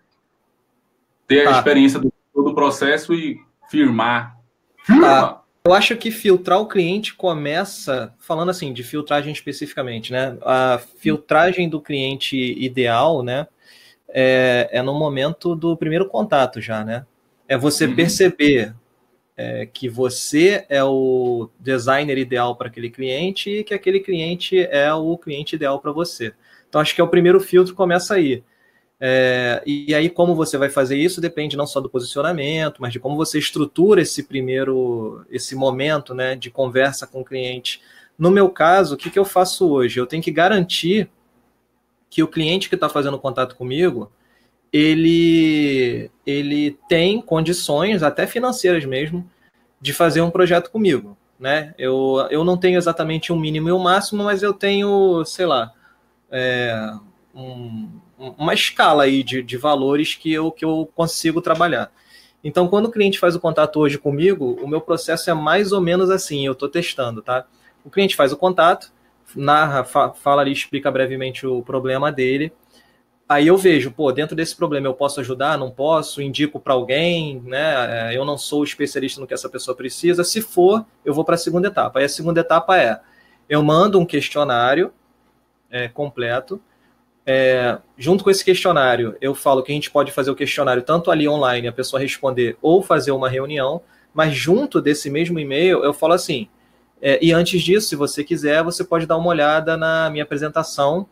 [1.26, 1.50] ter tá.
[1.50, 4.36] a experiência do todo o processo e firmar.
[4.86, 5.42] Tá.
[5.64, 10.38] Eu acho que filtrar o cliente começa falando assim de filtragem especificamente, né?
[10.42, 13.46] A filtragem do cliente ideal, né?
[14.08, 17.04] É, é no momento do primeiro contato já, né?
[17.50, 17.96] É você uhum.
[17.96, 18.72] perceber
[19.36, 24.94] é, que você é o designer ideal para aquele cliente e que aquele cliente é
[24.94, 26.32] o cliente ideal para você.
[26.68, 28.44] Então acho que é o primeiro filtro começa aí.
[29.00, 33.00] É, e aí, como você vai fazer isso depende não só do posicionamento, mas de
[33.00, 37.82] como você estrutura esse primeiro, esse momento né, de conversa com o cliente.
[38.16, 39.98] No meu caso, o que, que eu faço hoje?
[39.98, 41.10] Eu tenho que garantir
[42.08, 44.12] que o cliente que está fazendo contato comigo,
[44.72, 49.28] ele, ele tem condições, até financeiras mesmo,
[49.80, 51.16] de fazer um projeto comigo.
[51.38, 51.74] Né?
[51.78, 55.72] Eu, eu não tenho exatamente um mínimo e um máximo, mas eu tenho, sei lá,
[56.30, 56.92] é,
[57.34, 61.90] um, uma escala aí de, de valores que eu, que eu consigo trabalhar.
[62.42, 65.80] Então, quando o cliente faz o contato hoje comigo, o meu processo é mais ou
[65.80, 67.44] menos assim, eu estou testando, tá?
[67.84, 68.92] O cliente faz o contato,
[69.34, 72.52] narra, fa fala ali, explica brevemente o problema dele.
[73.30, 77.40] Aí eu vejo, pô, dentro desse problema eu posso ajudar, não posso, indico para alguém,
[77.44, 78.10] né?
[78.10, 80.24] É, eu não sou especialista no que essa pessoa precisa.
[80.24, 82.00] Se for, eu vou para a segunda etapa.
[82.00, 83.00] Aí a segunda etapa é:
[83.48, 84.92] eu mando um questionário
[85.70, 86.60] é, completo
[87.32, 91.12] é, junto com esse questionário, eu falo que a gente pode fazer o questionário tanto
[91.12, 95.92] ali online, a pessoa responder, ou fazer uma reunião, mas junto desse mesmo e-mail, eu
[95.92, 96.48] falo assim.
[97.00, 101.06] É, e antes disso, se você quiser, você pode dar uma olhada na minha apresentação.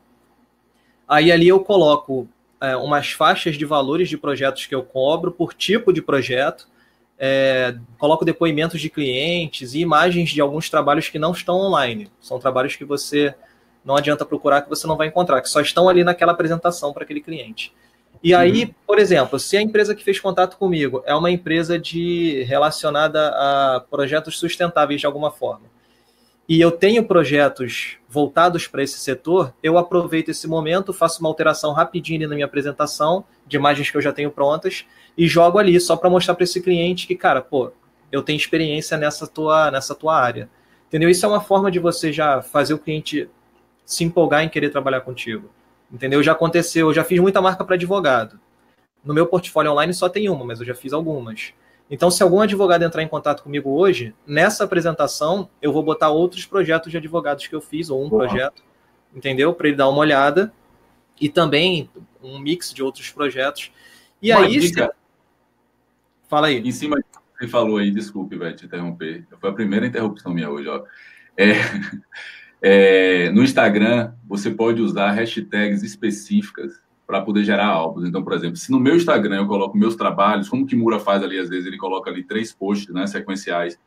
[1.08, 2.28] Aí ali eu coloco
[2.60, 6.68] é, umas faixas de valores de projetos que eu cobro por tipo de projeto.
[7.18, 12.08] É, coloco depoimentos de clientes e imagens de alguns trabalhos que não estão online.
[12.20, 13.34] São trabalhos que você
[13.84, 17.04] não adianta procurar que você não vai encontrar, que só estão ali naquela apresentação para
[17.04, 17.72] aquele cliente.
[18.22, 18.74] E aí, uhum.
[18.86, 23.84] por exemplo, se a empresa que fez contato comigo é uma empresa de relacionada a
[23.90, 25.66] projetos sustentáveis de alguma forma,
[26.48, 31.72] e eu tenho projetos voltados para esse setor, eu aproveito esse momento, faço uma alteração
[31.72, 34.86] rapidinho na minha apresentação de imagens que eu já tenho prontas
[35.16, 37.70] e jogo ali só para mostrar para esse cliente que, cara, pô,
[38.10, 40.48] eu tenho experiência nessa tua, nessa tua área.
[40.86, 41.10] Entendeu?
[41.10, 43.28] Isso é uma forma de você já fazer o cliente
[43.84, 45.50] se empolgar em querer trabalhar contigo.
[45.92, 46.22] Entendeu?
[46.22, 48.40] Já aconteceu, eu já fiz muita marca para advogado.
[49.04, 51.52] No meu portfólio online só tem uma, mas eu já fiz algumas.
[51.90, 56.44] Então, se algum advogado entrar em contato comigo hoje, nessa apresentação, eu vou botar outros
[56.44, 58.26] projetos de advogados que eu fiz, ou um Boa.
[58.26, 58.62] projeto,
[59.14, 59.54] entendeu?
[59.54, 60.52] Para ele dar uma olhada.
[61.20, 61.90] E também
[62.22, 63.72] um mix de outros projetos.
[64.22, 64.58] E uma aí.
[64.60, 64.94] Dica.
[66.28, 66.58] Fala aí.
[66.58, 69.26] Em cima do que você falou aí, desculpe, vai te interromper.
[69.40, 70.84] Foi a primeira interrupção minha hoje, ó.
[71.36, 71.52] É,
[72.60, 78.06] é, no Instagram, você pode usar hashtags específicas para poder gerar álbuns.
[78.06, 81.22] Então, por exemplo, se no meu Instagram eu coloco meus trabalhos, como o Kimura faz
[81.22, 83.80] ali, às vezes ele coloca ali três posts né, sequenciais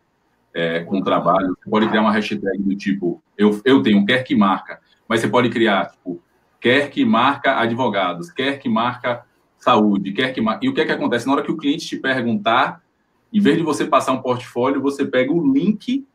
[0.52, 4.36] é, com trabalho, você pode criar uma hashtag do tipo, eu, eu tenho quer que
[4.36, 6.20] marca, mas você pode criar, tipo,
[6.60, 9.24] quer que marca advogados, quer que marca
[9.56, 10.66] saúde, quer que marca...
[10.66, 11.28] E o que é que acontece?
[11.28, 12.82] Na hora que o cliente te perguntar,
[13.32, 16.08] em vez de você passar um portfólio, você pega o link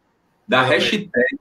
[0.46, 1.38] da hashtag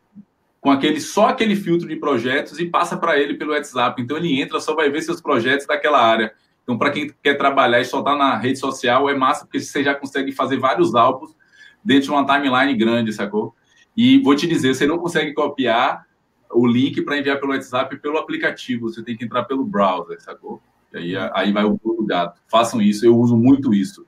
[0.65, 4.01] com aquele só aquele filtro de projetos e passa para ele pelo WhatsApp.
[4.01, 6.33] Então ele entra, só vai ver seus projetos daquela área.
[6.63, 9.83] Então, para quem quer trabalhar e só tá na rede social, é massa, porque você
[9.83, 11.35] já consegue fazer vários álbuns
[11.83, 13.53] dentro de uma timeline grande, sacou?
[13.95, 16.03] E vou te dizer, você não consegue copiar
[16.51, 20.59] o link para enviar pelo WhatsApp pelo aplicativo, você tem que entrar pelo browser, sacou?
[20.95, 22.41] aí, aí vai o gato.
[22.47, 24.03] Façam isso, eu uso muito isso.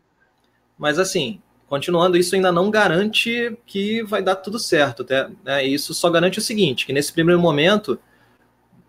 [0.76, 5.04] Mas assim, continuando, isso ainda não garante que vai dar tudo certo.
[5.04, 5.30] Tá?
[5.44, 5.66] Né?
[5.66, 8.00] Isso só garante o seguinte, que nesse primeiro momento,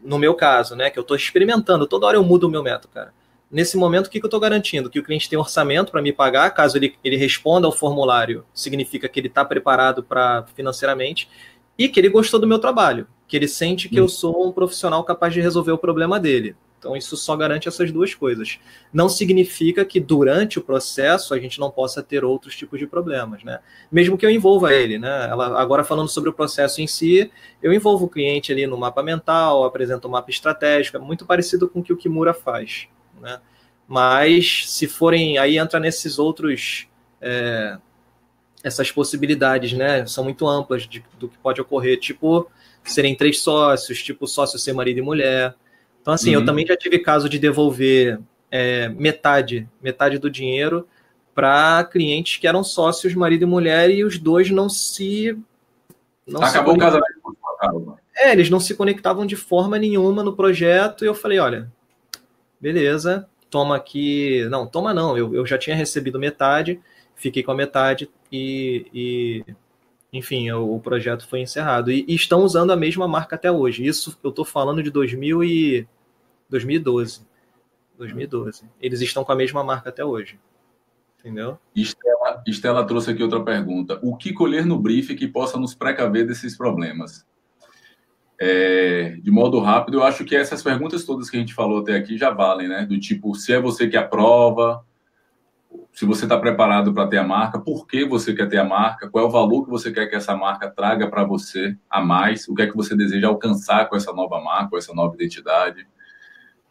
[0.02, 2.88] no meu caso, né, que eu estou experimentando, toda hora eu mudo o meu método,
[2.94, 3.12] cara.
[3.50, 4.90] Nesse momento, o que, que eu estou garantindo?
[4.90, 9.08] Que o cliente tem orçamento para me pagar, caso ele, ele responda ao formulário, significa
[9.08, 11.28] que ele está preparado para financeiramente,
[11.78, 14.04] e que ele gostou do meu trabalho, que ele sente que hum.
[14.04, 16.54] eu sou um profissional capaz de resolver o problema dele.
[16.78, 18.58] Então, isso só garante essas duas coisas.
[18.92, 23.42] Não significa que durante o processo a gente não possa ter outros tipos de problemas,
[23.42, 23.58] né?
[23.90, 25.28] Mesmo que eu envolva ele, né?
[25.28, 27.30] Ela, agora, falando sobre o processo em si,
[27.60, 31.68] eu envolvo o cliente ali no mapa mental, apresento um mapa estratégico, é muito parecido
[31.68, 32.86] com o que o Kimura faz,
[33.20, 33.40] né?
[33.86, 35.38] Mas, se forem.
[35.38, 36.86] Aí entra nesses outros.
[37.20, 37.78] É,
[38.62, 40.04] essas possibilidades, né?
[40.06, 42.50] São muito amplas de, do que pode ocorrer, tipo
[42.84, 45.54] serem três sócios, tipo sócio ser marido e mulher.
[46.08, 46.40] Então, assim, uhum.
[46.40, 48.18] eu também já tive caso de devolver
[48.50, 50.88] é, metade, metade do dinheiro
[51.34, 55.38] para clientes que eram sócios, marido e mulher, e os dois não se.
[56.26, 57.98] Não Acabou se o casamento.
[58.16, 61.70] É, eles não se conectavam de forma nenhuma no projeto, e eu falei: olha,
[62.58, 64.48] beleza, toma aqui.
[64.48, 66.80] Não, toma não, eu, eu já tinha recebido metade,
[67.16, 69.54] fiquei com a metade e, e
[70.10, 71.92] enfim, o, o, projeto foi encerrado.
[71.92, 73.84] E, e, estão usando a mesma marca até hoje.
[73.84, 75.86] Isso eu estou falando de 2000 e
[76.48, 77.26] 2012.
[77.96, 78.64] 2012.
[78.80, 80.38] Eles estão com a mesma marca até hoje.
[81.18, 81.58] Entendeu?
[81.74, 83.98] Estela, Estela trouxe aqui outra pergunta.
[84.02, 87.26] O que colher no brief que possa nos precaver desses problemas?
[88.40, 91.96] É, de modo rápido, eu acho que essas perguntas todas que a gente falou até
[91.96, 92.86] aqui já valem, né?
[92.86, 94.84] Do tipo, se é você que aprova,
[95.92, 99.10] se você está preparado para ter a marca, por que você quer ter a marca,
[99.10, 102.46] qual é o valor que você quer que essa marca traga para você a mais,
[102.48, 105.84] o que é que você deseja alcançar com essa nova marca, com essa nova identidade.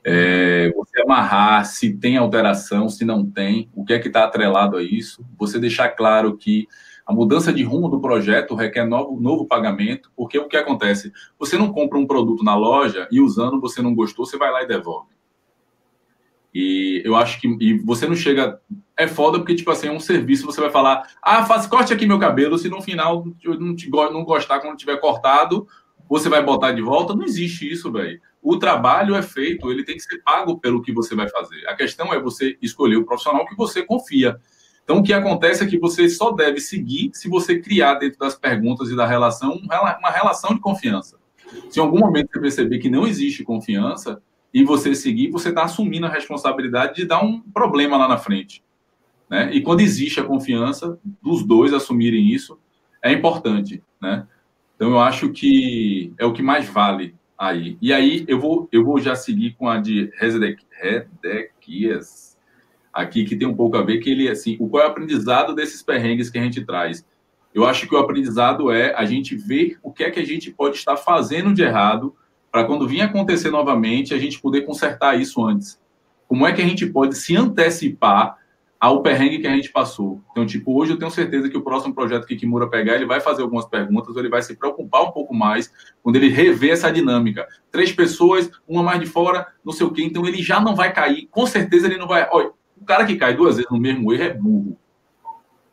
[0.09, 4.77] É, você amarrar se tem alteração, se não tem, o que é que está atrelado
[4.77, 6.65] a isso, você deixar claro que
[7.05, 11.11] a mudança de rumo do projeto requer novo, novo pagamento, porque o que acontece?
[11.37, 14.63] Você não compra um produto na loja e usando você não gostou, você vai lá
[14.63, 15.09] e devolve.
[16.55, 18.61] E eu acho que e você não chega.
[18.95, 22.07] É foda porque, tipo assim, é um serviço, você vai falar, ah, faz corte aqui
[22.07, 25.67] meu cabelo, se no final eu não, te, não gostar quando tiver cortado,
[26.07, 27.13] você vai botar de volta.
[27.13, 30.93] Não existe isso, velho o trabalho é feito, ele tem que ser pago pelo que
[30.93, 31.67] você vai fazer.
[31.67, 34.39] A questão é você escolher o profissional que você confia.
[34.85, 38.35] Então, o que acontece é que você só deve seguir se você criar dentro das
[38.35, 41.17] perguntas e da relação uma relação de confiança.
[41.69, 44.21] Se em algum momento você perceber que não existe confiança
[44.53, 48.63] e você seguir, você está assumindo a responsabilidade de dar um problema lá na frente.
[49.29, 49.49] Né?
[49.51, 52.57] E quando existe a confiança dos dois assumirem isso,
[53.03, 53.83] é importante.
[54.01, 54.25] Né?
[54.77, 57.77] Então, eu acho que é o que mais vale aí.
[57.81, 62.35] E aí eu vou, eu vou já seguir com a de Redequias
[62.91, 65.53] aqui, que tem um pouco a ver, que ele, assim, o qual é o aprendizado
[65.53, 67.05] desses perrengues que a gente traz?
[67.53, 70.51] Eu acho que o aprendizado é a gente ver o que é que a gente
[70.51, 72.15] pode estar fazendo de errado
[72.51, 75.79] para quando vir acontecer novamente, a gente poder consertar isso antes.
[76.27, 78.37] Como é que a gente pode se antecipar
[78.79, 80.21] ao perrengue que a gente passou.
[80.31, 83.19] Então, tipo, hoje eu tenho certeza que o próximo projeto que Kimura pegar, ele vai
[83.19, 85.71] fazer algumas perguntas, ou ele vai se preocupar um pouco mais
[86.03, 87.47] quando ele rever essa dinâmica.
[87.71, 90.93] Três pessoas, uma mais de fora, não sei o quê, então ele já não vai
[90.93, 92.27] cair, com certeza ele não vai...
[92.31, 94.77] Olha, o cara que cai duas vezes no mesmo erro é burro.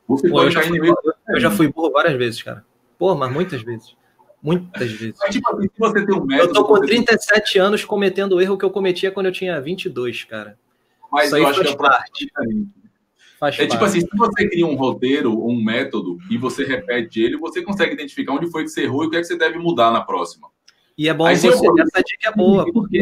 [0.09, 0.97] Você Pô, pode cair no mesmo...
[1.29, 2.65] Eu já fui burro várias vezes, cara.
[2.99, 3.97] Pô, mas muitas vezes.
[4.43, 5.17] Muitas vezes.
[5.21, 7.63] Mas, tipo, assim, se você tem um método, eu tô com 37 tem...
[7.63, 10.59] anos cometendo o erro que eu cometia quando eu tinha 22, cara.
[11.11, 12.33] Mas Isso eu acho que é parte.
[13.53, 17.37] Faz é tipo assim, se você cria um roteiro, um método, e você repete ele,
[17.37, 19.59] você consegue identificar onde foi que você errou e o que é que você deve
[19.59, 20.49] mudar na próxima.
[20.97, 23.01] E é bom Aí você, essa dica é boa, porque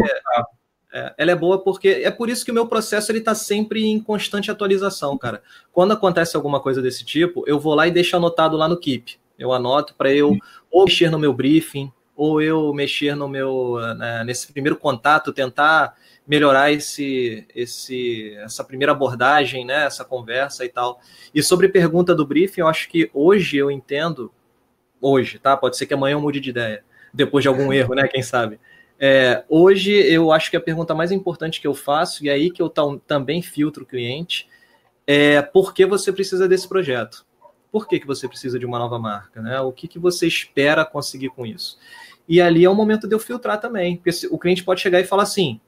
[0.93, 3.85] é, ela é boa porque é por isso que o meu processo ele está sempre
[3.85, 5.43] em constante atualização, cara.
[5.73, 9.19] Quando acontece alguma coisa desse tipo, eu vou lá e deixo anotado lá no Keep.
[9.39, 10.37] Eu anoto para eu
[10.71, 11.91] ou mexer no meu briefing,
[12.23, 18.93] ou eu mexer no meu né, nesse primeiro contato, tentar melhorar esse, esse, essa primeira
[18.93, 21.01] abordagem, né, essa conversa e tal.
[21.35, 24.33] E sobre pergunta do briefing, eu acho que hoje eu entendo,
[25.01, 25.57] hoje, tá?
[25.57, 28.07] Pode ser que amanhã eu mude de ideia, depois de algum erro, né?
[28.07, 28.61] Quem sabe.
[29.01, 32.53] É, hoje eu acho que a pergunta mais importante que eu faço, e é aí
[32.53, 32.73] que eu
[33.05, 34.49] também filtro o cliente,
[35.05, 37.27] é por que você precisa desse projeto?
[37.73, 39.41] Por que, que você precisa de uma nova marca?
[39.43, 39.59] Né?
[39.61, 41.79] O que, que você espera conseguir com isso?
[42.29, 43.97] E ali é o momento de eu filtrar também.
[43.97, 45.61] Porque o cliente pode chegar e falar assim: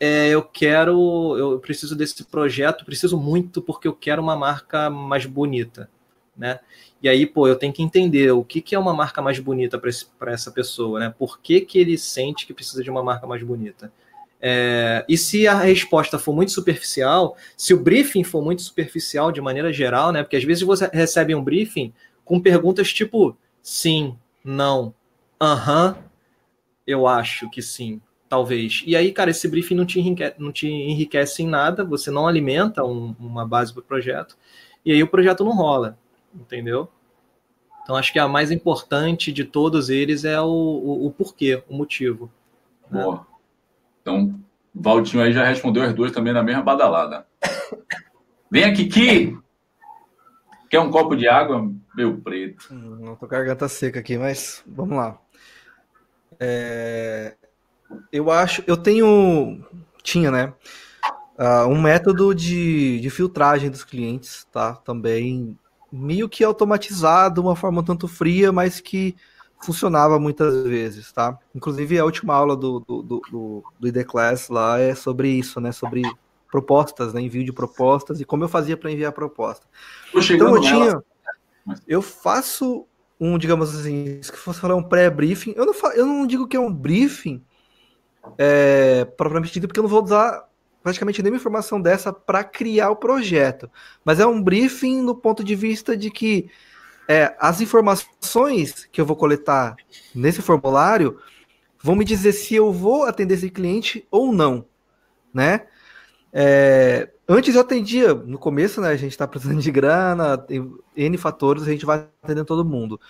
[0.00, 5.26] é, eu quero, eu preciso desse projeto, preciso muito porque eu quero uma marca mais
[5.26, 5.88] bonita,
[6.36, 6.60] né?
[7.02, 9.78] E aí, pô, eu tenho que entender o que, que é uma marca mais bonita
[9.78, 11.14] para essa pessoa, né?
[11.18, 13.92] Por que, que ele sente que precisa de uma marca mais bonita?
[14.40, 19.40] É, e se a resposta for muito superficial, se o briefing for muito superficial de
[19.40, 20.22] maneira geral, né?
[20.22, 21.92] Porque às vezes você recebe um briefing
[22.24, 24.94] com perguntas tipo sim, não,
[25.52, 25.96] aham,
[26.86, 28.82] eu acho que sim, talvez.
[28.86, 32.26] E aí, cara, esse briefing não te enriquece, não te enriquece em nada, você não
[32.26, 34.36] alimenta um, uma base para o projeto,
[34.84, 35.98] e aí o projeto não rola,
[36.34, 36.88] entendeu?
[37.82, 41.76] Então acho que a mais importante de todos eles é o, o, o porquê, o
[41.76, 42.30] motivo.
[42.90, 43.02] Né?
[43.02, 43.26] Boa.
[44.00, 44.40] Então,
[44.74, 47.26] Valtinho aí já respondeu as duas também na mesma badalada.
[48.50, 49.38] Vem aqui, Ki!
[50.68, 52.68] Quer um copo de água, meu preto?
[52.72, 55.20] Hum, não tô com a garganta seca aqui, mas vamos lá.
[56.40, 57.34] É...
[58.10, 59.64] Eu acho, eu tenho,
[60.02, 60.52] tinha, né,
[61.38, 64.74] uh, um método de, de filtragem dos clientes, tá?
[64.74, 65.58] Também
[65.92, 69.14] meio que automatizado, uma forma tanto fria, mas que
[69.62, 71.38] funcionava muitas vezes, tá?
[71.54, 75.72] Inclusive a última aula do, do, do, do ID Class lá é sobre isso, né?
[75.72, 76.02] Sobre
[76.50, 77.20] propostas, né?
[77.20, 79.66] Envio de propostas e como eu fazia para enviar proposta.
[80.14, 81.02] Então eu tinha,
[81.86, 82.86] eu faço
[83.20, 86.60] um, digamos assim, se fosse falar um pré-briefing, eu não eu não digo que é
[86.60, 87.44] um briefing
[88.38, 90.48] é, propriamente dito, porque eu não vou usar
[90.82, 93.70] praticamente nenhuma informação dessa para criar o projeto,
[94.04, 96.50] mas é um briefing no ponto de vista de que
[97.08, 99.76] é, as informações que eu vou coletar
[100.14, 101.18] nesse formulário
[101.82, 104.66] vão me dizer se eu vou atender esse cliente ou não,
[105.32, 105.66] né?
[106.36, 108.88] É, antes eu atendia, no começo, né?
[108.88, 113.00] A gente está precisando de grana, tem N fatores, a gente vai atendendo todo mundo.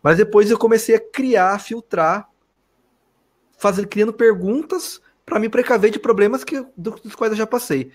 [0.00, 2.28] Mas depois eu comecei a criar, filtrar,
[3.58, 7.90] fazer, criando perguntas para me precaver de problemas que, dos quais eu já passei.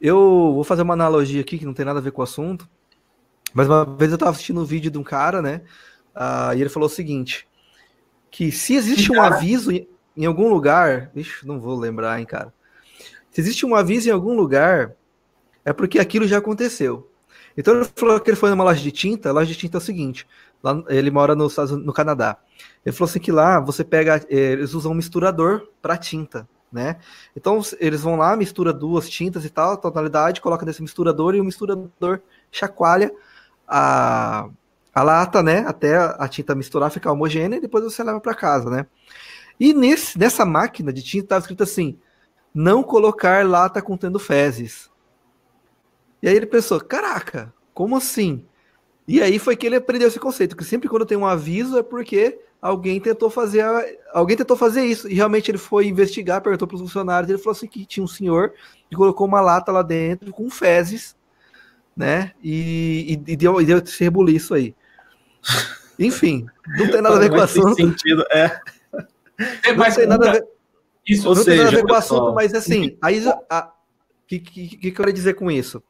[0.00, 0.16] Eu
[0.54, 2.68] vou fazer uma analogia aqui que não tem nada a ver com o assunto.
[3.52, 5.62] Mas uma vez eu estava assistindo um vídeo de um cara, né?
[6.14, 7.46] Uh, e ele falou o seguinte:
[8.30, 12.52] que se existe um aviso em, em algum lugar, ixi, não vou lembrar, hein, cara.
[13.38, 14.96] Se existe um aviso em algum lugar,
[15.64, 17.08] é porque aquilo já aconteceu.
[17.56, 19.28] Então ele falou que ele foi numa loja de tinta.
[19.28, 20.26] A loja de tinta é o seguinte:
[20.60, 22.36] lá, ele mora no, no Canadá.
[22.84, 26.96] Ele falou assim que lá você pega, eh, eles usam um misturador para tinta, né?
[27.36, 31.44] Então eles vão lá, mistura duas tintas e tal, tonalidade, coloca nesse misturador e o
[31.44, 32.20] misturador
[32.50, 33.12] chacoalha
[33.68, 34.48] a,
[34.92, 35.60] a lata, né?
[35.64, 38.86] Até a tinta misturar, ficar homogênea e depois você leva para casa, né?
[39.60, 42.00] E nesse, nessa máquina de tinta estava escrito assim:
[42.54, 44.90] não colocar lata contendo fezes.
[46.22, 48.44] E aí ele pensou: caraca, como assim?
[49.06, 51.82] E aí foi que ele aprendeu esse conceito, que sempre quando tem um aviso é
[51.82, 53.64] porque alguém tentou fazer
[54.12, 55.08] alguém tentou fazer isso.
[55.08, 58.08] E realmente ele foi investigar, perguntou para os funcionários, ele falou assim que tinha um
[58.08, 58.52] senhor
[58.90, 61.16] que colocou uma lata lá dentro com fezes
[61.98, 62.30] né?
[62.40, 64.72] E, e, e deu, e deu esse rebuliço aí.
[65.98, 66.46] Enfim,
[66.78, 67.74] não tem nada a ver com o assunto.
[67.74, 68.60] Sentido, é.
[69.64, 70.46] é não tem nada a ver.
[71.08, 73.32] Isso, não seja, tem nada a ver com o assunto, mas assim, aí o
[74.26, 75.82] que, que, que, eu quero dizer com isso?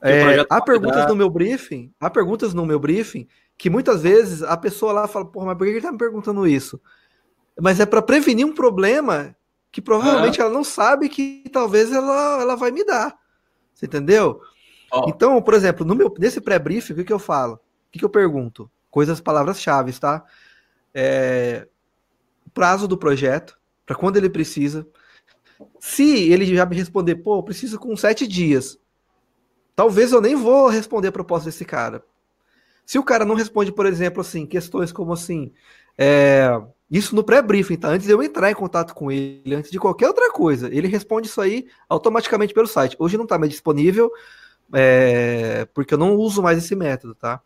[0.00, 3.26] É, há perguntas no meu briefing, há perguntas no meu briefing
[3.56, 6.46] que muitas vezes a pessoa lá fala, porra, mas por que ele tá me perguntando
[6.46, 6.80] isso?
[7.60, 9.36] Mas é para prevenir um problema
[9.70, 13.16] que provavelmente ela não sabe que talvez ela, ela vai me dar.
[13.72, 14.40] Você entendeu?
[14.92, 15.06] Oh.
[15.08, 17.54] Então, por exemplo, no meu, nesse pré-briefing, o que, que eu falo?
[17.54, 17.58] O
[17.90, 18.70] que, que eu pergunto?
[18.90, 20.24] Coisas, palavras-chave, tá?
[20.92, 21.66] É,
[22.52, 24.86] prazo do projeto, para quando ele precisa.
[25.78, 28.78] Se ele já me responder, pô, eu preciso com sete dias,
[29.74, 32.04] talvez eu nem vou responder a proposta desse cara.
[32.84, 35.52] Se o cara não responde, por exemplo, assim, questões como assim,
[35.96, 36.48] é,
[36.90, 37.88] isso no pré-briefing, tá?
[37.88, 41.28] Antes de eu entrar em contato com ele, antes de qualquer outra coisa, ele responde
[41.28, 42.96] isso aí automaticamente pelo site.
[42.98, 44.10] Hoje não está mais disponível,
[44.74, 47.40] é, porque eu não uso mais esse método, tá?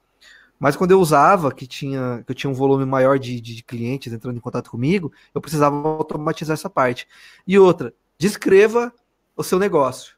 [0.59, 4.13] Mas quando eu usava, que tinha que eu tinha um volume maior de, de clientes
[4.13, 7.07] entrando em contato comigo, eu precisava automatizar essa parte.
[7.47, 8.93] E outra, descreva
[9.37, 10.17] o seu negócio.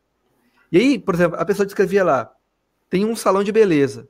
[0.70, 2.32] E aí, por exemplo, a pessoa descrevia lá,
[2.88, 4.08] tem um salão de beleza.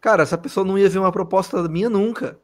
[0.00, 2.38] Cara, essa pessoa não ia ver uma proposta minha nunca.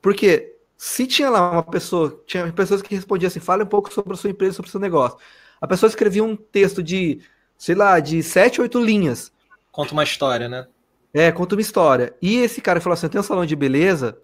[0.00, 4.12] Porque se tinha lá uma pessoa, tinha pessoas que respondiam assim, fale um pouco sobre
[4.12, 5.18] a sua empresa, sobre o seu negócio.
[5.60, 7.20] A pessoa escrevia um texto de
[7.56, 9.32] sei lá, de sete, oito linhas.
[9.70, 10.66] Conta uma história, né?
[11.14, 12.12] É, conta uma história.
[12.20, 14.18] E esse cara falou assim: eu tenho um salão de beleza,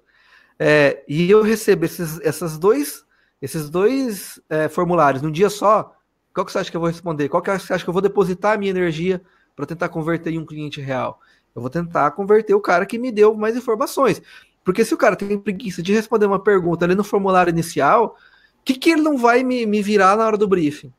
[0.58, 3.04] é, e eu recebo esses, essas dois,
[3.40, 5.94] esses dois é, formulários num dia só.
[6.34, 7.28] Qual que você acha que eu vou responder?
[7.28, 9.22] Qual que você acha que eu vou depositar a minha energia
[9.54, 11.20] para tentar converter em um cliente real?
[11.54, 14.20] Eu vou tentar converter o cara que me deu mais informações.
[14.64, 18.16] Porque se o cara tem preguiça de responder uma pergunta ali no formulário inicial,
[18.60, 20.92] o que, que ele não vai me, me virar na hora do briefing?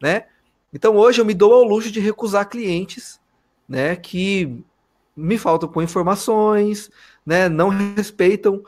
[0.00, 0.24] Né?
[0.72, 3.20] Então hoje eu me dou ao luxo de recusar clientes,
[3.68, 4.64] né, que
[5.16, 6.90] me faltam com informações,
[7.24, 8.62] né, não respeitam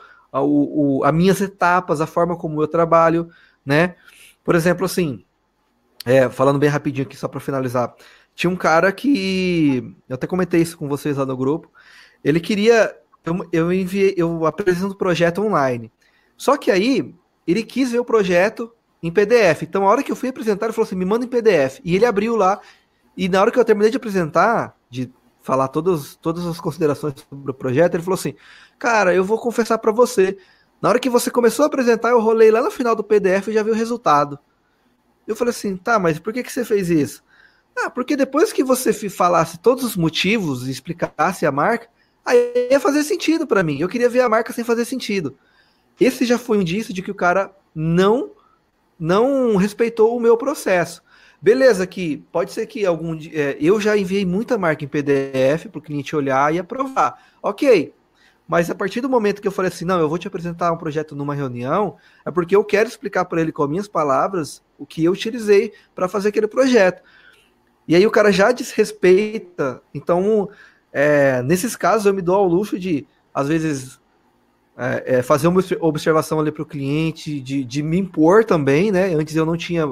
[1.03, 3.29] as minhas etapas, a forma como eu trabalho,
[3.65, 3.95] né?
[4.43, 5.23] Por exemplo, assim,
[6.05, 7.95] É, falando bem rapidinho aqui, só para finalizar.
[8.35, 9.95] Tinha um cara que.
[10.07, 11.71] Eu até comentei isso com vocês lá no grupo.
[12.23, 12.95] Ele queria.
[13.25, 15.91] Eu, eu enviei, eu apresento o projeto online.
[16.37, 17.13] Só que aí,
[17.47, 19.63] ele quis ver o projeto em PDF.
[19.63, 21.79] Então, a hora que eu fui apresentar, ele falou assim: me manda em PDF.
[21.83, 22.59] E ele abriu lá.
[23.17, 25.11] E na hora que eu terminei de apresentar, de
[25.45, 28.33] falar todas, todas as considerações sobre o projeto, ele falou assim:
[28.79, 30.37] Cara, eu vou confessar para você.
[30.81, 33.53] Na hora que você começou a apresentar, eu rolei lá no final do PDF e
[33.53, 34.39] já vi o resultado.
[35.27, 37.23] Eu falei assim: Tá, mas por que, que você fez isso?
[37.77, 41.89] Ah, porque depois que você falasse todos os motivos e explicasse a marca,
[42.25, 43.77] aí ia fazer sentido para mim.
[43.79, 45.37] Eu queria ver a marca sem fazer sentido.
[45.99, 48.31] Esse já foi um indício de que o cara não
[48.97, 51.03] não respeitou o meu processo.
[51.45, 55.77] Beleza, que pode ser que algum é, eu já enviei muita marca em PDF para
[55.77, 57.23] o cliente olhar e aprovar.
[57.39, 57.93] Ok,
[58.47, 60.77] mas a partir do momento que eu falei assim, não, eu vou te apresentar um
[60.77, 65.03] projeto numa reunião, é porque eu quero explicar para ele com minhas palavras o que
[65.03, 67.03] eu utilizei para fazer aquele projeto.
[67.87, 69.83] E aí o cara já desrespeita.
[69.93, 70.49] Então,
[70.91, 73.99] é, nesses casos, eu me dou ao luxo de, às vezes,
[74.75, 79.13] é, é, fazer uma observação ali para o cliente, de, de me impor também, né?
[79.13, 79.85] Antes eu não tinha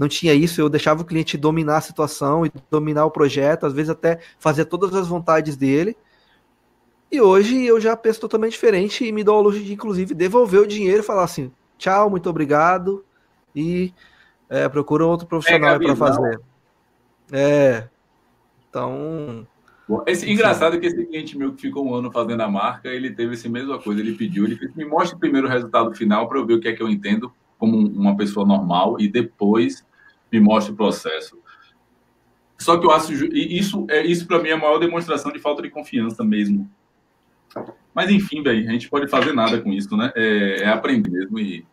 [0.00, 3.74] não tinha isso, eu deixava o cliente dominar a situação e dominar o projeto, às
[3.74, 5.94] vezes até fazer todas as vontades dele.
[7.12, 10.62] E hoje eu já penso totalmente diferente e me dou ao luxo de, inclusive, devolver
[10.62, 13.04] o dinheiro e falar assim: tchau, muito obrigado,
[13.54, 13.92] e
[14.48, 16.40] é, procura outro profissional para fazer.
[17.30, 17.86] É.
[18.70, 19.46] Então.
[20.06, 23.34] Esse, engraçado que esse cliente meu que ficou um ano fazendo a marca, ele teve
[23.34, 24.00] essa mesma coisa.
[24.00, 26.68] Ele pediu, ele fez, me mostre primeiro o resultado final para eu ver o que
[26.68, 29.84] é que eu entendo como uma pessoa normal e depois
[30.32, 31.38] me mostre o processo.
[32.58, 35.62] Só que eu acho isso é isso para mim é a maior demonstração de falta
[35.62, 36.70] de confiança mesmo.
[37.94, 40.12] Mas enfim, velho, a gente pode fazer nada com isso, né?
[40.14, 41.64] É, é, aprender mesmo e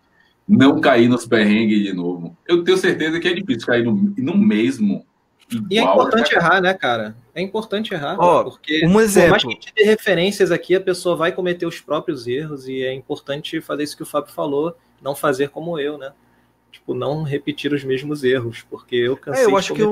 [0.47, 2.35] não cair nos perrengues de novo.
[2.47, 5.05] Eu tenho certeza que é difícil cair no, no mesmo.
[5.51, 6.37] Igual, e é importante né?
[6.37, 7.15] errar, né, cara?
[7.35, 9.27] É importante errar, oh, porque um exemplo.
[9.27, 12.67] por mais que a gente dê referências aqui, a pessoa vai cometer os próprios erros
[12.67, 16.11] e é importante fazer isso que o Fábio falou, não fazer como eu, né?
[16.71, 19.83] Tipo, não repetir os mesmos erros, porque eu cansei é, eu acho que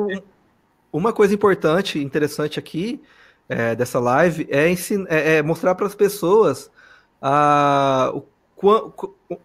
[0.92, 3.02] uma coisa importante, interessante aqui
[3.50, 6.72] é, dessa live é, ensinar, é, é mostrar para as pessoas
[8.14, 8.24] o,
[8.62, 9.38] o,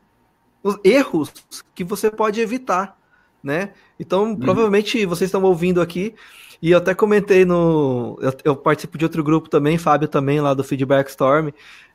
[0.63, 1.33] os erros
[1.75, 2.97] que você pode evitar,
[3.43, 3.73] né?
[3.99, 4.37] Então, uhum.
[4.37, 6.15] provavelmente vocês estão ouvindo aqui
[6.63, 8.19] e eu até comentei no.
[8.21, 11.49] Eu, eu, participo de outro grupo também, Fábio também, lá do Feedback Storm.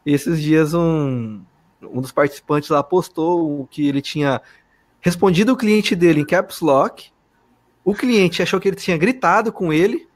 [0.05, 1.41] E esses dias um,
[1.83, 4.41] um dos participantes lá postou que ele tinha
[5.05, 7.11] respondido o cliente dele em caps lock.
[7.83, 10.07] O cliente achou que ele tinha gritado com ele.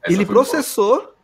[0.00, 0.98] Essa ele processou.
[0.98, 1.14] Boa.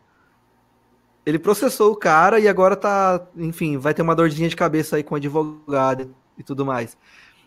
[1.25, 5.03] Ele processou o cara e agora tá, enfim, vai ter uma dorzinha de cabeça aí
[5.03, 6.97] com o advogado e tudo mais.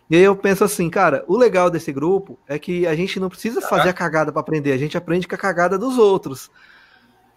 [0.09, 3.29] E aí eu penso assim, cara, o legal desse grupo é que a gente não
[3.29, 6.49] precisa fazer a cagada para aprender, a gente aprende com a cagada dos outros.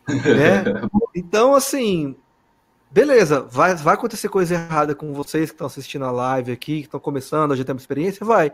[0.09, 0.65] Né?
[1.15, 2.17] Então, assim,
[2.93, 6.87] beleza, vai, vai acontecer coisa errada com vocês que estão assistindo a live aqui, que
[6.87, 8.53] estão começando, gente tem uma experiência, vai.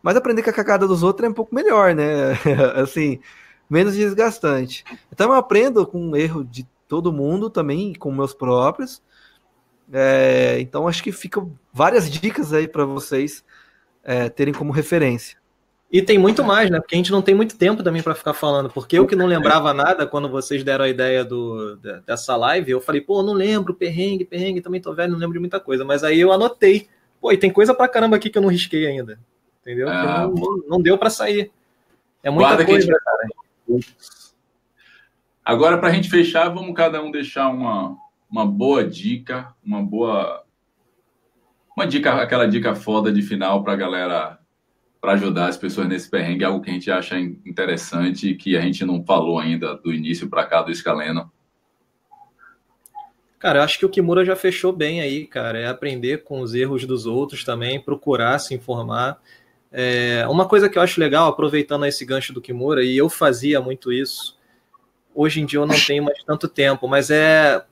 [0.00, 2.32] Mas aprender com a cagada dos outros é um pouco melhor, né?
[2.80, 3.20] assim,
[3.68, 4.84] menos desgastante.
[5.12, 9.02] Então eu aprendo com o erro de todo mundo também, com meus próprios.
[9.92, 13.44] É, então acho que ficam várias dicas aí para vocês
[14.04, 15.39] é, terem como referência.
[15.92, 16.78] E tem muito mais, né?
[16.78, 18.70] Porque a gente não tem muito tempo também para ficar falando.
[18.70, 21.76] Porque eu que não lembrava nada quando vocês deram a ideia do,
[22.06, 25.40] dessa live, eu falei, pô, não lembro, perrengue, perrengue, também tô velho, não lembro de
[25.40, 25.84] muita coisa.
[25.84, 26.88] Mas aí eu anotei.
[27.20, 29.18] Pô, e tem coisa pra caramba aqui que eu não risquei ainda.
[29.62, 29.88] Entendeu?
[29.88, 31.50] Ah, não, não, não, deu para sair.
[32.22, 32.96] É muita coisa, gente...
[32.96, 33.28] cara.
[35.44, 37.96] Agora, para a gente fechar, vamos cada um deixar uma,
[38.30, 40.44] uma boa dica, uma boa.
[41.76, 44.39] Uma dica, aquela dica foda de final para a galera
[45.00, 48.60] para ajudar as pessoas nesse perrengue, algo que a gente acha interessante e que a
[48.60, 51.32] gente não falou ainda do início para cá do Escaleno.
[53.38, 55.58] Cara, acho que o Kimura já fechou bem aí, cara.
[55.58, 59.18] É aprender com os erros dos outros também, procurar se informar.
[59.72, 63.58] É, uma coisa que eu acho legal, aproveitando esse gancho do Kimura, e eu fazia
[63.58, 64.38] muito isso,
[65.14, 67.64] hoje em dia eu não tenho mais tanto tempo, mas é.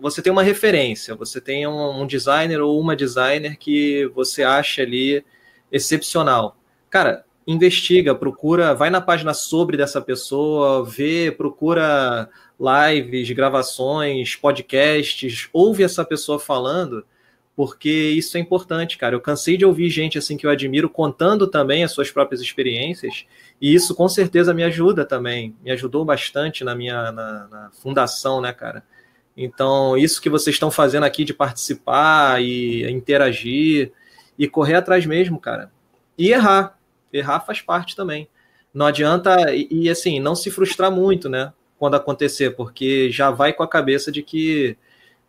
[0.00, 5.24] Você tem uma referência, você tem um designer ou uma designer que você acha ali
[5.70, 6.57] excepcional
[6.90, 12.28] cara, investiga, procura, vai na página sobre dessa pessoa, vê, procura
[12.60, 17.06] lives, gravações, podcasts, ouve essa pessoa falando,
[17.56, 19.14] porque isso é importante, cara.
[19.14, 23.24] Eu cansei de ouvir gente assim que eu admiro contando também as suas próprias experiências,
[23.60, 28.40] e isso com certeza me ajuda também, me ajudou bastante na minha na, na fundação,
[28.40, 28.84] né, cara?
[29.36, 33.92] Então, isso que vocês estão fazendo aqui de participar e interagir
[34.38, 35.70] e correr atrás mesmo, cara.
[36.16, 36.77] E errar,
[37.12, 38.28] errar faz parte também.
[38.72, 41.52] Não adianta, e, e assim, não se frustrar muito, né?
[41.78, 44.76] Quando acontecer, porque já vai com a cabeça de que,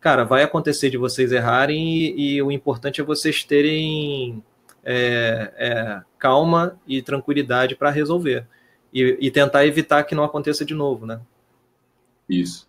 [0.00, 4.42] cara, vai acontecer de vocês errarem e, e o importante é vocês terem
[4.84, 8.46] é, é, calma e tranquilidade para resolver
[8.92, 11.20] e, e, tentar evitar que não aconteça de novo, né?
[12.28, 12.68] Isso.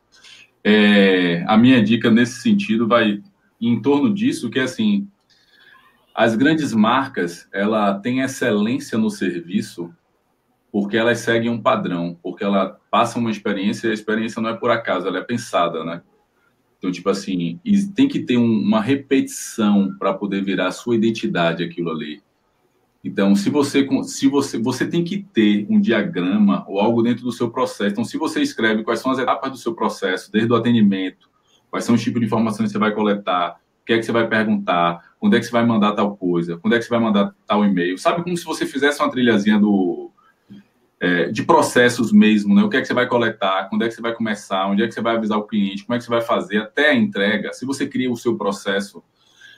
[0.63, 3.21] É, a minha dica nesse sentido vai
[3.59, 5.07] em torno disso, que é assim,
[6.13, 9.93] as grandes marcas, ela tem excelência no serviço
[10.71, 14.55] porque elas seguem um padrão, porque ela passa uma experiência e a experiência não é
[14.55, 16.01] por acaso, ela é pensada, né?
[16.77, 17.59] Então, tipo assim,
[17.93, 22.23] tem que ter uma repetição para poder virar sua identidade aquilo ali.
[23.03, 27.31] Então, se você, se você, você tem que ter um diagrama ou algo dentro do
[27.31, 27.91] seu processo.
[27.91, 31.29] Então, se você escreve quais são as etapas do seu processo, desde o atendimento,
[31.69, 34.11] quais são os tipos de informações que você vai coletar, o que é que você
[34.11, 36.99] vai perguntar, quando é que você vai mandar tal coisa, quando é que você vai
[36.99, 37.95] mandar tal e-mail.
[37.95, 40.09] Sabe como se você fizesse uma trilhazinha do,
[40.99, 42.63] é, de processos mesmo, né?
[42.63, 44.87] O que é que você vai coletar, quando é que você vai começar, onde é
[44.87, 47.53] que você vai avisar o cliente, como é que você vai fazer até a entrega.
[47.53, 49.03] Se você cria o seu processo,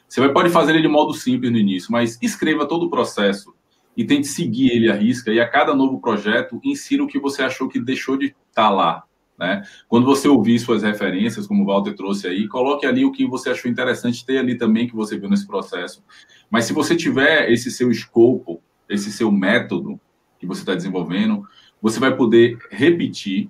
[0.05, 3.55] você vai, pode fazer ele de modo simples no início, mas escreva todo o processo
[3.95, 7.41] e tente seguir ele à risca e a cada novo projeto insira o que você
[7.41, 9.03] achou que deixou de estar tá lá.
[9.37, 9.63] Né?
[9.87, 13.49] Quando você ouvir suas referências, como o Walter trouxe aí, coloque ali o que você
[13.49, 16.03] achou interessante ter ali também que você viu nesse processo.
[16.49, 19.99] Mas se você tiver esse seu escopo, esse seu método,
[20.39, 21.47] que você está desenvolvendo,
[21.81, 23.49] você vai poder repetir,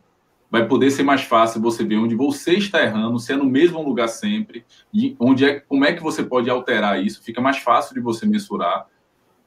[0.50, 3.82] vai poder ser mais fácil você ver onde você está errando, se é no mesmo
[3.82, 7.96] lugar sempre, e onde é, como é que você pode alterar isso, fica mais fácil
[7.96, 8.86] de você mensurar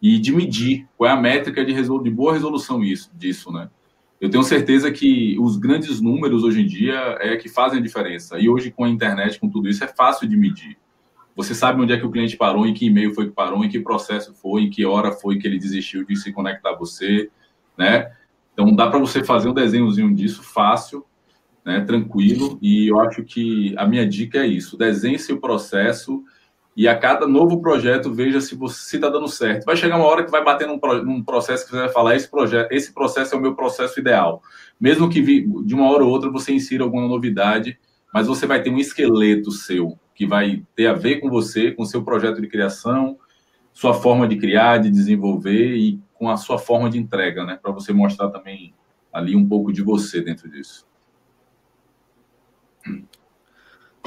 [0.02, 3.70] e de medir qual é a métrica de, de boa resolução isso, disso, né?
[4.20, 8.38] Eu tenho certeza que os grandes números hoje em dia é que fazem a diferença.
[8.38, 10.78] E hoje, com a internet, com tudo isso, é fácil de medir.
[11.34, 13.68] Você sabe onde é que o cliente parou, em que e-mail foi que parou, em
[13.68, 17.28] que processo foi, em que hora foi que ele desistiu de se conectar a você,
[17.76, 18.10] né?
[18.54, 21.04] Então dá para você fazer um desenhozinho disso fácil,
[21.62, 26.24] né, tranquilo, e eu acho que a minha dica é isso, desenhe seu processo
[26.76, 29.64] e a cada novo projeto veja se você está dando certo.
[29.64, 32.30] Vai chegar uma hora que vai bater num, num, processo que você vai falar, esse
[32.30, 34.42] projeto, esse processo é o meu processo ideal.
[34.78, 37.78] Mesmo que de uma hora ou outra você insira alguma novidade,
[38.12, 41.84] mas você vai ter um esqueleto seu que vai ter a ver com você, com
[41.84, 43.18] seu projeto de criação,
[43.72, 47.58] sua forma de criar, de desenvolver e com a sua forma de entrega, né?
[47.60, 48.74] Para você mostrar também
[49.10, 50.86] ali um pouco de você dentro disso.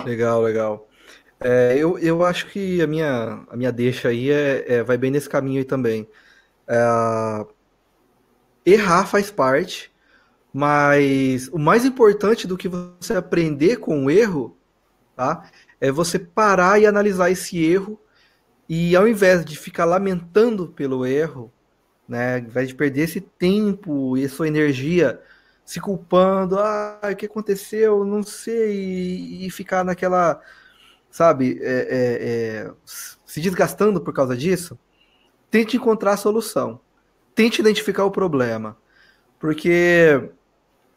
[0.06, 0.89] Legal, legal.
[1.42, 5.12] É, eu, eu acho que a minha, a minha deixa aí é, é vai bem
[5.12, 6.08] nesse caminho aí também.
[6.68, 7.46] É,
[8.66, 9.92] errar faz parte,
[10.54, 14.58] mas o mais importante do que você aprender com o erro,
[15.16, 15.50] tá?
[15.80, 18.00] É você parar e analisar esse erro
[18.68, 21.52] e ao invés de ficar lamentando pelo erro,
[22.08, 25.22] né, ao invés de perder esse tempo e sua energia
[25.66, 30.42] se culpando, ah, o que aconteceu, não sei, e, e ficar naquela,
[31.10, 32.72] sabe, é, é, é,
[33.26, 34.78] se desgastando por causa disso,
[35.50, 36.80] tente encontrar a solução,
[37.34, 38.78] tente identificar o problema,
[39.40, 40.30] porque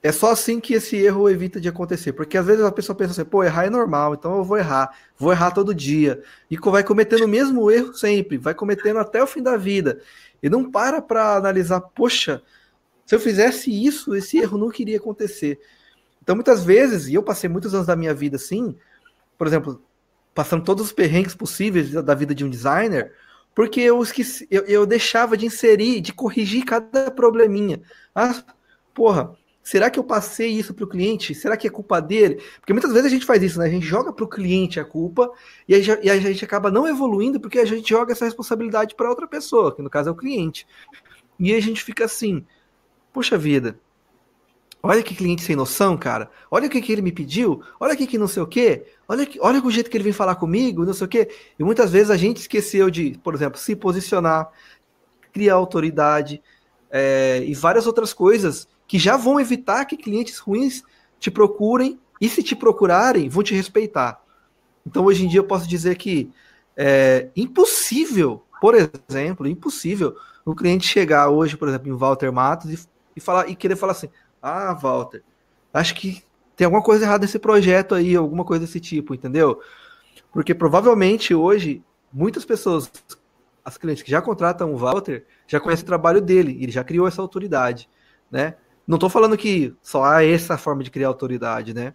[0.03, 2.13] é só assim que esse erro evita de acontecer.
[2.13, 4.91] Porque às vezes a pessoa pensa assim, pô, errar é normal, então eu vou errar,
[5.17, 6.21] vou errar todo dia.
[6.51, 10.01] E vai cometendo o mesmo erro sempre, vai cometendo até o fim da vida.
[10.43, 12.43] E não para para analisar, poxa,
[13.07, 15.61] se eu fizesse isso, esse erro não queria acontecer.
[16.21, 18.77] Então muitas vezes, e eu passei muitos anos da minha vida assim,
[19.39, 19.81] por exemplo,
[20.35, 23.13] passando todos os perrengues possíveis da vida de um designer,
[23.55, 27.83] porque eu esqueci, eu, eu deixava de inserir, de corrigir cada probleminha.
[28.15, 28.43] Ah,
[28.95, 31.35] porra, Será que eu passei isso para o cliente?
[31.35, 32.43] Será que é culpa dele?
[32.59, 33.67] Porque muitas vezes a gente faz isso, né?
[33.67, 35.31] A gente joga para o cliente a culpa
[35.69, 38.97] e a, gente, e a, gente, acaba não evoluindo porque a gente joga essa responsabilidade
[38.97, 40.67] para outra pessoa, que no caso é o cliente.
[41.39, 42.45] E a gente fica assim:
[43.13, 43.79] poxa vida,
[44.83, 46.31] olha que cliente sem noção, cara.
[46.51, 49.25] Olha o que, que ele me pediu, olha aqui que não sei o quê, olha,
[49.25, 51.29] que, olha o jeito que ele vem falar comigo, não sei o quê.
[51.59, 54.51] E muitas vezes a gente esqueceu de, por exemplo, se posicionar,
[55.33, 56.43] criar autoridade
[56.91, 60.83] é, e várias outras coisas que já vão evitar que clientes ruins
[61.19, 64.23] te procurem e se te procurarem, vão te respeitar.
[64.87, 66.31] Então, hoje em dia, eu posso dizer que
[66.77, 72.89] é impossível, por exemplo, impossível o cliente chegar hoje, por exemplo, em Walter Matos e,
[73.17, 74.09] e, falar, e querer falar assim:
[74.43, 75.23] Ah, Walter,
[75.73, 76.23] acho que
[76.57, 79.61] tem alguma coisa errada nesse projeto aí, alguma coisa desse tipo, entendeu?
[80.33, 81.83] Porque provavelmente hoje,
[82.13, 82.91] muitas pessoas,
[83.65, 87.07] as clientes que já contratam o Walter, já conhecem o trabalho dele, ele já criou
[87.07, 87.89] essa autoridade,
[88.31, 88.57] né?
[88.87, 91.95] Não estou falando que só há essa forma de criar autoridade, né?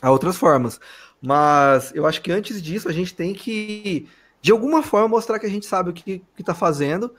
[0.00, 0.78] Há outras formas.
[1.20, 4.08] Mas eu acho que antes disso a gente tem que,
[4.40, 7.12] de alguma forma, mostrar que a gente sabe o que está fazendo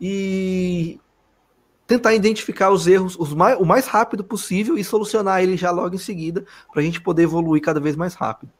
[0.00, 0.98] e
[1.86, 5.94] tentar identificar os erros os mais, o mais rápido possível e solucionar ele já logo
[5.94, 8.50] em seguida, para a gente poder evoluir cada vez mais rápido.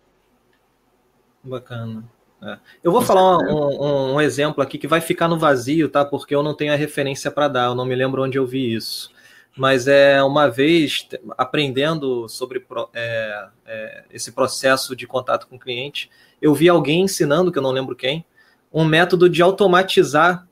[1.42, 2.04] Bacana.
[2.42, 2.58] É.
[2.82, 6.04] Eu vou falar um, um, um, exemplo aqui que vai ficar no vazio, tá?
[6.04, 8.74] Porque eu não tenho a referência para dar, eu não me lembro onde eu vi
[8.74, 9.10] isso.
[9.56, 16.10] Mas é uma vez aprendendo sobre é, é, esse processo de contato com o cliente,
[16.42, 18.26] eu vi alguém ensinando, que eu não lembro quem,
[18.72, 20.46] um método de automatizar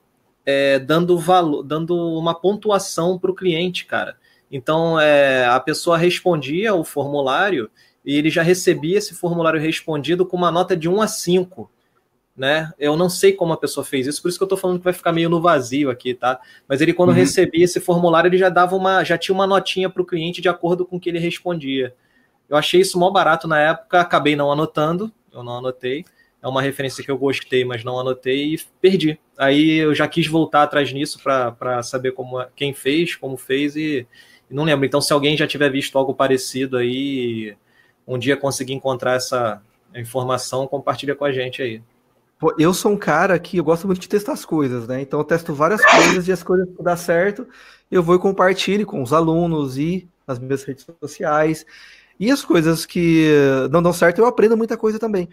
[0.44, 4.16] é, dando valor, dando uma pontuação para o cliente, cara.
[4.50, 7.70] Então é, a pessoa respondia o formulário
[8.04, 11.70] e ele já recebia esse formulário respondido com uma nota de 1 a 5.
[12.34, 12.72] Né?
[12.78, 14.84] Eu não sei como a pessoa fez isso, por isso que eu estou falando que
[14.84, 16.40] vai ficar meio no vazio aqui, tá?
[16.66, 17.14] Mas ele, quando uhum.
[17.14, 20.48] recebia esse formulário, ele já dava uma, já tinha uma notinha para o cliente de
[20.48, 21.94] acordo com o que ele respondia.
[22.48, 26.06] Eu achei isso mó barato na época, acabei não anotando, eu não anotei,
[26.42, 29.18] é uma referência que eu gostei, mas não anotei e perdi.
[29.38, 34.06] Aí eu já quis voltar atrás nisso para saber como quem fez, como fez e,
[34.50, 34.84] e, não lembro.
[34.84, 37.56] Então, se alguém já tiver visto algo parecido aí,
[38.06, 39.62] um dia conseguir encontrar essa
[39.94, 41.80] informação, compartilha com a gente aí.
[42.58, 45.00] Eu sou um cara que eu gosto muito de testar as coisas, né?
[45.00, 47.46] Então eu testo várias coisas e as coisas que dá certo,
[47.88, 51.64] eu vou e compartilho com os alunos e nas minhas redes sociais.
[52.18, 53.28] E as coisas que
[53.70, 55.28] não dão certo, eu aprendo muita coisa também.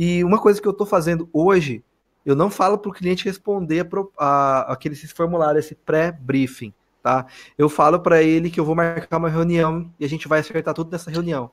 [0.00, 1.82] E uma coisa que eu estou fazendo hoje,
[2.24, 3.84] eu não falo para o cliente responder
[4.16, 6.72] a, a, aquele formulário, esse pré-briefing,
[7.02, 7.26] tá?
[7.58, 10.72] Eu falo para ele que eu vou marcar uma reunião e a gente vai acertar
[10.72, 11.50] tudo nessa reunião.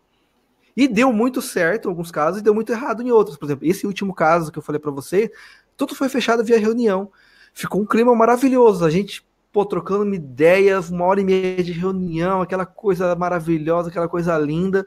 [0.77, 3.35] E deu muito certo em alguns casos e deu muito errado em outros.
[3.35, 5.31] Por exemplo, esse último caso que eu falei para você,
[5.75, 7.11] tudo foi fechado via reunião.
[7.51, 8.85] Ficou um clima maravilhoso.
[8.85, 14.07] A gente, pô, trocando ideias, uma hora e meia de reunião, aquela coisa maravilhosa, aquela
[14.07, 14.85] coisa linda.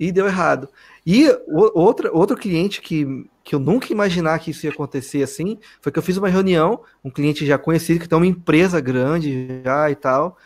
[0.00, 0.70] E deu errado.
[1.06, 5.92] E outra, outro cliente que, que eu nunca imaginar que isso ia acontecer assim, foi
[5.92, 9.90] que eu fiz uma reunião, um cliente já conhecido, que tem uma empresa grande já
[9.90, 10.38] e tal.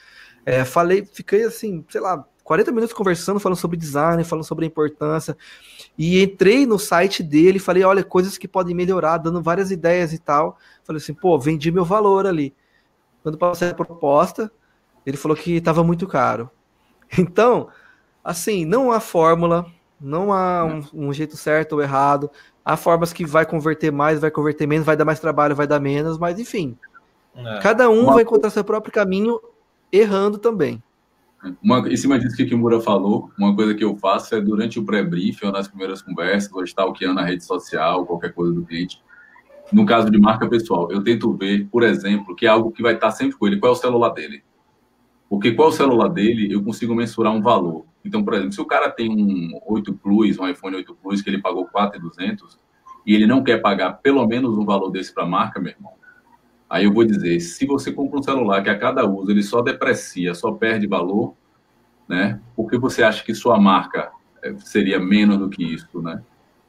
[0.44, 4.68] É, falei, fiquei assim, sei lá, 40 minutos conversando, falando sobre design, falando sobre a
[4.68, 5.36] importância.
[5.96, 10.18] E entrei no site dele, falei, olha, coisas que podem melhorar, dando várias ideias e
[10.18, 10.58] tal.
[10.82, 12.52] Falei assim, pô, vendi meu valor ali.
[13.22, 14.52] Quando passei a proposta,
[15.06, 16.50] ele falou que estava muito caro.
[17.16, 17.68] Então,
[18.24, 19.66] assim, não há fórmula,
[20.00, 22.30] não há um, um, jeito certo ou errado.
[22.64, 25.78] Há formas que vai converter mais, vai converter menos, vai dar mais trabalho, vai dar
[25.78, 26.76] menos, mas enfim.
[27.36, 27.60] É.
[27.60, 28.14] Cada um uma...
[28.14, 29.38] vai encontrar seu próprio caminho,
[29.92, 30.82] errando também.
[31.62, 34.78] Uma, em cima disso que o Kimura falou, uma coisa que eu faço é durante
[34.78, 39.02] o pré-brief ou nas primeiras conversas, ou stalkeando a rede social, qualquer coisa do cliente.
[39.70, 42.94] No caso de marca pessoal, eu tento ver, por exemplo, que é algo que vai
[42.94, 44.42] estar sempre com ele, qual é o celular dele.
[45.34, 47.84] Porque qual é o celular dele, eu consigo mensurar um valor.
[48.04, 51.28] Então, por exemplo, se o cara tem um 8 Plus, um iPhone 8 Plus, que
[51.28, 52.56] ele pagou 4,200
[53.04, 55.92] e ele não quer pagar pelo menos um valor desse para a marca, meu irmão,
[56.70, 59.60] aí eu vou dizer, se você compra um celular que a cada uso ele só
[59.60, 61.34] deprecia, só perde valor,
[62.08, 62.40] né?
[62.54, 66.22] Por que você acha que sua marca eh, seria menos do que isso, né?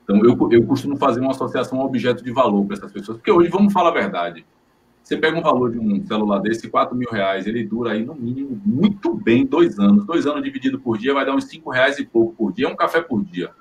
[0.04, 3.32] Então, eu, eu costumo fazer uma associação ao objeto de valor para essas pessoas, porque
[3.32, 4.44] hoje, vamos falar a verdade,
[5.06, 8.16] você pega um valor de um celular desse, 4 mil reais, ele dura aí no
[8.16, 10.04] mínimo muito bem dois anos.
[10.04, 12.66] Dois anos dividido por dia vai dar uns 5 reais e pouco por dia.
[12.66, 13.52] É um café por dia.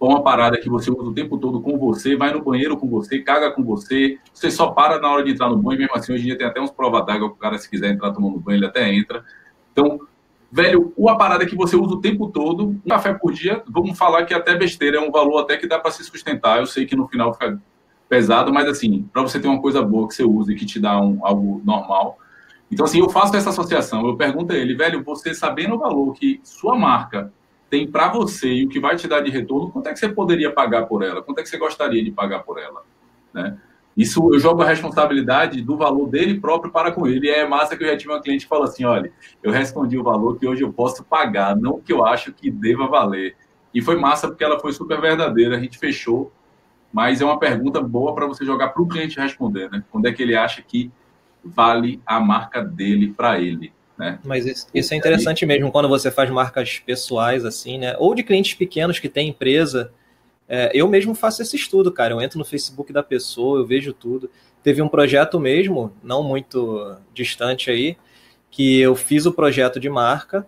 [0.00, 2.88] Ou uma parada que você usa o tempo todo com você, vai no banheiro com
[2.88, 4.18] você, caga com você.
[4.34, 6.48] Você só para na hora de entrar no banho, mesmo assim, hoje em dia tem
[6.48, 9.24] até uns prova d'água o cara, se quiser entrar tomando banho, ele até entra.
[9.70, 10.00] Então,
[10.50, 14.24] velho, uma parada que você usa o tempo todo, um café por dia, vamos falar
[14.24, 16.58] que até besteira, é um valor até que dá para se sustentar.
[16.58, 17.60] Eu sei que no final fica
[18.08, 20.80] pesado, mas assim, para você ter uma coisa boa que você usa e que te
[20.80, 22.18] dá um, algo normal.
[22.70, 24.06] Então, assim, eu faço essa associação.
[24.06, 27.32] Eu pergunto a ele, velho, você sabendo o valor que sua marca
[27.70, 30.08] tem para você e o que vai te dar de retorno, quanto é que você
[30.08, 31.22] poderia pagar por ela?
[31.22, 32.82] Quanto é que você gostaria de pagar por ela?
[33.32, 33.58] Né?
[33.96, 37.26] Isso eu jogo a responsabilidade do valor dele próprio para com ele.
[37.26, 39.12] E é massa que eu já tive uma cliente que falou assim: olha,
[39.42, 42.50] eu respondi o valor que hoje eu posso pagar, não o que eu acho que
[42.50, 43.36] deva valer.
[43.74, 45.56] E foi massa porque ela foi super verdadeira.
[45.56, 46.32] A gente fechou
[46.92, 49.84] mas é uma pergunta boa para você jogar para o cliente responder, né?
[49.90, 50.90] Quando é que ele acha que
[51.44, 54.18] vale a marca dele para ele, né?
[54.24, 57.96] Mas isso, isso é interessante mesmo quando você faz marcas pessoais assim, né?
[57.98, 59.92] Ou de clientes pequenos que têm empresa.
[60.48, 62.14] É, eu mesmo faço esse estudo, cara.
[62.14, 64.30] Eu entro no Facebook da pessoa, eu vejo tudo.
[64.62, 67.96] Teve um projeto mesmo, não muito distante aí,
[68.50, 70.46] que eu fiz o projeto de marca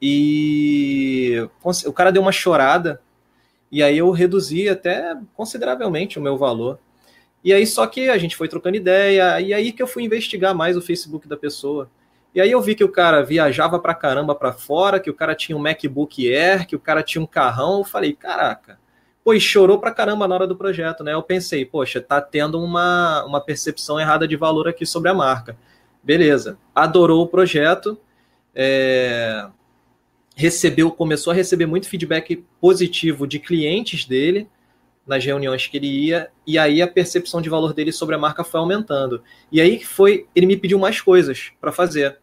[0.00, 1.46] e
[1.84, 3.00] o cara deu uma chorada
[3.70, 6.78] e aí eu reduzi até consideravelmente o meu valor.
[7.44, 10.54] E aí só que a gente foi trocando ideia, e aí que eu fui investigar
[10.54, 11.90] mais o Facebook da pessoa.
[12.34, 15.34] E aí eu vi que o cara viajava pra caramba pra fora, que o cara
[15.34, 17.78] tinha um MacBook Air, que o cara tinha um carrão.
[17.78, 18.78] Eu falei, caraca,
[19.34, 21.12] e chorou pra caramba na hora do projeto, né?
[21.14, 25.56] Eu pensei, poxa, tá tendo uma, uma percepção errada de valor aqui sobre a marca.
[26.02, 26.58] Beleza.
[26.74, 27.98] Adorou o projeto,
[28.54, 29.46] é,
[30.38, 34.48] recebeu, começou a receber muito feedback positivo de clientes dele
[35.04, 38.44] nas reuniões que ele ia, e aí a percepção de valor dele sobre a marca
[38.44, 39.20] foi aumentando.
[39.50, 42.20] E aí foi, ele me pediu mais coisas para fazer.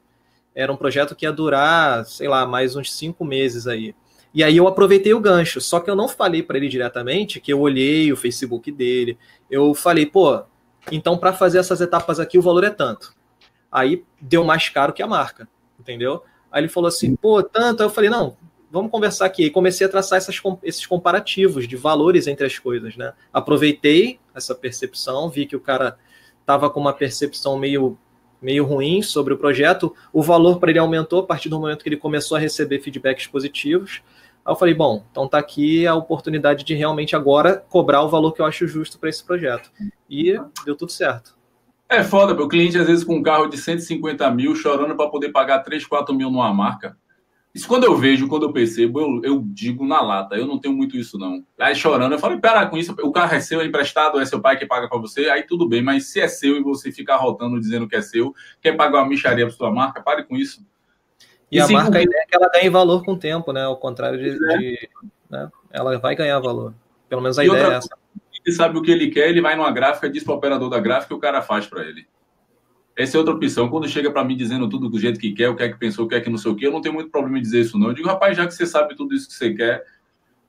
[0.54, 3.94] Era um projeto que ia durar, sei lá, mais uns cinco meses aí.
[4.34, 7.52] E aí eu aproveitei o gancho, só que eu não falei para ele diretamente que
[7.52, 9.18] eu olhei o Facebook dele.
[9.52, 10.42] Eu falei, pô,
[10.90, 13.14] então para fazer essas etapas aqui o valor é tanto.
[13.70, 16.24] Aí deu mais caro que a marca, entendeu?
[16.56, 17.84] Aí ele falou assim, pô, tanto.
[17.84, 18.38] Aí eu falei, não,
[18.72, 19.44] vamos conversar aqui.
[19.44, 23.12] E comecei a traçar essas, esses comparativos de valores entre as coisas, né?
[23.34, 25.98] Aproveitei essa percepção, vi que o cara
[26.40, 27.98] estava com uma percepção meio,
[28.42, 29.94] meio ruim sobre o projeto.
[30.14, 33.28] O valor para ele aumentou a partir do momento que ele começou a receber feedbacks
[33.28, 34.02] positivos.
[34.46, 38.32] Aí eu falei, bom, então tá aqui a oportunidade de realmente agora cobrar o valor
[38.32, 39.70] que eu acho justo para esse projeto.
[40.10, 41.35] E deu tudo certo.
[41.88, 45.30] É foda, o cliente às vezes com um carro de 150 mil chorando para poder
[45.30, 46.98] pagar 3, 4 mil numa marca.
[47.54, 50.36] Isso quando eu vejo, quando eu percebo, eu, eu digo na lata.
[50.36, 51.46] Eu não tenho muito isso, não.
[51.58, 54.42] Aí chorando, eu falo, pera com isso, o carro é seu, é emprestado, é seu
[54.42, 57.16] pai que paga para você, aí tudo bem, mas se é seu e você ficar
[57.16, 60.66] rotando dizendo que é seu, quer pagar uma micharia para sua marca, pare com isso.
[61.50, 63.64] E, e a marca, a ideia é que ela ganhe valor com o tempo, né?
[63.64, 64.32] Ao contrário de.
[64.52, 64.58] É.
[64.58, 64.90] de
[65.30, 65.50] né?
[65.72, 66.74] Ela vai ganhar valor.
[67.08, 68.05] Pelo menos a e ideia é essa
[68.46, 70.80] ele sabe o que ele quer, ele vai numa gráfica, diz para o operador da
[70.80, 72.06] gráfica e o cara faz para ele.
[72.96, 73.70] Essa é outra opção.
[73.70, 76.06] Quando chega para mim dizendo tudo do jeito que quer, o que é que pensou,
[76.06, 77.62] o que é que não sei o que, eu não tenho muito problema em dizer
[77.62, 77.88] isso, não.
[77.88, 79.84] Eu digo, rapaz, já que você sabe tudo isso que você quer,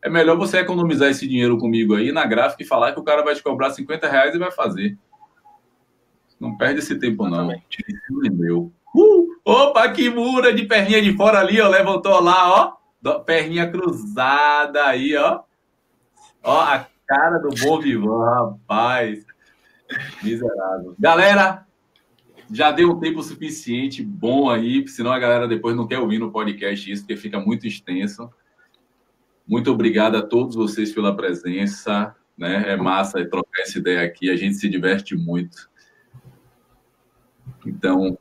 [0.03, 3.25] é melhor você economizar esse dinheiro comigo aí na gráfica e falar que o cara
[3.25, 4.97] vai te cobrar 50 reais e vai fazer.
[6.39, 7.51] Não perde esse tempo, não.
[8.31, 8.73] Meu.
[8.95, 11.69] Uh, opa, que mura de perninha de fora ali, ó.
[11.69, 13.21] Levantou lá, ó.
[13.21, 15.41] Perninha cruzada aí, ó.
[16.45, 19.25] Ó, a cara do bom vivão, rapaz.
[20.23, 20.95] Miserável.
[20.99, 21.67] Galera,
[22.51, 26.33] já deu um tempo suficiente bom aí, senão a galera depois não quer ouvir no
[26.33, 28.31] podcast isso, porque fica muito extenso.
[29.47, 32.15] Muito obrigado a todos vocês pela presença.
[32.37, 32.73] Né?
[32.73, 35.71] É massa trocar essa ideia aqui, a gente se diverte muito.
[37.65, 38.19] Então,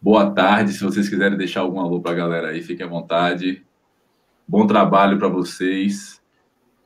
[0.00, 0.72] boa tarde.
[0.72, 3.64] Se vocês quiserem deixar algum alô para a galera aí, fiquem à vontade.
[4.46, 6.19] Bom trabalho para vocês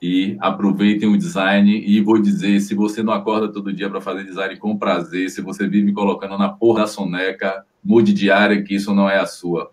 [0.00, 1.70] e aproveitem o design.
[1.70, 5.40] E vou dizer: se você não acorda todo dia para fazer design com prazer, se
[5.40, 9.26] você vive colocando na porra da soneca, mude de área que isso não é a
[9.26, 9.72] sua.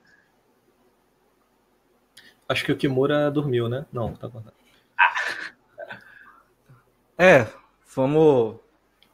[2.47, 3.85] Acho que o Kimura dormiu, né?
[3.91, 4.53] Não, tá contando.
[7.17, 7.45] É,
[7.95, 8.55] vamos,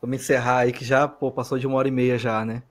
[0.01, 2.63] vamos encerrar aí que já pô, passou de uma hora e meia já, né?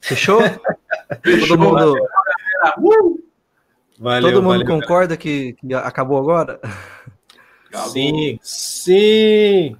[0.00, 0.40] Fechou?
[1.24, 1.96] Fechou Todo mundo.
[2.78, 3.23] Uh!
[3.98, 6.60] Valeu, Todo mundo valeu, concorda que, que, acabou agora?
[7.68, 7.90] Acabou.
[7.90, 9.76] Sim, sim.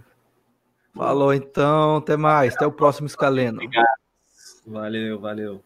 [0.94, 3.56] Falou então, até mais, até o próximo escaleno.
[3.58, 3.86] Obrigado.
[4.66, 5.62] Valeu, valeu.